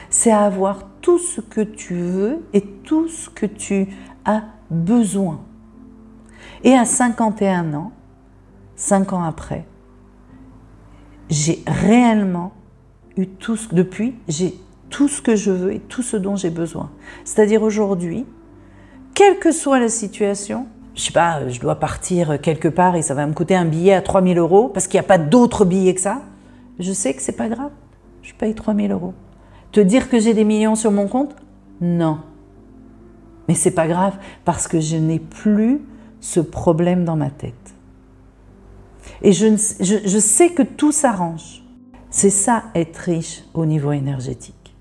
C'est 0.08 0.32
avoir 0.32 0.84
tout 1.00 1.18
ce 1.18 1.40
que 1.40 1.60
tu 1.60 1.94
veux 1.94 2.44
et 2.52 2.62
tout 2.62 3.08
ce 3.08 3.28
que 3.28 3.46
tu 3.46 3.88
as 4.24 4.44
besoin. 4.70 5.40
Et 6.62 6.74
à 6.74 6.84
51 6.84 7.74
ans, 7.74 7.92
5 8.76 9.12
ans 9.12 9.22
après, 9.22 9.66
j'ai 11.28 11.62
réellement 11.66 12.52
eu 13.16 13.26
tout 13.26 13.56
ce, 13.56 13.74
depuis, 13.74 14.14
j'ai 14.28 14.54
tout 14.90 15.08
ce 15.08 15.22
que 15.22 15.36
je 15.36 15.50
veux 15.50 15.72
et 15.72 15.80
tout 15.80 16.02
ce 16.02 16.16
dont 16.16 16.36
j'ai 16.36 16.50
besoin. 16.50 16.90
C'est-à-dire 17.24 17.62
aujourd'hui, 17.62 18.26
quelle 19.14 19.38
que 19.38 19.52
soit 19.52 19.78
la 19.78 19.88
situation, 19.88 20.66
je 20.94 21.02
sais 21.02 21.12
pas, 21.12 21.48
je 21.48 21.60
dois 21.60 21.76
partir 21.76 22.40
quelque 22.40 22.68
part 22.68 22.96
et 22.96 23.02
ça 23.02 23.14
va 23.14 23.26
me 23.26 23.32
coûter 23.32 23.54
un 23.54 23.64
billet 23.64 23.94
à 23.94 24.02
3000 24.02 24.38
euros 24.38 24.68
parce 24.68 24.86
qu'il 24.86 24.98
n'y 24.98 25.04
a 25.04 25.08
pas 25.08 25.18
d'autres 25.18 25.64
billets 25.64 25.94
que 25.94 26.00
ça, 26.00 26.22
je 26.78 26.92
sais 26.92 27.14
que 27.14 27.22
c'est 27.22 27.36
pas 27.36 27.48
grave. 27.48 27.70
Je 28.22 28.34
paye 28.34 28.54
3000 28.54 28.90
euros. 28.92 29.14
Te 29.72 29.80
dire 29.80 30.08
que 30.08 30.18
j'ai 30.18 30.34
des 30.34 30.44
millions 30.44 30.74
sur 30.74 30.90
mon 30.90 31.06
compte? 31.06 31.34
Non. 31.80 32.18
Mais 33.48 33.54
c'est 33.54 33.70
pas 33.70 33.86
grave 33.86 34.16
parce 34.44 34.68
que 34.68 34.80
je 34.80 34.96
n'ai 34.96 35.18
plus 35.18 35.80
ce 36.20 36.40
problème 36.40 37.04
dans 37.04 37.16
ma 37.16 37.30
tête. 37.30 37.54
Et 39.22 39.32
je, 39.32 39.46
je, 39.80 40.18
sais 40.18 40.50
que 40.50 40.62
tout 40.62 40.92
s'arrange. 40.92 41.62
C'est 42.10 42.30
ça 42.30 42.64
être 42.74 42.96
riche 42.96 43.44
au 43.54 43.66
niveau 43.66 43.92
énergétique. 43.92 44.74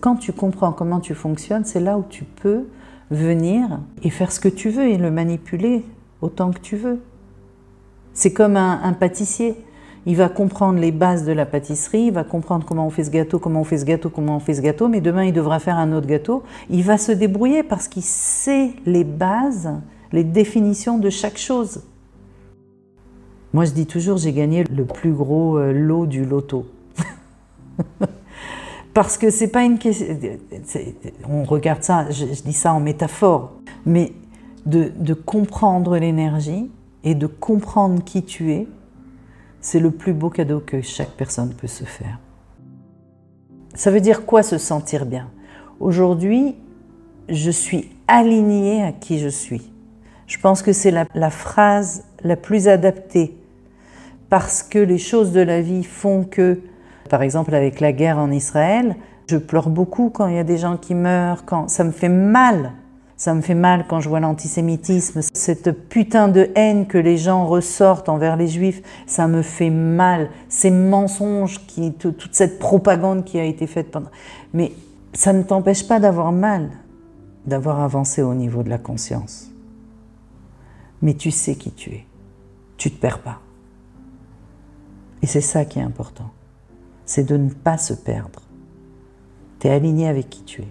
Quand 0.00 0.16
tu 0.16 0.32
comprends 0.32 0.72
comment 0.72 1.00
tu 1.00 1.14
fonctionnes, 1.14 1.64
c'est 1.64 1.80
là 1.80 1.98
où 1.98 2.04
tu 2.08 2.24
peux 2.24 2.66
venir 3.10 3.80
et 4.02 4.10
faire 4.10 4.32
ce 4.32 4.40
que 4.40 4.48
tu 4.48 4.70
veux 4.70 4.88
et 4.88 4.96
le 4.96 5.10
manipuler 5.10 5.84
autant 6.20 6.50
que 6.50 6.60
tu 6.60 6.76
veux. 6.76 7.00
C'est 8.12 8.32
comme 8.32 8.56
un, 8.56 8.92
pâtissier. 8.94 9.54
Il 10.06 10.16
va 10.16 10.28
comprendre 10.28 10.78
les 10.78 10.92
bases 10.92 11.24
de 11.24 11.32
la 11.32 11.44
pâtisserie, 11.44 12.06
il 12.06 12.12
va 12.12 12.22
comprendre 12.22 12.64
comment 12.64 12.86
on 12.86 12.90
fait 12.90 13.04
ce 13.04 13.10
gâteau, 13.10 13.38
comment 13.40 13.60
on 13.60 13.64
fait 13.64 13.78
ce 13.78 13.84
gâteau, 13.84 14.08
comment 14.08 14.36
on 14.36 14.40
fait 14.40 14.54
ce 14.54 14.62
gâteau, 14.62 14.86
mais 14.86 15.00
demain 15.00 15.24
il 15.24 15.32
devra 15.32 15.58
faire 15.58 15.76
un 15.76 15.92
autre 15.92 16.06
gâteau. 16.06 16.44
Il 16.70 16.84
va 16.84 16.96
se 16.96 17.10
débrouiller 17.10 17.64
parce 17.64 17.88
qu'il 17.88 18.04
sait 18.04 18.70
les 18.86 19.02
bases, 19.02 19.70
les 20.12 20.22
définitions 20.22 20.98
de 20.98 21.10
chaque 21.10 21.38
chose. 21.38 21.82
Moi, 23.52 23.64
je 23.64 23.72
dis 23.72 23.86
toujours, 23.86 24.18
j'ai 24.18 24.32
gagné 24.32 24.64
le 24.64 24.84
plus 24.84 25.12
gros 25.12 25.58
euh, 25.58 25.72
lot 25.72 26.06
du 26.06 26.24
loto. 26.24 26.66
Parce 28.96 29.18
que 29.18 29.28
c'est 29.28 29.48
pas 29.48 29.62
une 29.62 29.78
question. 29.78 30.06
On 31.28 31.44
regarde 31.44 31.82
ça, 31.82 32.10
je, 32.10 32.24
dis 32.24 32.54
ça 32.54 32.72
en 32.72 32.80
métaphore, 32.80 33.52
mais 33.84 34.14
de, 34.64 35.12
comprendre 35.12 35.98
l'énergie 35.98 36.70
et 37.04 37.14
de 37.14 37.26
comprendre 37.26 38.02
qui 38.02 38.22
tu 38.22 38.52
es, 38.52 38.66
c'est 39.60 39.80
le 39.80 39.90
plus 39.90 40.14
beau 40.14 40.30
cadeau 40.30 40.60
que 40.60 40.80
chaque 40.80 41.10
personne 41.10 41.52
peut 41.52 41.66
se 41.66 41.84
faire. 41.84 42.18
Ça 43.74 43.90
veut 43.90 44.00
dire 44.00 44.24
quoi 44.24 44.42
se 44.42 44.56
sentir 44.56 45.04
bien? 45.04 45.28
Aujourd'hui, 45.78 46.54
je 47.28 47.50
suis 47.50 47.90
alignée 48.08 48.82
à 48.82 48.92
qui 48.92 49.18
je 49.18 49.28
suis. 49.28 49.70
Je 50.26 50.38
pense 50.38 50.62
que 50.62 50.72
c'est 50.72 50.90
la, 50.90 51.30
phrase 51.30 52.04
la 52.24 52.36
plus 52.36 52.66
adaptée 52.66 53.36
parce 54.30 54.62
que 54.62 54.78
les 54.78 54.96
choses 54.96 55.32
de 55.32 55.42
la 55.42 55.60
vie 55.60 55.84
font 55.84 56.24
que, 56.24 56.60
par 57.08 57.22
exemple 57.22 57.54
avec 57.54 57.80
la 57.80 57.92
guerre 57.92 58.18
en 58.18 58.30
Israël, 58.30 58.96
je 59.28 59.36
pleure 59.36 59.70
beaucoup 59.70 60.10
quand 60.10 60.28
il 60.28 60.36
y 60.36 60.38
a 60.38 60.44
des 60.44 60.58
gens 60.58 60.76
qui 60.76 60.94
meurent, 60.94 61.44
ça 61.66 61.84
me 61.84 61.90
fait 61.90 62.08
mal. 62.08 62.72
Ça 63.18 63.32
me 63.32 63.40
fait 63.40 63.54
mal 63.54 63.86
quand 63.88 64.00
je 64.00 64.10
vois 64.10 64.20
l'antisémitisme, 64.20 65.22
cette 65.32 65.88
putain 65.88 66.28
de 66.28 66.50
haine 66.54 66.86
que 66.86 66.98
les 66.98 67.16
gens 67.16 67.46
ressortent 67.46 68.10
envers 68.10 68.36
les 68.36 68.46
juifs, 68.46 68.82
ça 69.06 69.26
me 69.26 69.40
fait 69.40 69.70
mal. 69.70 70.28
Ces 70.50 70.70
mensonges, 70.70 71.66
toute 71.98 72.28
cette 72.34 72.58
propagande 72.58 73.24
qui 73.24 73.40
a 73.40 73.44
été 73.44 73.66
faite 73.66 73.90
pendant. 73.90 74.10
Mais 74.52 74.72
ça 75.14 75.32
ne 75.32 75.42
t'empêche 75.42 75.88
pas 75.88 75.98
d'avoir 75.98 76.30
mal, 76.30 76.68
d'avoir 77.46 77.80
avancé 77.80 78.20
au 78.20 78.34
niveau 78.34 78.62
de 78.62 78.68
la 78.68 78.76
conscience. 78.76 79.50
Mais 81.00 81.14
tu 81.14 81.30
sais 81.30 81.54
qui 81.54 81.72
tu 81.72 81.92
es. 81.92 82.04
Tu 82.76 82.90
te 82.90 83.00
perds 83.00 83.20
pas. 83.20 83.40
Et 85.22 85.26
c'est 85.26 85.40
ça 85.40 85.64
qui 85.64 85.78
est 85.78 85.82
important. 85.82 86.30
C'est 87.06 87.24
de 87.24 87.36
ne 87.36 87.50
pas 87.50 87.78
se 87.78 87.94
perdre. 87.94 88.42
Tu 89.60 89.68
es 89.68 89.70
aligné 89.70 90.08
avec 90.08 90.28
qui 90.28 90.42
tu 90.42 90.62
es. 90.62 90.68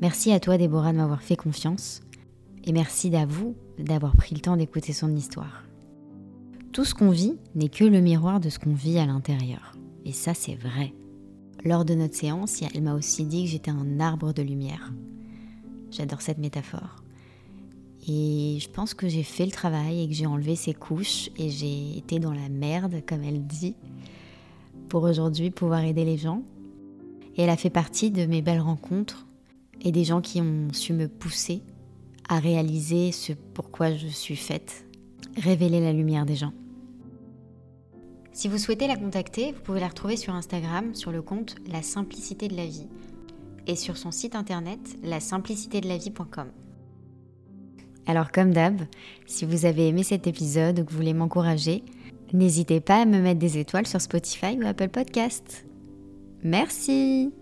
Merci 0.00 0.32
à 0.32 0.40
toi, 0.40 0.58
Déborah, 0.58 0.92
de 0.92 0.98
m'avoir 0.98 1.22
fait 1.22 1.36
confiance. 1.36 2.02
Et 2.64 2.72
merci 2.72 3.14
à 3.16 3.24
vous 3.24 3.54
d'avoir 3.78 4.16
pris 4.16 4.34
le 4.34 4.40
temps 4.40 4.56
d'écouter 4.56 4.92
son 4.92 5.14
histoire. 5.14 5.64
Tout 6.72 6.84
ce 6.84 6.94
qu'on 6.94 7.10
vit 7.10 7.38
n'est 7.54 7.68
que 7.68 7.84
le 7.84 8.00
miroir 8.00 8.40
de 8.40 8.48
ce 8.48 8.58
qu'on 8.58 8.74
vit 8.74 8.98
à 8.98 9.06
l'intérieur. 9.06 9.72
Et 10.04 10.12
ça, 10.12 10.34
c'est 10.34 10.54
vrai. 10.54 10.92
Lors 11.64 11.84
de 11.84 11.94
notre 11.94 12.14
séance, 12.14 12.62
elle 12.74 12.82
m'a 12.82 12.94
aussi 12.94 13.24
dit 13.24 13.44
que 13.44 13.50
j'étais 13.50 13.70
un 13.70 14.00
arbre 14.00 14.32
de 14.32 14.42
lumière. 14.42 14.92
J'adore 15.90 16.22
cette 16.22 16.38
métaphore. 16.38 17.02
Et 18.08 18.58
je 18.60 18.68
pense 18.68 18.94
que 18.94 19.08
j'ai 19.08 19.22
fait 19.22 19.44
le 19.44 19.50
travail 19.50 20.02
et 20.02 20.08
que 20.08 20.14
j'ai 20.14 20.26
enlevé 20.26 20.56
ces 20.56 20.72
couches 20.74 21.30
et 21.36 21.50
j'ai 21.50 21.98
été 21.98 22.18
dans 22.18 22.32
la 22.32 22.48
merde, 22.48 23.02
comme 23.06 23.22
elle 23.22 23.46
dit, 23.46 23.74
pour 24.88 25.02
aujourd'hui 25.02 25.50
pouvoir 25.50 25.84
aider 25.84 26.04
les 26.04 26.16
gens. 26.16 26.42
Et 27.36 27.42
elle 27.42 27.50
a 27.50 27.56
fait 27.56 27.70
partie 27.70 28.10
de 28.10 28.26
mes 28.26 28.42
belles 28.42 28.60
rencontres 28.60 29.26
et 29.82 29.92
des 29.92 30.04
gens 30.04 30.20
qui 30.20 30.40
ont 30.40 30.68
su 30.72 30.92
me 30.92 31.08
pousser 31.08 31.62
à 32.28 32.38
réaliser 32.38 33.12
ce 33.12 33.32
pourquoi 33.32 33.94
je 33.94 34.06
suis 34.06 34.36
faite, 34.36 34.86
révéler 35.36 35.80
la 35.80 35.92
lumière 35.92 36.26
des 36.26 36.36
gens. 36.36 36.52
Si 38.32 38.48
vous 38.48 38.58
souhaitez 38.58 38.86
la 38.86 38.96
contacter, 38.96 39.52
vous 39.52 39.60
pouvez 39.60 39.80
la 39.80 39.88
retrouver 39.88 40.16
sur 40.16 40.34
Instagram 40.34 40.94
sur 40.94 41.10
le 41.10 41.20
compte 41.20 41.56
La 41.70 41.82
Simplicité 41.82 42.48
de 42.48 42.56
la 42.56 42.64
Vie 42.64 42.86
et 43.66 43.76
sur 43.76 43.96
son 43.96 44.10
site 44.10 44.34
internet 44.34 44.80
la-simplicité-de-la-vie.com. 45.02 46.48
Alors 48.10 48.32
comme 48.32 48.52
d'hab, 48.52 48.80
si 49.24 49.44
vous 49.44 49.66
avez 49.66 49.86
aimé 49.86 50.02
cet 50.02 50.26
épisode 50.26 50.80
ou 50.80 50.84
que 50.84 50.90
vous 50.90 50.96
voulez 50.96 51.14
m'encourager, 51.14 51.84
n'hésitez 52.32 52.80
pas 52.80 53.02
à 53.02 53.04
me 53.04 53.20
mettre 53.20 53.38
des 53.38 53.56
étoiles 53.56 53.86
sur 53.86 54.00
Spotify 54.00 54.58
ou 54.60 54.66
Apple 54.66 54.88
Podcast. 54.88 55.64
Merci 56.42 57.32